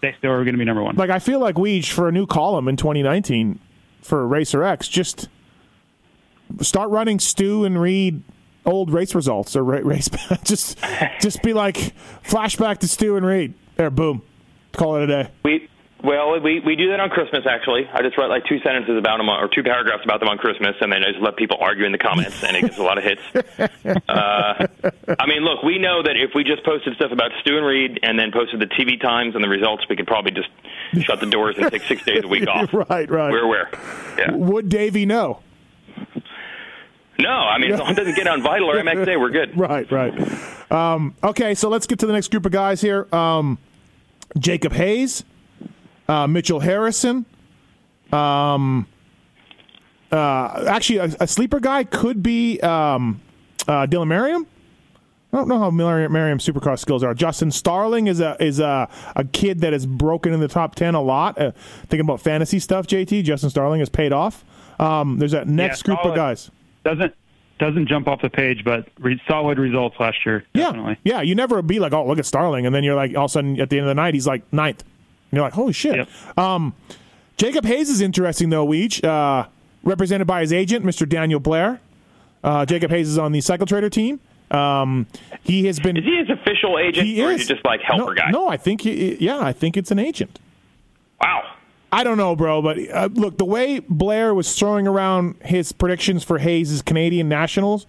[0.01, 0.95] they still are going to be number one.
[0.97, 3.59] Like I feel like Weege for a new column in 2019
[4.01, 5.29] for Racer X, just
[6.61, 8.23] start running Stu and Reed
[8.65, 10.09] old race results or race.
[10.45, 10.79] just
[11.21, 11.93] just be like
[12.25, 13.55] flashback to Stu and Reed.
[13.77, 14.23] There, boom.
[14.73, 15.29] Call it a day.
[15.45, 15.69] We
[16.03, 17.89] well, we we do that on Christmas actually.
[17.93, 20.75] I just write like two sentences about them or two paragraphs about them on Christmas,
[20.81, 22.99] and then I just let people argue in the comments, and it gets a lot
[22.99, 23.23] of hits.
[24.09, 24.67] Uh,
[25.19, 28.01] I mean, look, we know that if we just posted stuff about Stu and Reed
[28.03, 30.49] and then posted the TV times and the results, we could probably just
[31.05, 32.73] shut the doors and take six days a week off.
[32.73, 33.31] Right, right.
[33.31, 33.71] We're aware.
[34.19, 34.33] Yeah.
[34.33, 35.41] Would Davey know?
[37.19, 39.57] No, I mean, as long as it doesn't get on Vital or MXA, we're good.
[39.57, 40.73] Right, right.
[40.73, 43.07] Um, okay, so let's get to the next group of guys here.
[43.15, 43.59] Um,
[44.39, 45.25] Jacob Hayes,
[46.13, 47.25] uh, Mitchell Harrison.
[48.13, 48.87] Um,
[50.11, 53.23] uh, actually, a, a sleeper guy could be um,
[53.67, 54.47] uh, Dylan Merriam.
[55.33, 57.15] I don't know how Merriam, Merriam's supercross skills are.
[57.15, 60.95] Justin Starling is a is a, a kid that has broken in the top ten
[60.95, 61.41] a lot.
[61.41, 61.53] Uh,
[61.85, 63.25] thinking about fantasy stuff, JT.
[63.25, 64.45] Justin Starling has paid off.
[64.79, 66.51] Um, there's that next group of guys.
[66.85, 67.15] doesn't
[67.59, 70.45] doesn't jump off the page, but re- solid results last year.
[70.53, 70.99] Definitely.
[71.05, 71.23] Yeah, yeah.
[71.23, 73.33] You never be like, oh, look at Starling, and then you're like, all of a
[73.33, 74.85] sudden at the end of the night, he's like ninth.
[75.33, 75.97] You're like, holy shit.
[75.97, 76.39] Yep.
[76.39, 76.75] Um,
[77.37, 78.67] Jacob Hayes is interesting though.
[78.67, 79.49] Weege, uh,
[79.83, 81.09] represented by his agent, Mr.
[81.09, 81.81] Daniel Blair.
[82.45, 84.21] Uh, Jacob Hayes is on the Cycle Trader team.
[84.51, 85.07] Um,
[85.43, 85.97] he has been.
[85.97, 88.31] Is he his official agent, he or is is he just like helper no, guy?
[88.31, 88.83] No, I think.
[88.83, 90.39] He, yeah, I think it's an agent.
[91.21, 91.43] Wow.
[91.91, 96.25] I don't know, bro, but uh, look, the way Blair was throwing around his predictions
[96.25, 97.87] for Hayes' Canadian Nationals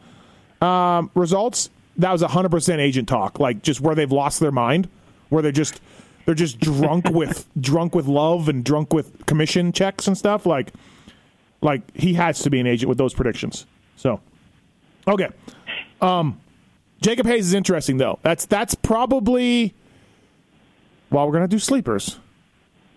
[0.61, 4.89] um, results, that was 100% agent talk, like just where they've lost their mind,
[5.29, 5.79] where they're just
[6.25, 10.71] they're just drunk with drunk with love and drunk with commission checks and stuff like
[11.61, 13.65] like he has to be an agent with those predictions.
[13.95, 14.19] So,
[15.07, 15.29] okay.
[16.01, 16.39] Um
[17.01, 18.19] Jacob Hayes is interesting though.
[18.21, 19.73] That's that's probably
[21.13, 22.17] well, we're going to do sleepers.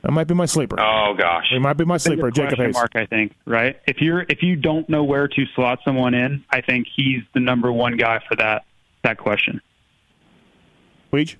[0.02, 0.80] That might be my sleeper.
[0.80, 1.46] Oh gosh.
[1.52, 2.74] It might be my sleeper, Jacob Hayes.
[2.74, 3.34] mark, I think.
[3.44, 3.78] Right?
[3.86, 7.40] If you're if you don't know where to slot someone in, I think he's the
[7.40, 8.64] number one guy for that
[9.02, 9.60] that question.
[11.12, 11.36] Weege?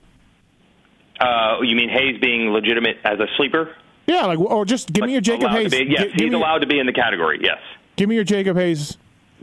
[1.21, 3.75] Uh, you mean Hayes being legitimate as a sleeper?
[4.07, 5.71] Yeah, like or just give me your Jacob Hayes.
[5.71, 7.41] Be, yes, give, he's allowed to be in the category.
[7.43, 7.59] Yes.
[7.97, 8.97] give me your Jacob Hayes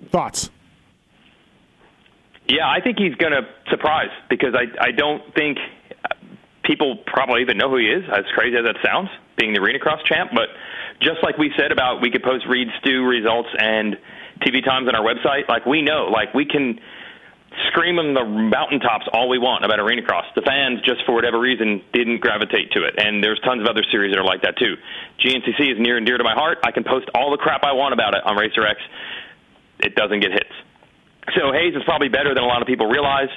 [0.09, 0.49] thoughts.
[2.47, 5.57] Yeah, I think he's going to surprise because I I don't think
[6.63, 8.03] people probably even know who he is.
[8.09, 10.49] As crazy as that sounds, being the arena cross champ, but
[11.01, 13.97] just like we said about we could post Reed Stew results and
[14.41, 16.79] TV times on our website, like we know, like we can
[17.69, 20.25] scream on the mountaintops all we want about arena cross.
[20.35, 22.95] The fans, just for whatever reason, didn't gravitate to it.
[22.97, 24.75] And there's tons of other series that are like that too.
[25.19, 26.59] GNCC is near and dear to my heart.
[26.63, 28.79] I can post all the crap I want about it on Racer X.
[29.79, 30.53] It doesn't get hits.
[31.35, 33.29] So Hayes is probably better than a lot of people realize.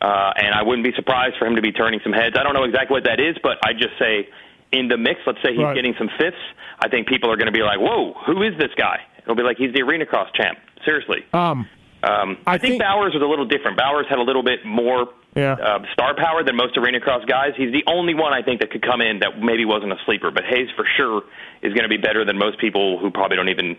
[0.00, 2.36] Uh, and I wouldn't be surprised for him to be turning some heads.
[2.38, 4.28] I don't know exactly what that is, but I just say
[4.72, 5.74] in the mix, let's say he's Right.
[5.74, 6.36] getting some fifths.
[6.80, 9.42] I think people are going to be like, "Whoa, who is this guy?" It'll be
[9.42, 10.58] like he's the arena cross champ.
[10.84, 11.24] Seriously.
[11.32, 11.66] Um,
[12.04, 13.76] Um, I, I think, think- Bowers was a little different.
[13.76, 15.52] Bowers had a little bit more Yeah.
[15.54, 17.52] uh, star power than most arena cross guys.
[17.56, 20.30] He's the only one I think that could come in that maybe wasn't a sleeper.
[20.30, 21.22] But Hayes for sure
[21.62, 23.76] is going to be better than most people who probably don't even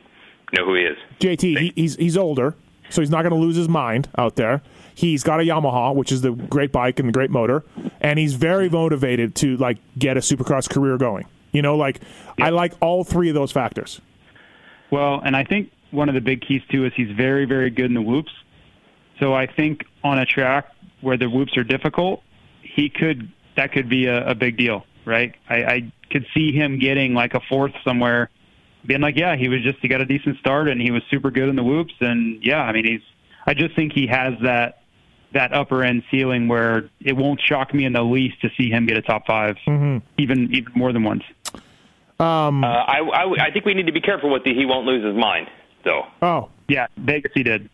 [0.53, 0.97] know who he is.
[1.19, 2.55] JT, he, he's he's older,
[2.89, 4.61] so he's not going to lose his mind out there.
[4.95, 7.63] He's got a Yamaha, which is the great bike and the great motor,
[7.99, 11.25] and he's very motivated to like get a Supercross career going.
[11.51, 11.99] You know, like
[12.39, 13.99] I like all three of those factors.
[14.91, 17.85] Well, and I think one of the big keys too is he's very, very good
[17.85, 18.31] in the whoops.
[19.19, 20.69] So I think on a track
[21.01, 22.21] where the whoops are difficult,
[22.61, 25.33] he could that could be a, a big deal, right?
[25.49, 28.29] I, I could see him getting like a fourth somewhere,
[28.85, 31.31] being like, yeah, he was just he got a decent start and he was super
[31.31, 33.01] good in the whoops, and yeah, I mean he's.
[33.47, 34.81] I just think he has that
[35.33, 38.85] that upper end ceiling where it won't shock me in the least to see him
[38.85, 39.57] get a top 5
[40.17, 41.23] even even more than once.
[42.19, 44.85] Um, Uh, I, I, I think we need to be careful with the he won't
[44.85, 45.49] lose his mind,
[45.85, 46.05] though.
[46.21, 47.69] Oh, Yeah, Vegas he did.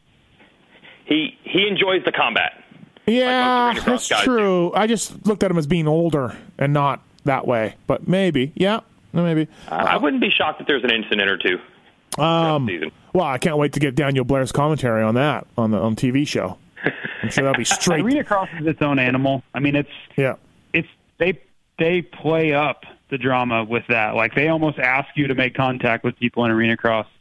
[1.06, 2.64] He he enjoys the combat.
[3.08, 4.72] yeah, arena cross that's guys true.
[4.74, 8.82] I just looked at him as being older and not that way, but maybe, yeah,
[9.14, 9.48] maybe.
[9.70, 11.60] I wouldn't be shocked if there's an incident or two.
[12.22, 12.70] Um,
[13.14, 16.28] well, I can't wait to get Daniel Blair's commentary on that on the on TV
[16.28, 16.58] show.
[17.24, 18.04] I'm sure that'll be straight.
[18.04, 19.44] Arena cross is its own animal.
[19.54, 20.36] I mean, it's Yeah.
[20.74, 20.88] it's
[21.18, 21.40] they
[21.80, 24.16] they play up the drama with that.
[24.16, 27.12] Like they almost ask you to make contact with people in arena cross, Uh,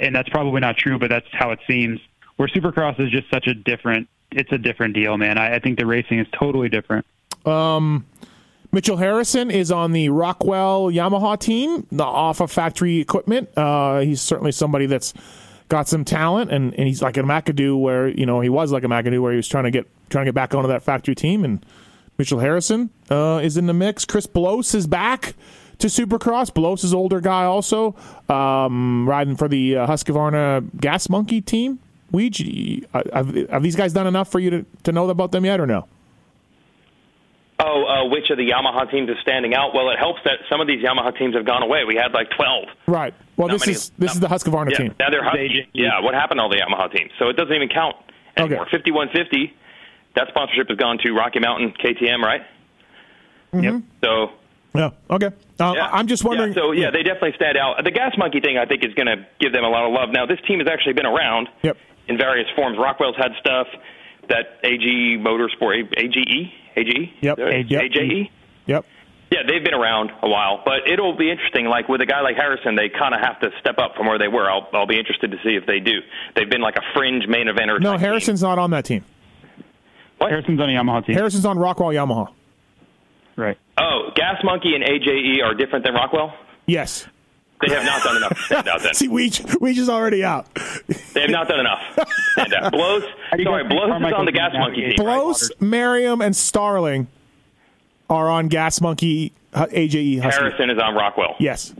[0.00, 2.00] and that's probably not true, but that's how it seems.
[2.36, 4.08] Where Supercross is just such a different.
[4.30, 5.36] It's a different deal, man.
[5.36, 7.04] I, I think the racing is totally different.
[7.44, 8.06] Um,
[8.70, 13.50] Mitchell Harrison is on the Rockwell Yamaha team, the off of factory equipment.
[13.56, 15.12] Uh, he's certainly somebody that's
[15.68, 18.84] got some talent, and, and he's like a McAdoo, where you know he was like
[18.84, 21.14] a McAdoo, where he was trying to get trying to get back onto that factory
[21.14, 21.44] team.
[21.44, 21.64] And
[22.16, 24.06] Mitchell Harrison uh, is in the mix.
[24.06, 25.34] Chris Blose is back
[25.78, 26.52] to Supercross.
[26.52, 27.94] Blose is older guy, also
[28.28, 31.78] um, riding for the uh, Husqvarna Gas Monkey team.
[32.12, 35.44] Weege, uh, have, have these guys done enough for you to, to know about them
[35.46, 35.88] yet, or no?
[37.58, 39.72] Oh, uh, which of the Yamaha teams is standing out?
[39.72, 41.84] Well, it helps that some of these Yamaha teams have gone away.
[41.86, 42.64] We had like 12.
[42.86, 43.14] Right.
[43.36, 44.12] Well, Not this many- is this no.
[44.14, 44.94] is the Husqvarna yeah, team.
[44.98, 45.68] Now they're Husky.
[45.72, 47.12] Yeah, what happened to all the Yamaha teams?
[47.18, 47.96] So it doesn't even count
[48.36, 48.66] anymore.
[48.70, 49.54] 5150,
[50.16, 52.42] that sponsorship has gone to Rocky Mountain KTM, right?
[53.52, 53.82] Yep.
[54.02, 54.32] So
[54.74, 54.90] Yeah.
[55.10, 55.26] Okay.
[55.60, 55.88] Uh, yeah.
[55.92, 56.52] I'm just wondering.
[56.52, 57.82] Yeah, so yeah, they definitely stand out.
[57.84, 60.08] The Gas Monkey thing, I think, is going to give them a lot of love.
[60.12, 61.76] Now, this team has actually been around Yep.
[62.08, 62.78] in various forms.
[62.78, 63.66] Rockwell's had stuff
[64.28, 67.38] that AG Motorsport, AGE, AGE, Yep.
[67.38, 67.70] AJE.
[67.70, 68.30] Yep.
[68.66, 68.84] Yep.
[69.30, 71.64] Yeah, they've been around a while, but it'll be interesting.
[71.66, 74.18] Like with a guy like Harrison, they kind of have to step up from where
[74.18, 74.50] they were.
[74.50, 76.00] I'll, I'll be interested to see if they do.
[76.36, 77.80] They've been like a fringe main eventer.
[77.80, 79.04] No, type Harrison's not on that team.
[80.18, 80.30] What?
[80.30, 81.14] Harrison's on a Yamaha team.
[81.16, 82.28] Harrison's on Rockwell Yamaha.
[83.36, 83.56] Right.
[83.78, 86.34] Oh, Gas Monkey and AJE are different than Rockwell.
[86.66, 87.06] Yes.
[87.66, 88.82] They have not done enough to stand out.
[88.82, 90.52] Then See, Weege, Weege is already out.
[91.14, 91.78] they have not done enough.
[91.96, 92.72] to stand out.
[92.72, 93.04] Blose.
[93.30, 95.06] How do you Sorry, guys Blose is on the Gas Monkey navigate team.
[95.06, 95.20] right?
[95.20, 97.06] Blose, Merriam, and Starling
[98.10, 100.40] are on Gas Monkey uh, AJE Husky.
[100.40, 101.36] Harrison is on Rockwell.
[101.38, 101.72] Yes.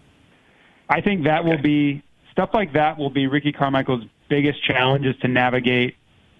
[0.89, 5.17] I think that will be stuff like that will be Ricky Carmichael's biggest challenge is
[5.21, 5.97] to navigate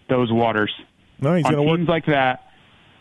[0.09, 0.73] those waters.
[1.21, 1.79] No, he's on going to work.
[1.79, 2.47] teams like that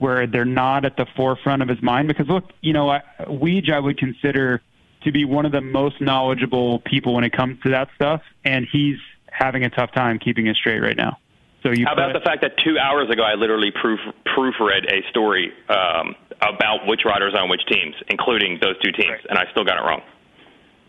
[0.01, 2.07] where they're not at the forefront of his mind.
[2.07, 4.59] Because look, you know, I- Weege I would consider
[5.03, 8.67] to be one of the most knowledgeable people when it comes to that stuff, and
[8.71, 8.97] he's
[9.29, 11.17] having a tough time keeping it straight right now.
[11.61, 15.07] So you How about the fact that two hours ago I literally proof, proofread a
[15.09, 19.63] story um, about which riders on which teams, including those two teams, and I still
[19.63, 20.01] got it wrong.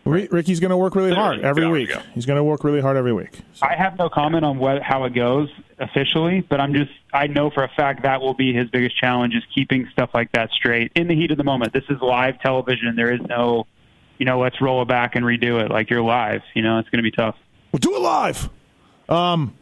[0.05, 1.91] Ri- Ricky's going to work really hard every week.
[2.13, 3.39] He's going to work really hard every week.
[3.61, 5.49] I have no comment on what how it goes
[5.79, 9.33] officially, but I'm just I know for a fact that will be his biggest challenge
[9.33, 11.71] is keeping stuff like that straight in the heat of the moment.
[11.73, 12.95] This is live television.
[12.95, 13.65] There is no,
[14.17, 16.41] you know, let's roll it back and redo it like you're live.
[16.53, 17.35] You know, it's going to be tough.
[17.71, 18.49] We'll do it live.
[19.07, 19.55] Um,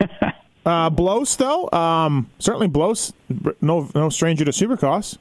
[0.66, 3.12] uh, Blose though, um, certainly Blose,
[3.60, 5.18] no no stranger to Supercross.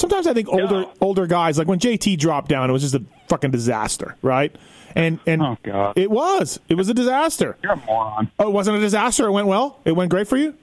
[0.00, 0.92] Sometimes I think older No.
[1.00, 4.54] older guys, like when JT dropped down, it was just a fucking disaster, right?
[4.96, 5.96] And and Oh, God.
[5.96, 7.56] it was it was a disaster.
[7.62, 8.30] You're a moron.
[8.38, 9.26] Oh, it wasn't a disaster.
[9.26, 9.78] It went well.
[9.84, 10.54] It went great for you.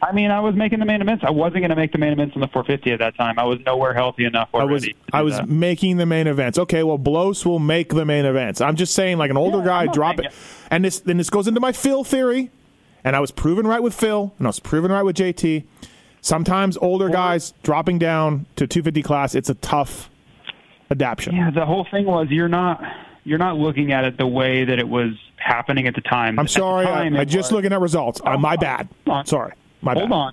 [0.00, 1.24] I mean, I was making the main events.
[1.26, 3.36] I wasn't going to make the main events on the 450 at that time.
[3.36, 5.48] I was nowhere healthy enough I was I was that.
[5.48, 6.56] making the main events.
[6.56, 8.60] Okay, well, Blose will make the main events.
[8.60, 10.34] I'm just saying, like an older Yeah, guy, drop saying it,
[10.70, 12.50] and this then this goes into my Phil theory.
[13.02, 15.64] and I was proven right with Phil, and I was proven right with JT.
[16.20, 20.10] Sometimes older guys dropping down to 250 class, it's a tough
[20.90, 21.36] adaptation.
[21.36, 22.82] Yeah, the whole thing was you're not
[23.24, 26.38] you're not looking at it the way that it was happening at the time.
[26.38, 28.20] I'm sorry, time, I, it just was- looking at results.
[28.24, 28.88] Uh, my bad.
[29.06, 29.24] On.
[29.26, 29.52] Sorry,
[29.82, 30.14] my Hold bad.
[30.14, 30.32] on.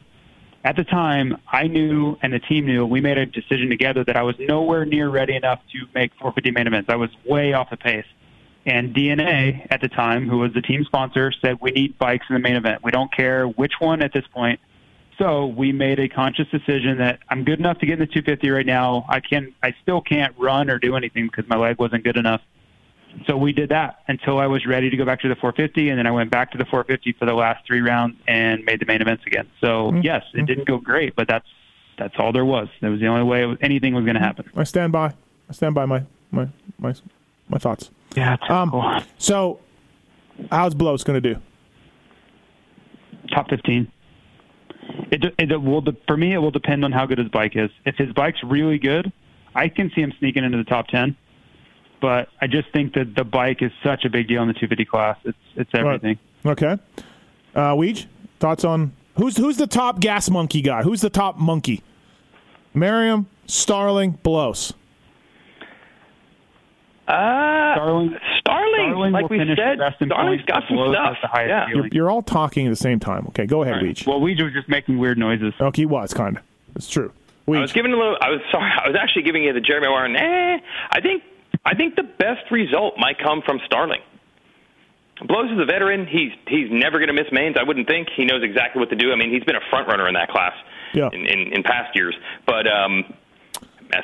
[0.63, 4.17] At the time, I knew and the team knew we made a decision together that
[4.17, 6.89] I was nowhere near ready enough to make 450 main events.
[6.89, 8.05] I was way off the pace.
[8.65, 12.33] And DNA at the time, who was the team sponsor, said we need bikes in
[12.33, 12.83] the main event.
[12.83, 14.59] We don't care which one at this point.
[15.17, 18.49] So we made a conscious decision that I'm good enough to get in the 250
[18.49, 19.05] right now.
[19.07, 22.41] I can, I still can't run or do anything because my leg wasn't good enough.
[23.27, 25.97] So we did that until I was ready to go back to the 450, and
[25.97, 28.85] then I went back to the 450 for the last three rounds and made the
[28.85, 29.47] main events again.
[29.61, 31.47] So yes, it didn't go great, but that's
[31.97, 32.67] that's all there was.
[32.81, 34.49] That was the only way it was, anything was going to happen.
[34.53, 35.13] I stand by.
[35.49, 36.93] I stand by my my my
[37.47, 37.89] my thoughts.
[38.17, 39.59] Yeah, Um, so,
[40.51, 41.39] how's Blose going to do?
[43.33, 43.91] top 15.
[45.11, 46.33] It, it will for me.
[46.33, 47.69] It will depend on how good his bike is.
[47.85, 49.11] If his bike's really good,
[49.53, 51.15] I can see him sneaking into the top 10.
[52.01, 54.85] But I just think that the bike is such a big deal in the 250
[54.85, 55.17] class.
[55.23, 56.19] It's it's everything.
[56.45, 56.77] Okay.
[57.55, 58.05] Uh, Weege,
[58.39, 60.83] thoughts on who's who's the top gas monkey guy?
[60.83, 61.81] Who's the top monkey?
[62.73, 64.73] Merriam, Starling, Blose.
[67.07, 71.05] Uh, Starling, Starling, Starling like we said, best in Starling's points, got some stuff.
[71.13, 71.67] has the highest yeah.
[71.69, 73.25] You're, you're all talking at the same time.
[73.27, 74.07] Okay, go ahead, Weege.
[74.07, 75.53] Well, we was just making weird noises.
[75.61, 76.43] Okay, he was kind of.
[76.75, 77.11] It's true.
[77.47, 78.17] I was giving a little.
[78.21, 78.71] I was sorry.
[78.83, 80.15] I was actually giving you the Jeremy Warren.
[80.15, 80.57] Eh,
[80.91, 81.21] I think.
[81.63, 84.01] I think the best result might come from Starling.
[85.27, 86.07] Blose is a veteran.
[86.07, 87.55] He's he's never going to miss mains.
[87.59, 88.07] I wouldn't think.
[88.17, 89.11] He knows exactly what to do.
[89.11, 90.53] I mean, he's been a front runner in that class
[90.93, 91.09] Yeah.
[91.13, 92.15] in, in in past years.
[92.47, 93.13] But um,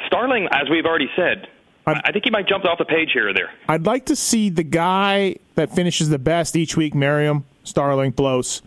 [0.08, 1.48] Starling, as we've already said,
[1.88, 3.50] I'm- I think he might jump off the page here or there.
[3.68, 8.62] I'd like to see the guy that finishes the best each week, Merriam, Starling, Blose,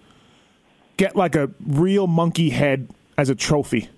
[0.97, 3.89] get like a real monkey head as a trophy.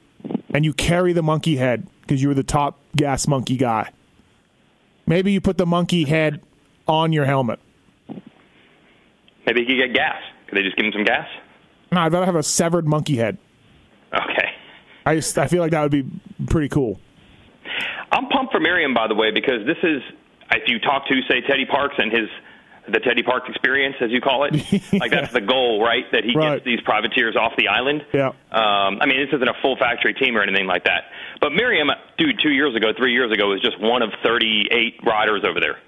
[0.53, 3.91] And you carry the monkey head because you were the top gas monkey guy.
[5.07, 6.41] Maybe you put the monkey head
[6.87, 7.59] on your helmet.
[9.47, 10.21] Maybe he could get gas.
[10.49, 11.27] Could they just give him some gas?
[11.93, 13.39] No, I'd rather have a severed monkey head.
[14.13, 14.51] Okay.
[15.05, 16.05] I just I feel like that would be
[16.47, 16.99] pretty cool.
[18.13, 20.03] I'm pumped for Merriam, by the way, because this is
[20.53, 22.29] if you talk to say Teddy Parks and his
[22.89, 24.55] the Teddy Parks experience, as you call it,
[24.93, 26.05] like that's the goal, right?
[26.13, 26.55] That he Right.
[26.55, 28.07] gets these privateers off the island.
[28.15, 28.29] Yeah.
[28.53, 31.11] Um, I mean, this isn't a full factory team or anything like that.
[31.41, 35.43] But Merriam, dude, two years ago, three years ago, was just one of 38 riders
[35.45, 35.79] over there.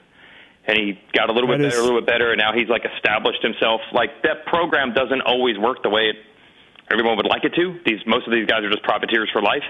[0.67, 2.53] And he got a little bit That better, is- a little bit better, and now
[2.53, 3.81] he's like established himself.
[3.93, 6.17] Like that program doesn't always work the way it,
[6.91, 7.79] everyone would like it to.
[7.87, 9.63] These most of these guys are just privateers for life.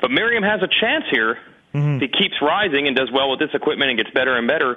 [0.00, 1.38] But Merriam has a chance here.
[1.74, 4.76] If he keeps rising and does well with this equipment and gets better and better,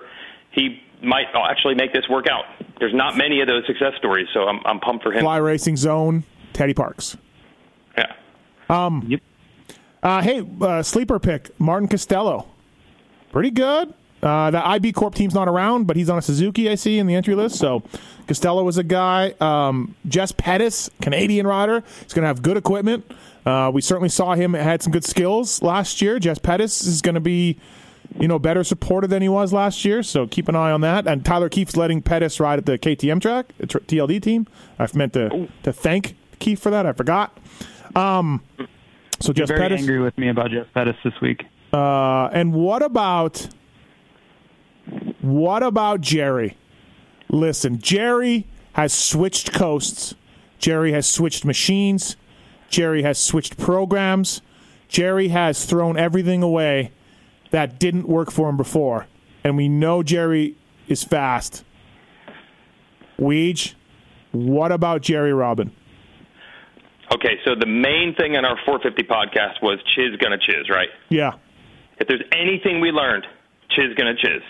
[0.52, 2.46] he might actually make this work out.
[2.80, 5.22] There's not many of those success stories, so I'm, I'm pumped for him.
[5.22, 6.24] Fly Racing Zone,
[6.54, 7.18] Teddy Parks.
[7.98, 8.14] Yeah.
[9.08, 9.22] Yep.
[10.02, 12.48] Uh, hey, uh, sleeper pick, Martin Castelo.
[13.32, 13.94] Pretty good.
[14.26, 17.06] Uh, the IB Corp team's not around, but he's on a Suzuki, I see, in
[17.06, 17.58] the entry list.
[17.58, 17.84] So
[18.28, 19.36] Castelo was a guy.
[19.40, 23.06] Um, Jess Pettis, Canadian rider, is going to have good equipment.
[23.46, 26.18] Uh, we certainly saw him had some good skills last year.
[26.18, 27.60] Jess Pettis is going to be,
[28.20, 30.02] you know, better supported than he was last year.
[30.02, 31.06] So keep an eye on that.
[31.06, 34.48] And Tyler Keefe's letting Pettis ride at the KTM track, the tr- TLD team.
[34.80, 36.88] I meant to to thank Keefe for that.
[36.88, 37.38] I forgot.
[37.96, 38.42] Um,
[39.20, 39.82] so You're Jess very Pettis.
[39.82, 41.44] angry with me about Jess Pettis this week.
[41.72, 43.48] Uh, and what about
[45.22, 46.58] what about Jerry?
[47.30, 50.14] Listen, Jerry has switched coasts.
[50.60, 52.18] Jerry has switched machines.
[52.70, 54.42] Jerry has switched programs.
[54.88, 56.92] Jerry has thrown everything away
[57.52, 59.08] that didn't work for him before.
[59.44, 60.56] And we know Jerry
[60.88, 61.64] is fast.
[63.18, 63.74] Weege,
[64.32, 65.72] what about Jerry Robin?
[67.14, 70.90] Okay, so the main thing in our 450 podcast was Chiz gonna chiz, right?
[71.10, 71.34] Yeah.
[72.00, 73.26] If there's anything we learned,
[73.70, 74.42] Chiz gonna chiz.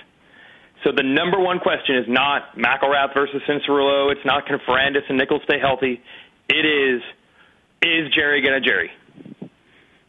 [0.85, 4.11] So the number one question is not McElrath versus Cianciarulo.
[4.11, 6.01] It's not can Ferrandis and Nichols stay healthy.
[6.47, 7.01] It is,
[7.81, 8.91] is Jerry gonna Jerry?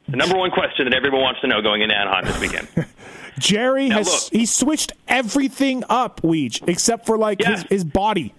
[0.08, 2.68] The number one question that everyone wants to know going into Anaheim this weekend.
[3.38, 4.32] Jerry Now, has look.
[4.32, 7.68] he switched everything up, Weege, except for like his, Yeah.
[7.70, 8.34] his body.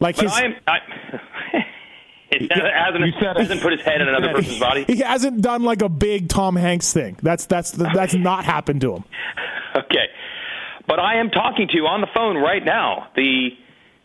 [0.00, 0.54] Like But his I am.
[0.66, 0.78] I,
[2.30, 3.40] it hasn't, You said it.
[3.42, 4.84] hasn't put his head in another person's body.
[4.86, 7.16] he hasn't done like a big Tom Hanks thing.
[7.22, 9.04] That's that's that's not happened to him.
[9.76, 10.08] Okay.
[10.86, 13.08] But I am talking to you on the phone right now.
[13.16, 13.50] The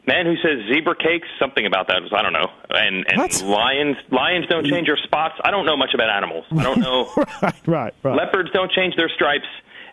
[0.08, 2.02] man who says zebra cakes, something about that.
[2.16, 2.50] I don't know.
[2.70, 3.42] And, and What?
[3.44, 5.36] lions, lions don't change their spots.
[5.44, 6.46] I don't know much about animals.
[6.52, 7.12] I don't know.
[7.42, 8.16] right, right, right.
[8.16, 9.46] Leopards don't change their stripes.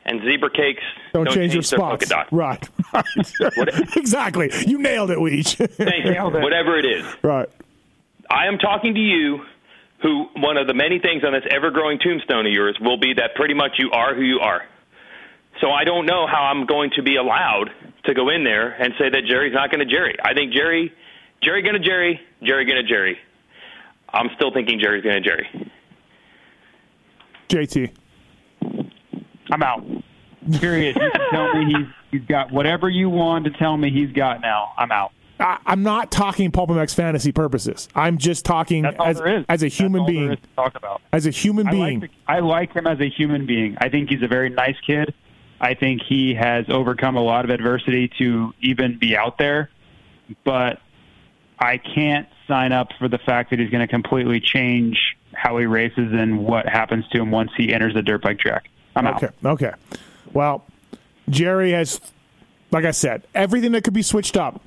[0.06, 0.82] and zebra cakes
[1.12, 2.06] Don't, don't, change, your their spots.
[2.08, 2.28] polka dot.
[2.32, 2.68] Right.
[3.96, 4.50] exactly.
[4.66, 5.56] You nailed it, Weege.
[5.76, 6.40] Thank you.
[6.40, 7.04] Whatever it is.
[7.22, 7.48] right.
[8.30, 9.44] I am talking to you,
[10.02, 13.34] who one of the many things on this ever-growing tombstone of yours will be that
[13.34, 14.62] pretty much you are who you are.
[15.60, 17.70] So I don't know how I'm going to be allowed
[18.04, 20.16] to go in there and say that Jerry's not going to Jerry.
[20.22, 20.92] I think Jerry,
[21.42, 23.18] Jerry going to Jerry, Jerry going to Jerry.
[24.12, 25.70] I'm still thinking Jerry's going to Jerry.
[27.48, 27.92] JT.
[29.50, 29.84] I'm out.
[30.60, 30.96] Period.
[30.96, 34.40] You can tell me he's he's got whatever you want to tell me he's got
[34.40, 34.72] now.
[34.76, 35.12] I'm out.
[35.38, 37.88] I, I'm not talking Pulp MX fantasy purposes.
[37.94, 40.32] I'm just talking as, as a human all there being.
[40.32, 41.02] is talk about.
[41.12, 42.00] As a human I being.
[42.00, 43.76] like, the, I like him as a human being.
[43.78, 45.12] I think he's a very nice kid.
[45.60, 49.70] I think he has overcome a lot of adversity to even be out there,
[50.44, 50.80] but
[51.58, 55.66] I can't sign up for the fact that he's going to completely change how he
[55.66, 58.68] races and what happens to him once he enters the dirt bike track.
[58.94, 59.26] I'm Okay.
[59.26, 59.34] out.
[59.44, 59.72] Okay.
[60.32, 60.64] Well,
[61.30, 62.00] Jerry has,
[62.70, 64.60] like I said, everything that could be switched up: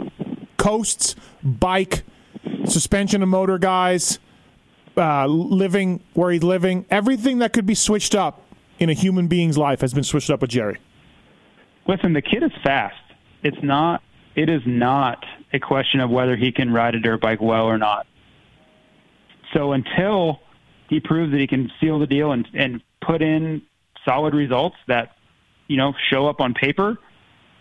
[0.57, 2.03] coasts, bike,
[2.65, 4.19] suspension and motor guys,
[4.97, 6.85] uh, living where he's living.
[6.89, 8.41] Everything that could be switched up
[8.79, 10.77] in a human being's life has been switched up with Jerry.
[11.87, 12.95] Listen, the kid is fast.
[13.43, 14.01] It's not.
[14.35, 17.77] It is not a question of whether he can ride a dirt bike well or
[17.77, 18.05] not.
[19.53, 20.39] So until
[20.89, 23.61] he proves that he can seal the deal and and put in
[24.05, 25.15] solid results that
[25.67, 26.97] you know show up on paper,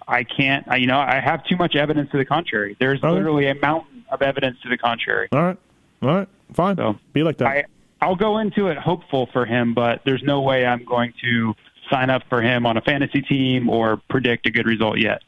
[0.07, 0.67] I can't.
[0.69, 2.77] I, you know, I have too much evidence to the contrary.
[2.79, 3.11] There's Okay.
[3.11, 5.29] literally a mountain of evidence to the contrary.
[5.33, 5.57] All right.
[6.03, 6.29] All right.
[6.53, 6.77] Fine.
[6.77, 7.47] So Be like that.
[7.49, 7.65] I
[8.01, 11.55] I'll go into it hopeful for him, but there's no way I'm going to
[11.91, 15.23] sign up for him on a fantasy team or predict a good result yet.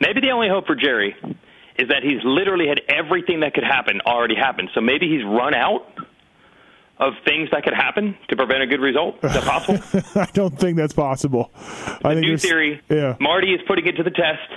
[0.00, 1.16] Maybe the only hope for Jerry
[1.78, 4.68] is that he's literally had everything that could happen already happen.
[4.74, 5.86] So maybe he's run out
[6.98, 9.16] of things that could happen to prevent a good result.
[9.22, 10.02] Is that possible?
[10.20, 11.50] I don't think that's possible.
[11.56, 12.82] I think new theory.
[12.90, 13.16] Yeah.
[13.20, 14.50] Marty is putting it to the test.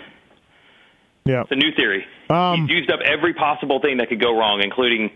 [1.23, 1.41] Yeah.
[1.41, 2.05] It's a new theory.
[2.31, 5.11] Um, He's used up every possible thing that could go wrong, including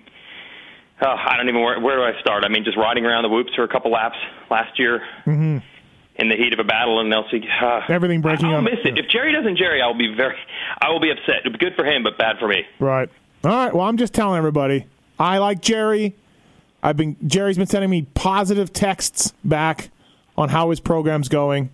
[1.02, 2.44] uh, I don't even where, where do I start?
[2.46, 4.18] I mean, just riding around the whoops for a couple laps
[4.50, 7.44] last year in the heat of a battle in LC.
[7.44, 7.92] Uh, Mm-hmm.
[7.92, 8.98] Everything breaking I'll on- miss it.
[8.98, 10.36] If Jerry doesn't Jerry, I will be very,
[10.82, 11.42] I will be upset.
[11.42, 12.64] It'd be good for him, but bad for me.
[12.80, 13.10] Right.
[13.44, 13.74] All right.
[13.74, 14.86] Well, I'm just telling everybody.
[15.20, 16.16] I like Jerry.
[16.82, 19.90] I've been Jerry's been sending me positive texts back
[20.38, 21.70] on how his program's going,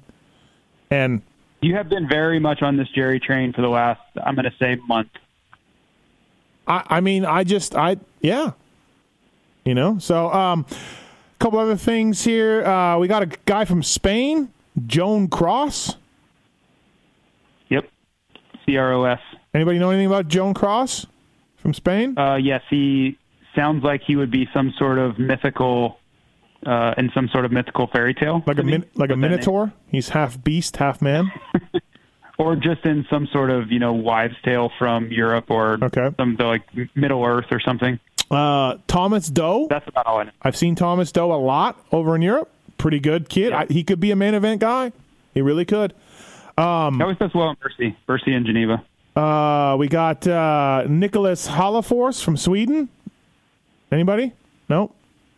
[0.90, 1.22] and
[1.62, 4.54] You have been very much on this Jerry train for the last, I'm going to
[4.60, 5.10] say, month.
[6.68, 8.52] I, I mean, I just, I, yeah,
[9.66, 9.98] you know.
[10.00, 12.64] So, um, a couple other things here.
[12.66, 14.52] Uh, we got a guy from Spain,
[14.88, 15.98] Joan Cros.
[17.70, 17.86] Yep.
[18.66, 19.20] CROS.
[19.54, 21.08] Anybody know anything about Joan Cros
[21.58, 22.18] from Spain?
[22.18, 23.18] Uh, yes, he
[23.56, 26.00] sounds like he would be some sort of mythical,
[26.66, 28.44] uh, in some sort of mythical fairy tale.
[28.46, 29.32] like a min, like a with that name.
[29.32, 29.74] minotaur.
[29.88, 31.32] He's half beast, half man.
[32.42, 36.10] or just in some sort of you know wives' tale from Europe or Okay.
[36.18, 36.64] some the, like
[36.96, 38.00] Middle Earth or something.
[38.30, 39.68] Uh, Thomas Do.
[39.70, 40.32] That's about all I know.
[40.42, 42.50] I've seen Thomas Do a lot over in Europe.
[42.78, 43.52] Pretty good kid.
[43.54, 44.92] I, he could be a main event guy.
[45.34, 45.94] He really could.
[46.58, 48.84] He always does well in Bercy, Bercy in Geneva.
[49.16, 52.88] Uh, we got uh, Nicholas Hollafors from Sweden.
[53.92, 54.34] Anybody?
[54.70, 54.94] No.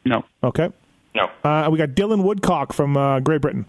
[0.05, 0.69] No, Okay.
[1.15, 1.29] No.
[1.43, 3.65] Uh, we got Dylan Woodcock from uh, Great Britain.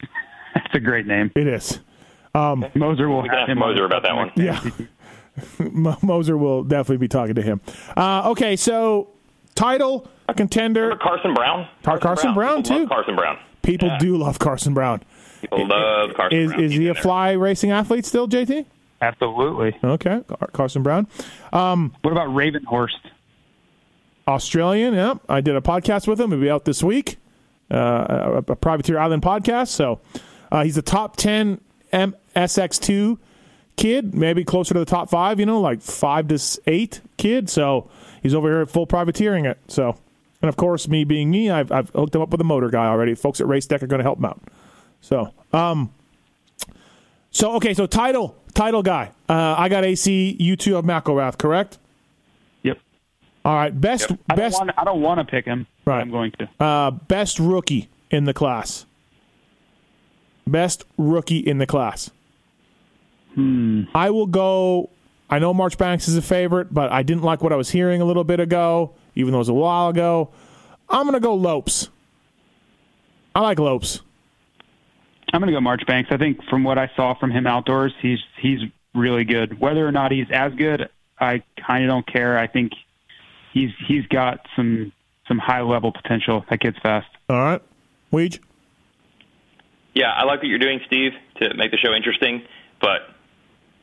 [0.54, 1.30] that's a great name.
[1.34, 1.80] It is.
[2.74, 4.30] Moser will ask him Moser about that one.
[4.36, 4.60] Yeah.
[6.02, 7.60] Moser will definitely be talking to him.
[7.96, 9.08] Uh, okay, so
[9.54, 10.82] title contender.
[10.82, 11.68] Remember Carson Brown?
[11.82, 12.88] Car- Carson Brown, People love too.
[12.88, 13.38] Carson Brown.
[13.62, 13.98] People Yeah.
[13.98, 15.02] do love Carson Brown.
[15.40, 16.60] People love Carson Is Brown.
[16.64, 17.02] is He's he in a there.
[17.02, 18.66] fly racing athlete still, JT?
[19.00, 19.76] Absolutely.
[19.84, 20.22] Okay,
[20.52, 21.06] Carson Brown.
[21.52, 22.96] What about Ravenhorst?
[24.26, 24.94] Australian.
[24.94, 26.30] Yeah, I did a podcast with him.
[26.30, 27.16] He'll be out this week.
[27.70, 29.68] Uh, a, a Privateer Island podcast.
[29.68, 30.00] So
[30.50, 31.60] uh, he's a top ten
[31.92, 33.18] MSX2
[33.76, 35.40] kid, maybe closer to the top five.
[35.40, 37.48] You know, like five to eight kid.
[37.48, 37.90] So
[38.22, 39.58] he's over here full privateering it.
[39.68, 39.96] So,
[40.42, 42.86] and of course, me being me, I've, I've hooked him up with a motor guy
[42.86, 43.14] already.
[43.14, 44.40] Folks at Race Deck are going to help him out.
[45.00, 45.92] So, um,
[47.30, 49.12] so okay, so title title guy.
[49.28, 50.36] Uh, I got AC.
[50.38, 51.78] You two have McElrath, correct?
[52.62, 52.78] Yep.
[53.44, 54.70] All right, best I don't best want.
[54.76, 55.66] I don't want to pick him.
[55.84, 56.00] Right.
[56.00, 56.48] I'm going to.
[56.64, 58.84] uh, best rookie in the class.
[60.50, 62.10] Best rookie in the class.
[63.34, 63.84] Hmm.
[63.94, 64.90] I will go.
[65.30, 68.04] I know Marchbanks is a favorite, but I didn't like what I was hearing a
[68.04, 70.30] little bit ago, even though it was a while ago.
[70.88, 71.88] I'm going to go Lopes.
[73.34, 74.00] I like Lopes.
[75.32, 76.10] I'm going to go Marchbanks.
[76.10, 78.60] I think from what I saw from him outdoors, he's he's
[78.94, 79.60] really good.
[79.60, 80.88] Whether or not he's as good,
[81.20, 82.38] I kind of don't care.
[82.38, 82.72] I think
[83.52, 84.92] he's he's got some
[85.26, 86.44] some high level potential.
[86.48, 87.08] That kid's fast.
[87.28, 87.62] All right.
[88.12, 88.40] Weege?
[89.94, 92.42] Yeah, I like what you're doing, Steve, to make the show interesting.
[92.80, 93.08] But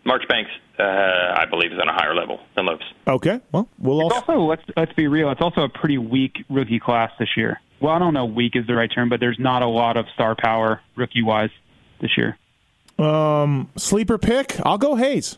[0.05, 2.85] Marchbanks, uh, I believe, is on a higher level than Lopes.
[3.07, 3.41] Okay.
[3.51, 4.31] Well, we'll It's also.
[4.33, 5.29] also let's let's be real.
[5.31, 7.59] It's also a pretty weak rookie class this year.
[7.81, 10.05] Well, I don't know weak is the right term, but there's not a lot of
[10.13, 11.49] star power rookie wise
[11.99, 12.37] this year.
[12.97, 14.55] Um, sleeper pick.
[14.65, 15.37] I'll go Hayes.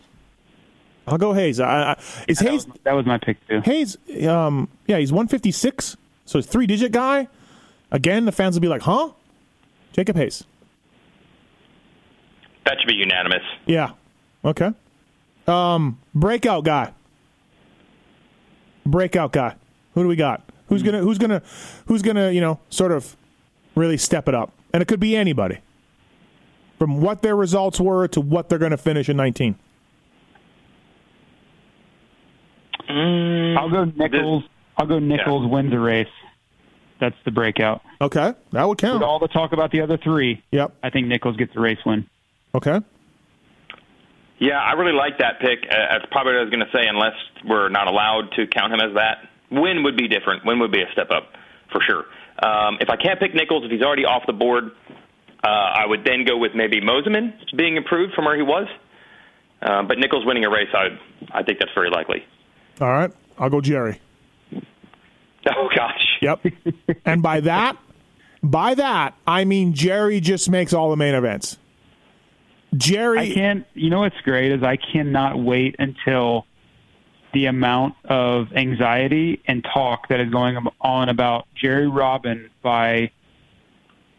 [1.07, 1.59] I'll go Hayes.
[1.59, 3.61] I, I, is That Hayes was, that was my pick too.
[3.61, 3.97] Hayes?
[4.27, 5.97] Um, yeah, he's one fifty six.
[6.25, 7.27] So he's three digit guy.
[7.91, 9.11] Again, the fans will be like, "Huh?"
[9.93, 10.43] Jacob Hayes.
[12.67, 13.43] That should be unanimous.
[13.65, 13.91] Yeah.
[14.43, 14.71] Okay.
[15.47, 16.91] Um, breakout guy.
[18.85, 19.55] Breakout guy.
[19.93, 20.43] Who do we got?
[20.67, 20.99] Who's gonna?
[20.99, 21.41] Who's gonna?
[21.85, 22.31] Who's gonna?
[22.31, 23.15] You know, sort of
[23.75, 24.51] really step it up.
[24.73, 25.59] And it could be anybody.
[26.77, 29.55] From what their results were to what they're going to finish in 19.
[32.89, 34.43] I'll go Nichols.
[34.77, 36.07] I'll go Nichols wins the race.
[36.99, 37.81] That's the breakout.
[38.01, 39.03] Okay, that would With count.
[39.03, 40.75] all the talk about the other three, Yep.
[40.83, 42.07] I think Nichols gets the race win.
[42.55, 42.79] Okay.
[44.39, 45.59] Yeah, I really like that pick.
[45.69, 48.71] Uh, that's probably what I was going to say, unless we're not allowed to count
[48.73, 49.17] him as that.
[49.49, 50.45] Win would be different.
[50.45, 51.33] Win would be a step up
[51.71, 52.05] for sure.
[52.43, 54.65] Um, if I can't pick Nichols, if he's already off the board,
[55.43, 58.67] uh, I would then go with maybe Mosiman being improved from where he was.
[59.61, 60.89] Uh, but Nichols winning a race, I
[61.31, 62.23] I think that's very likely.
[62.79, 63.11] All right.
[63.37, 63.99] I'll go Jerry.
[65.49, 66.01] Oh gosh.
[66.21, 66.45] Yep.
[67.05, 67.77] and by that,
[68.43, 71.57] by that, I mean Jerry just makes all the main events.
[72.75, 73.19] Jerry.
[73.19, 73.65] I can't.
[73.73, 76.45] You know what's great is I cannot wait until
[77.33, 83.11] the amount of anxiety and talk that is going on about Jerry Robin by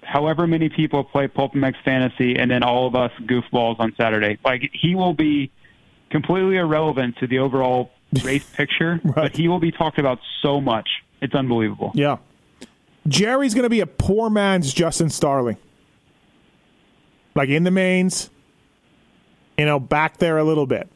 [0.02, 4.38] however many people play PulpMX Fantasy and then all of us goofballs on Saturday.
[4.44, 5.50] Like he will be
[6.10, 7.90] completely irrelevant to the overall
[8.22, 10.88] race picture, but he will be talked about so much.
[11.20, 11.92] It's unbelievable.
[11.94, 12.18] Yeah.
[13.06, 15.56] Jerry's going to be a poor man's Justin Starling.
[17.34, 18.30] Like in the mains,
[19.58, 20.88] you know, back there a little bit,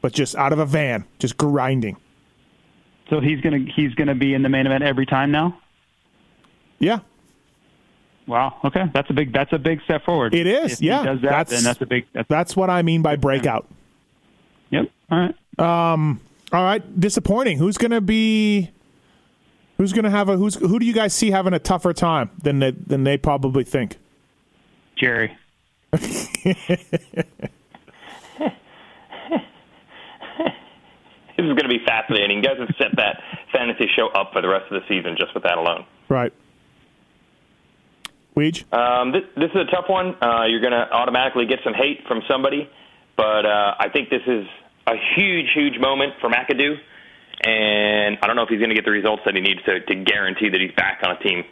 [0.00, 1.96] but just out of a van, just grinding.
[3.10, 5.58] So he's gonna he's gonna be in the main event every time now.
[6.78, 7.00] Yeah.
[8.26, 8.58] Wow.
[8.64, 10.34] Okay, that's a big that's a big step forward.
[10.34, 10.74] It is.
[10.74, 11.04] If he yeah.
[11.04, 12.06] does that, that's, then that's a big.
[12.12, 13.66] That's, that's what I mean by breakout.
[14.70, 14.90] yep.
[15.10, 15.34] All right.
[15.92, 16.20] Um.
[16.52, 17.00] All right.
[17.00, 17.58] Disappointing.
[17.58, 18.70] Who's going to be?
[19.76, 20.36] Who's to have a?
[20.36, 23.64] Who's who do you guys see having a tougher time than they than they probably
[23.64, 23.96] think?
[24.96, 25.36] Jerry.
[31.36, 32.38] This is going to be fascinating.
[32.38, 33.20] You guys have set that
[33.52, 35.84] fantasy show up for the rest of the season just with that alone.
[36.08, 36.32] Right.
[38.36, 38.64] Weege?
[38.72, 40.16] Um, this, this is a tough one.
[40.20, 42.68] Uh, you're going to automatically get some hate from somebody,
[43.16, 44.46] but uh, I think this is
[44.86, 46.76] a huge, huge moment for McAdoo,
[47.44, 49.80] and I don't know if he's going to get the results that he needs to,
[49.80, 51.44] to guarantee that he's back on a team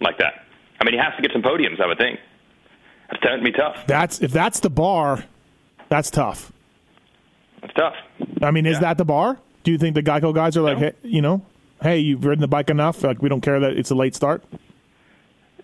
[0.00, 0.46] like that.
[0.80, 2.18] I mean, he has to get some podiums, I would think.
[3.10, 3.86] That's going to be tough.
[3.86, 5.24] That's if that's the bar,
[5.88, 6.52] that's tough.
[7.62, 7.94] That's tough.
[8.42, 9.38] I mean, is that the bar?
[9.64, 11.42] Do you think the Geico guys are like, hey, you know,
[11.82, 14.42] hey, you've ridden the bike enough, like we don't care that it's a late start?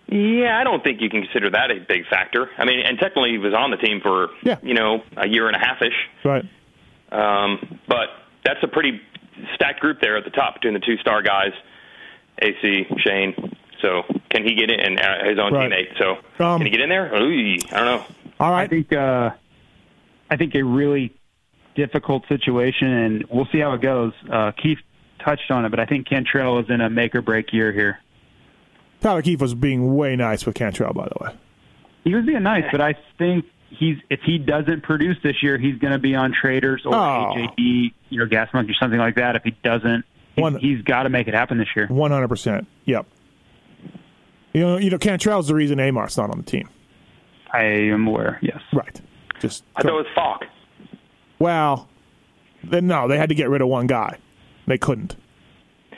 [0.08, 2.48] Yeah, I don't think you can consider that a big factor.
[2.58, 4.58] I mean, and technically he was on the team for Yeah.
[4.62, 6.08] you know a year and a half ish.
[6.24, 6.44] Right.
[7.10, 8.08] Um, but
[8.44, 9.00] that's a pretty
[9.54, 11.52] stacked group there at the top between the two star guys,
[12.40, 13.56] AC, Shane.
[13.82, 15.70] So can he get in and uh, his own Right.
[15.72, 15.98] teammate?
[15.98, 16.12] So
[16.44, 17.12] Um, can he get in there?
[17.14, 18.04] Ooh, I don't know.
[18.38, 18.62] All right.
[18.62, 19.30] I think uh,
[20.30, 21.14] I think a really
[21.76, 24.12] difficult situation, and we'll see how it goes.
[24.30, 24.78] Uh, Keefe
[25.24, 27.98] touched on it, but I think Cantrell is in a make or break year here.
[29.00, 31.34] Tyler Keefe was being way nice with Cantrell, by the way.
[32.04, 35.76] He was being nice, but I think he's if he doesn't produce this year, he's
[35.78, 37.34] going to be on traders or Oh.
[37.36, 39.36] AJE, you know, Gas Monkey or something like that.
[39.36, 41.86] If he doesn't, he, One- he's got to make it happen this year.
[41.88, 42.66] One hundred percent.
[42.86, 43.06] Yep.
[44.52, 46.68] You know, you know, Cantrell's the reason Amart's not on the team.
[47.52, 48.38] I am aware.
[48.40, 48.60] Yes.
[48.72, 49.00] Right.
[49.40, 50.44] Just I thought it was Falk.
[51.38, 51.88] Well,
[52.64, 54.18] then no, they had to get rid of one guy.
[54.66, 55.16] They couldn't.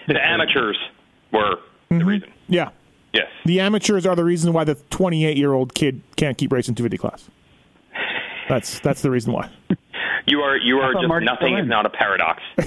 [0.06, 0.78] The amateurs
[1.32, 1.56] were
[1.90, 1.98] Mm-hmm.
[2.00, 2.32] the reason.
[2.48, 2.68] Yeah.
[3.14, 3.28] Yes.
[3.46, 6.98] The amateurs are the reason why the 28 year old kid can't keep racing 250
[6.98, 7.30] class.
[8.48, 9.48] That's that's the reason why.
[10.26, 12.42] You are you are just Marty nothing still is not a paradox.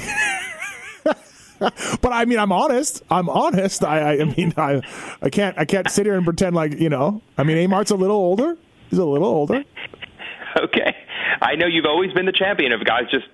[2.01, 3.03] But I mean, I'm honest.
[3.11, 3.83] I'm honest.
[3.83, 4.81] I, I, I mean, I,
[5.21, 7.21] I can't, I can't sit here and pretend like you know.
[7.37, 8.57] I mean, Amart's a little older.
[8.89, 9.63] He's a little older.
[10.59, 10.95] okay.
[11.41, 13.25] I know you've always been the champion of guys just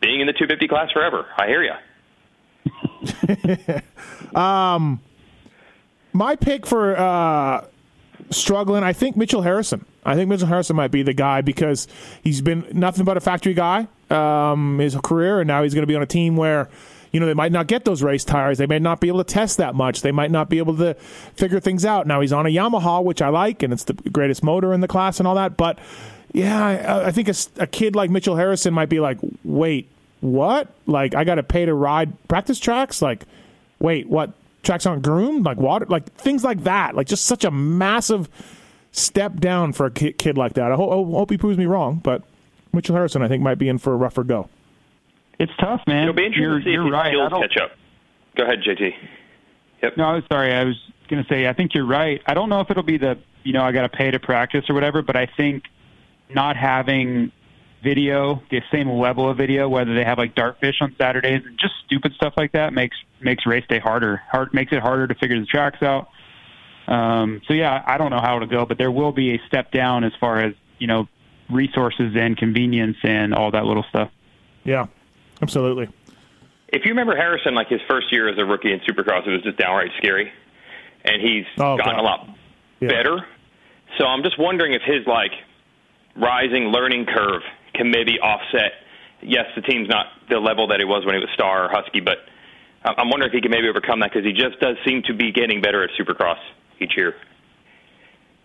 [0.00, 1.26] being in the 250 class forever.
[1.36, 1.74] I hear you.
[6.12, 7.66] My pick for uh,
[8.30, 9.84] struggling, I think Mitchell Harrison.
[10.04, 11.88] I think Mitchell Harrison might be the guy because
[12.22, 15.86] he's been nothing but a factory guy um, his career, and now he's going to
[15.86, 16.68] be on a team where
[17.12, 18.58] you know, they might not get those race tires.
[18.58, 20.02] They may not be able to test that much.
[20.02, 20.92] They might not be able to
[21.34, 22.06] figure things out.
[22.06, 24.88] Now he's on a Yamaha, which I like, and it's the greatest motor in the
[24.88, 25.56] class and all that.
[25.56, 25.78] But
[26.38, 29.88] yeah, I, I think a, a kid like Mitchell Harrison might be like, wait,
[30.20, 30.68] what?
[30.86, 33.02] Like I got to pay to ride practice tracks?
[33.02, 33.24] Like,
[33.80, 34.32] wait, what?
[34.62, 35.44] Tracks aren't groomed?
[35.44, 35.86] Like water?
[35.86, 36.94] Like things like that?
[36.94, 38.28] Like just such a massive
[38.92, 40.70] step down for a kid like that.
[40.70, 42.22] I hope, I hope he proves me wrong, but
[42.72, 44.48] Mitchell Harrison, I think, might be in for a rougher go.
[45.40, 46.02] It's tough, man.
[46.02, 47.12] It'll be interesting you're, to see you're if right.
[47.12, 47.72] skills catch up.
[48.36, 48.92] Go ahead, JT.
[49.82, 49.96] Yep.
[49.96, 50.52] No, I was sorry.
[50.52, 50.76] I was
[51.08, 52.20] going to say I think you're right.
[52.26, 54.64] I don't know if it'll be the you know I got to pay to practice
[54.68, 55.64] or whatever, but I think
[56.34, 57.32] not having
[57.82, 61.74] video, the same level of video, whether they have like dartfish on Saturdays and just
[61.86, 64.20] stupid stuff like that makes makes race day harder.
[64.30, 66.08] Hard makes it harder to figure the tracks out.
[66.86, 69.70] Um, so yeah, I don't know how it'll go, but there will be a step
[69.72, 71.06] down as far as you know
[71.50, 74.10] resources and convenience and all that little stuff.
[74.64, 74.86] Yeah,
[75.40, 75.88] absolutely.
[76.68, 79.42] If you remember Harrison, like his first year as a rookie in Supercross, it was
[79.42, 80.30] just downright scary,
[81.04, 82.00] and he's Oh, gotten God.
[82.00, 82.28] a lot
[82.80, 82.88] Yeah.
[82.88, 83.26] better.
[83.96, 85.32] So I'm just wondering if his like
[86.18, 87.42] rising learning curve
[87.74, 88.72] can maybe offset.
[89.22, 92.00] Yes, the team's not the level that it was when he was Star or Husky,
[92.00, 92.18] but
[92.84, 95.14] I- I'm wondering if he can maybe overcome that because he just does seem to
[95.14, 96.38] be getting better at Supercross
[96.80, 97.14] each year.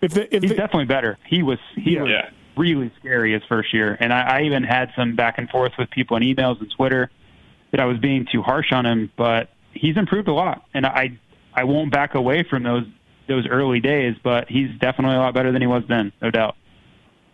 [0.00, 1.18] If the, if He's the, definitely better.
[1.26, 2.02] He was he Yeah.
[2.02, 2.30] was Yeah.
[2.56, 5.90] really scary his first year, and I, I even had some back and forth with
[5.90, 7.10] people on emails and Twitter
[7.70, 11.18] that I was being too harsh on him, but he's improved a lot, and I
[11.54, 12.84] I won't back away from those
[13.28, 16.56] those early days, but he's definitely a lot better than he was then, no doubt.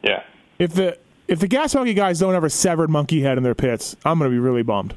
[0.03, 0.23] Yeah.
[0.59, 0.99] if the
[1.29, 4.19] if the gas monkey guys don't have a severed monkey head in their pits, I'm
[4.19, 4.95] going to be really bummed.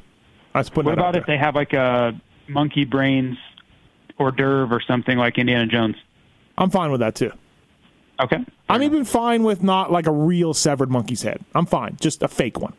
[0.53, 3.37] I was putting What that out about if they have like a monkey brains
[4.17, 5.95] hors d'oeuvre or something like Indiana Jones?
[6.57, 7.31] I'm fine with that too.
[8.19, 8.37] Okay.
[8.69, 11.43] I'm even fine with not like a real severed monkey's head.
[11.53, 12.73] I'm fine, just a fake one.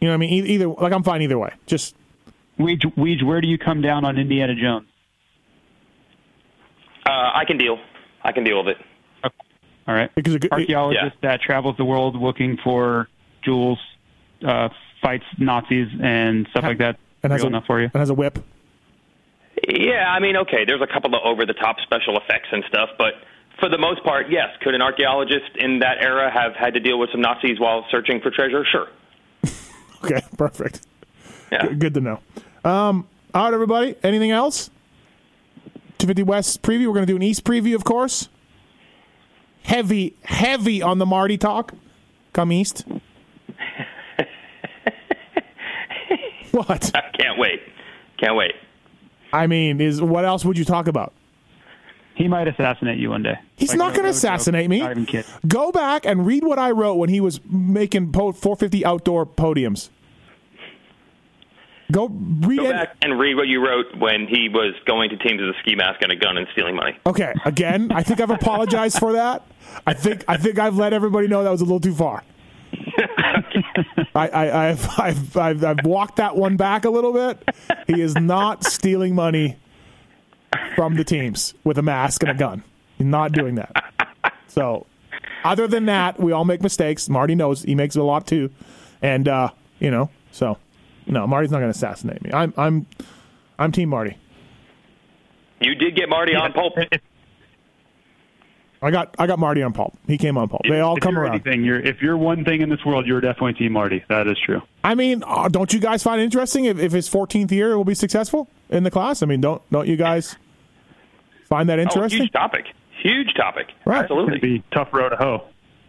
[0.00, 0.46] You know what I mean?
[0.46, 1.52] Either like I'm fine either way.
[1.66, 1.94] Just
[2.58, 4.86] Weege, Weege, where do you come down on Indiana Jones?
[7.06, 7.78] Uh, I can deal.
[8.22, 8.84] I can deal with it.
[9.88, 10.14] All right.
[10.14, 13.08] because it, it, archaeologist that travels the world looking for
[13.42, 13.78] jewels,
[14.46, 14.68] uh,
[15.00, 16.98] fights Nazis and stuff like that.
[17.22, 17.90] and has a enough for you.
[17.92, 18.38] and has a whip.
[19.68, 22.90] Yeah, I mean, okay, there's a couple of over the top special effects and stuff,
[22.98, 23.14] but
[23.60, 24.48] for the most part, yes.
[24.60, 28.20] Could an archaeologist in that era have had to deal with some Nazis while searching
[28.20, 28.64] for treasure?
[28.64, 28.88] Sure.
[30.04, 30.84] Okay, perfect.
[31.52, 31.68] Yeah.
[31.68, 32.18] G- Good to know.
[32.64, 33.94] Um, all right, everybody.
[34.02, 34.68] Anything else?
[35.98, 36.88] 250 West preview.
[36.88, 38.28] We're going to do an East preview, of course.
[39.64, 41.72] Heavy, heavy on the Marty talk.
[42.32, 42.84] Come East.
[46.52, 46.90] what?
[46.94, 47.60] I can't wait.
[48.18, 48.52] Can't wait.
[49.32, 51.12] I mean, is what else would you talk about?
[52.14, 53.36] He might assassinate you one day.
[53.56, 54.16] He's Like, not no- going to no joke.
[54.16, 54.80] assassinate me.
[54.80, 55.30] Not even kidding.
[55.48, 59.88] Go back and read what I wrote when he was making po- 450 outdoor podiums.
[61.92, 65.40] Go read Go back and read what you wrote when he was going to teams
[65.42, 66.98] with a ski mask and a gun and stealing money.
[67.06, 69.46] Okay, again, I think I've apologized for that.
[69.86, 72.24] I think I think I've let everybody know that was a little too far.
[74.14, 77.46] I, I, I've, I've, I've, I've walked that one back a little bit.
[77.86, 79.58] He is not stealing money
[80.74, 82.64] from the teams with a mask and a gun.
[82.96, 83.84] He's not doing that.
[84.48, 84.86] So,
[85.44, 87.08] other than that, we all make mistakes.
[87.08, 88.50] Marty knows he makes a lot too,
[89.02, 90.56] and uh, you know, so
[91.06, 92.30] no, Marty's not going to assassinate me.
[92.32, 92.86] I'm, I'm,
[93.58, 94.16] I'm Team Marty.
[95.60, 96.74] You did get Marty on pulp.
[98.84, 99.96] I got, I got Marty on pulp.
[100.08, 100.62] He came on pulp.
[100.68, 101.34] They all if come you're around.
[101.34, 104.04] Anything, you're, if you're one thing in this world, you're definitely Team Marty.
[104.08, 104.60] That is true.
[104.82, 107.84] I mean, uh, don't you guys find it interesting if, if his 14th year will
[107.84, 109.22] be successful in the class?
[109.22, 110.34] I mean, don't don't you guys
[111.48, 112.22] find that Oh, interesting?
[112.22, 112.66] huge topic.
[113.02, 113.68] Huge topic.
[113.84, 114.00] Right.
[114.00, 114.58] It's going to Absolutely.
[114.58, 115.44] be tough road to hoe.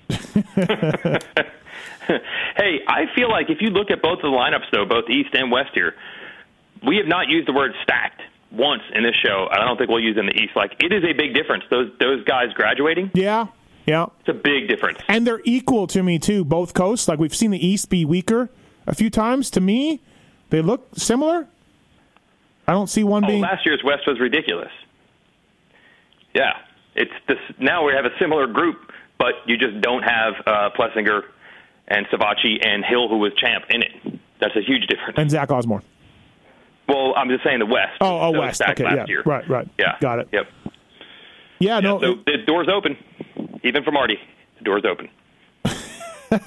[2.56, 5.30] Hey, I feel like if you look at both of the lineups, though, both East
[5.34, 5.96] and West here,
[6.86, 8.22] we have not used the word stacked
[8.52, 9.48] once in this show.
[9.52, 10.56] I don't think we'll use it in the East.
[10.56, 11.64] Like, it is a big difference.
[11.70, 13.48] Those those guys graduating, yeah,
[13.86, 15.00] yeah, it's a big difference.
[15.08, 16.46] and they're equal to me too.
[16.46, 18.50] Both coasts, like we've seen the East be weaker
[18.86, 19.50] a few times.
[19.52, 20.02] To me,
[20.50, 21.48] they look similar.
[22.68, 23.42] I don't see one Oh, being.
[23.42, 24.72] last year's West was ridiculous.
[26.34, 26.54] Yeah,
[26.96, 27.38] it's this.
[27.60, 31.24] Now we have a similar group, but you just don't have uh, Plessinger
[31.88, 34.19] and Savatgy and Hill, who was champ, in it.
[34.39, 35.15] That's a huge difference.
[35.18, 35.84] and Zach Osborne.
[36.88, 37.93] well, I'm just saying the West.
[38.01, 38.61] Oh, oh, was West.
[38.61, 39.23] Okay, last yeah, year.
[39.26, 39.68] right, right.
[39.77, 40.30] Yeah, got it.
[40.31, 40.47] Yep.
[41.60, 41.99] Yeah, no.
[41.99, 42.97] so the door's open,
[43.64, 44.18] even for Marty.
[44.57, 45.10] The door's open.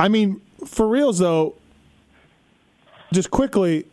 [0.00, 1.54] I mean, for reals though,
[3.12, 3.86] just quickly,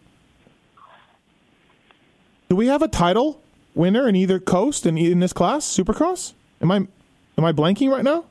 [2.49, 3.41] do we have a title
[3.75, 6.33] winner in either coast in in this class, Supercross?
[6.61, 8.25] Am I am I blanking right now?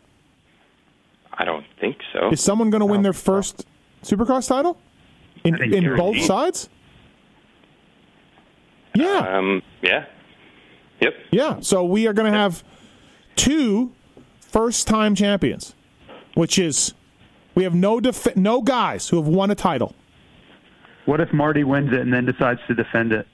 [1.43, 2.31] I don't think so.
[2.31, 3.67] Is someone going to win their first
[4.05, 4.79] Supercross title?
[5.43, 6.69] in, in you're- both sides.
[8.95, 10.05] Yeah, Um, yeah.
[11.01, 11.15] Yep.
[11.33, 11.59] yeah.
[11.61, 12.63] So we are going to have
[13.35, 13.91] two
[14.39, 15.75] first-time champions,
[16.35, 16.95] which is
[17.57, 19.97] we have no def- no guys who have won a title.
[21.07, 23.27] What if Marty wins it and then decides to defend it?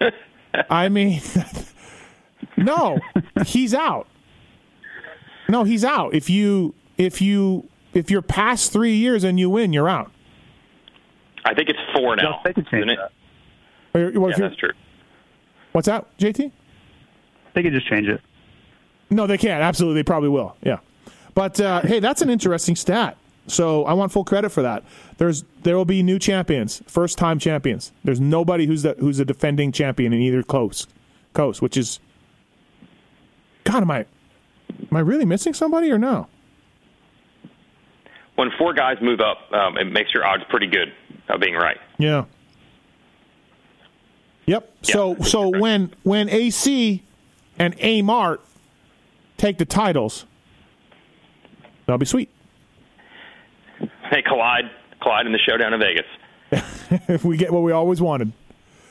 [0.70, 1.20] I mean,
[2.56, 3.00] no,
[3.44, 4.06] he's out.
[5.48, 6.14] No, he's out.
[6.14, 10.10] If you if you if you're past three years and you win, you're out.
[11.44, 12.30] I think it's four now.
[12.32, 12.98] Yes, they could change isn't it?
[13.92, 14.00] that.
[14.00, 14.72] Or- or Yeah, that's true.
[15.72, 16.50] What's that, JT?
[17.54, 18.20] They could just change it.
[19.10, 19.62] No, they can't.
[19.62, 20.56] Absolutely, they probably will.
[20.62, 20.78] Yeah,
[21.34, 23.16] but uh, hey, that's an interesting stat.
[23.46, 24.84] So I want full credit for that.
[25.16, 27.92] There's there will be new champions, first time champions.
[28.04, 30.90] There's nobody who's the who's a defending champion in either coast,
[31.32, 32.00] coast, which is.
[33.64, 34.04] God, am I,
[34.90, 36.26] am I really missing somebody or no?
[38.36, 40.92] When four guys move up, um, it makes your odds pretty good
[41.28, 41.78] of being right.
[41.98, 42.24] Yeah.
[44.46, 44.70] Yep.
[44.82, 45.24] So Yeah.
[45.24, 47.02] so when when AC
[47.58, 48.40] and A Mart
[49.36, 50.24] take the titles,
[51.86, 52.30] that'll be sweet.
[54.10, 54.70] Hey, collide,
[55.02, 56.06] collide in the showdown in Vegas.
[57.08, 58.32] if we get what we always wanted.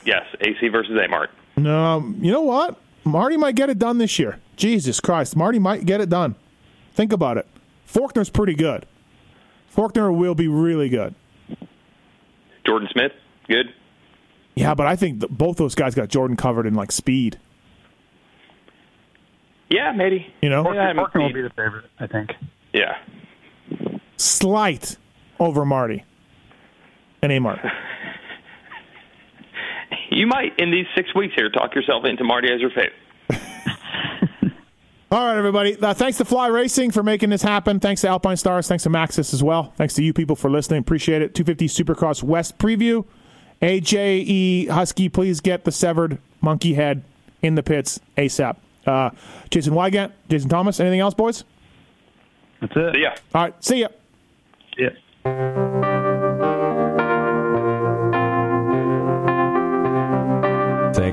[0.06, 1.28] Yes, AC versus Amart.
[1.58, 2.80] No, you know what?
[3.08, 4.40] Marty might get it done this year.
[4.56, 6.36] Jesus Christ, Marty might get it done.
[6.94, 7.48] Think about it.
[7.88, 8.86] Forkner's pretty good.
[9.76, 11.16] Forkner will be really good.
[12.66, 13.12] Jordan Smith,
[13.48, 13.74] good.
[14.56, 17.40] Yeah, but I think that both those guys got Jordan covered in like speed.
[19.70, 20.34] Yeah, maybe.
[20.42, 22.32] You know, Yeah, I Faulkner will be the favorite, I think.
[22.74, 22.98] Yeah.
[24.18, 24.98] slight
[25.40, 26.04] over Marty
[27.22, 27.70] and Amart.
[30.18, 32.94] You might, in these six weeks here, talk yourself into Marty as your favorite.
[35.12, 35.78] All right, everybody.
[35.80, 37.80] Uh, thanks to Fly Racing for making this happen.
[37.80, 38.68] Thanks to Alpinestars.
[38.68, 39.74] Thanks to Maxxis as well.
[39.78, 40.80] Thanks to you people for listening.
[40.80, 41.36] Appreciate it.
[41.36, 43.06] 250 Supercross West preview.
[43.62, 47.04] AJE Husky, please get the severed monkey head
[47.44, 48.58] in the pits ASAP.
[48.88, 49.12] Uh,
[49.52, 50.80] Jason Weigandt, Jason Thomas.
[50.80, 51.44] Anything else, boys?
[52.60, 52.96] That's it.
[52.96, 53.12] See ya.
[53.36, 53.64] All right.
[53.64, 53.88] See ya.
[54.80, 55.87] Yeah.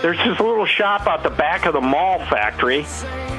[0.00, 2.86] There's this little shop out the back of the mall factory.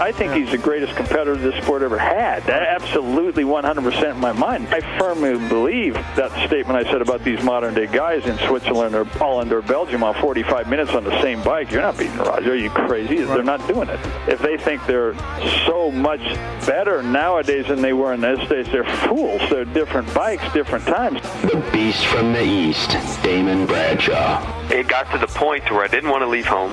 [0.00, 2.42] I think he's the greatest competitor this sport ever had.
[2.44, 4.68] That absolutely 100% in my mind.
[4.68, 9.04] I firmly believe that statement I said about these modern day guys in Switzerland or
[9.04, 11.70] Holland or Belgium on 45 minutes on the same bike.
[11.70, 12.52] You're not beating Roger.
[12.52, 13.16] Are you crazy?
[13.16, 14.00] They're not doing it.
[14.26, 15.14] If they think they're
[15.66, 16.22] so much
[16.66, 19.42] better nowadays than they were in those days, they're fools.
[19.50, 21.20] They're different bikes, different times.
[21.42, 22.90] The Beast from the East,
[23.22, 24.70] Damon Bradshaw.
[24.70, 26.72] it got to the point where I didn't want to leave home.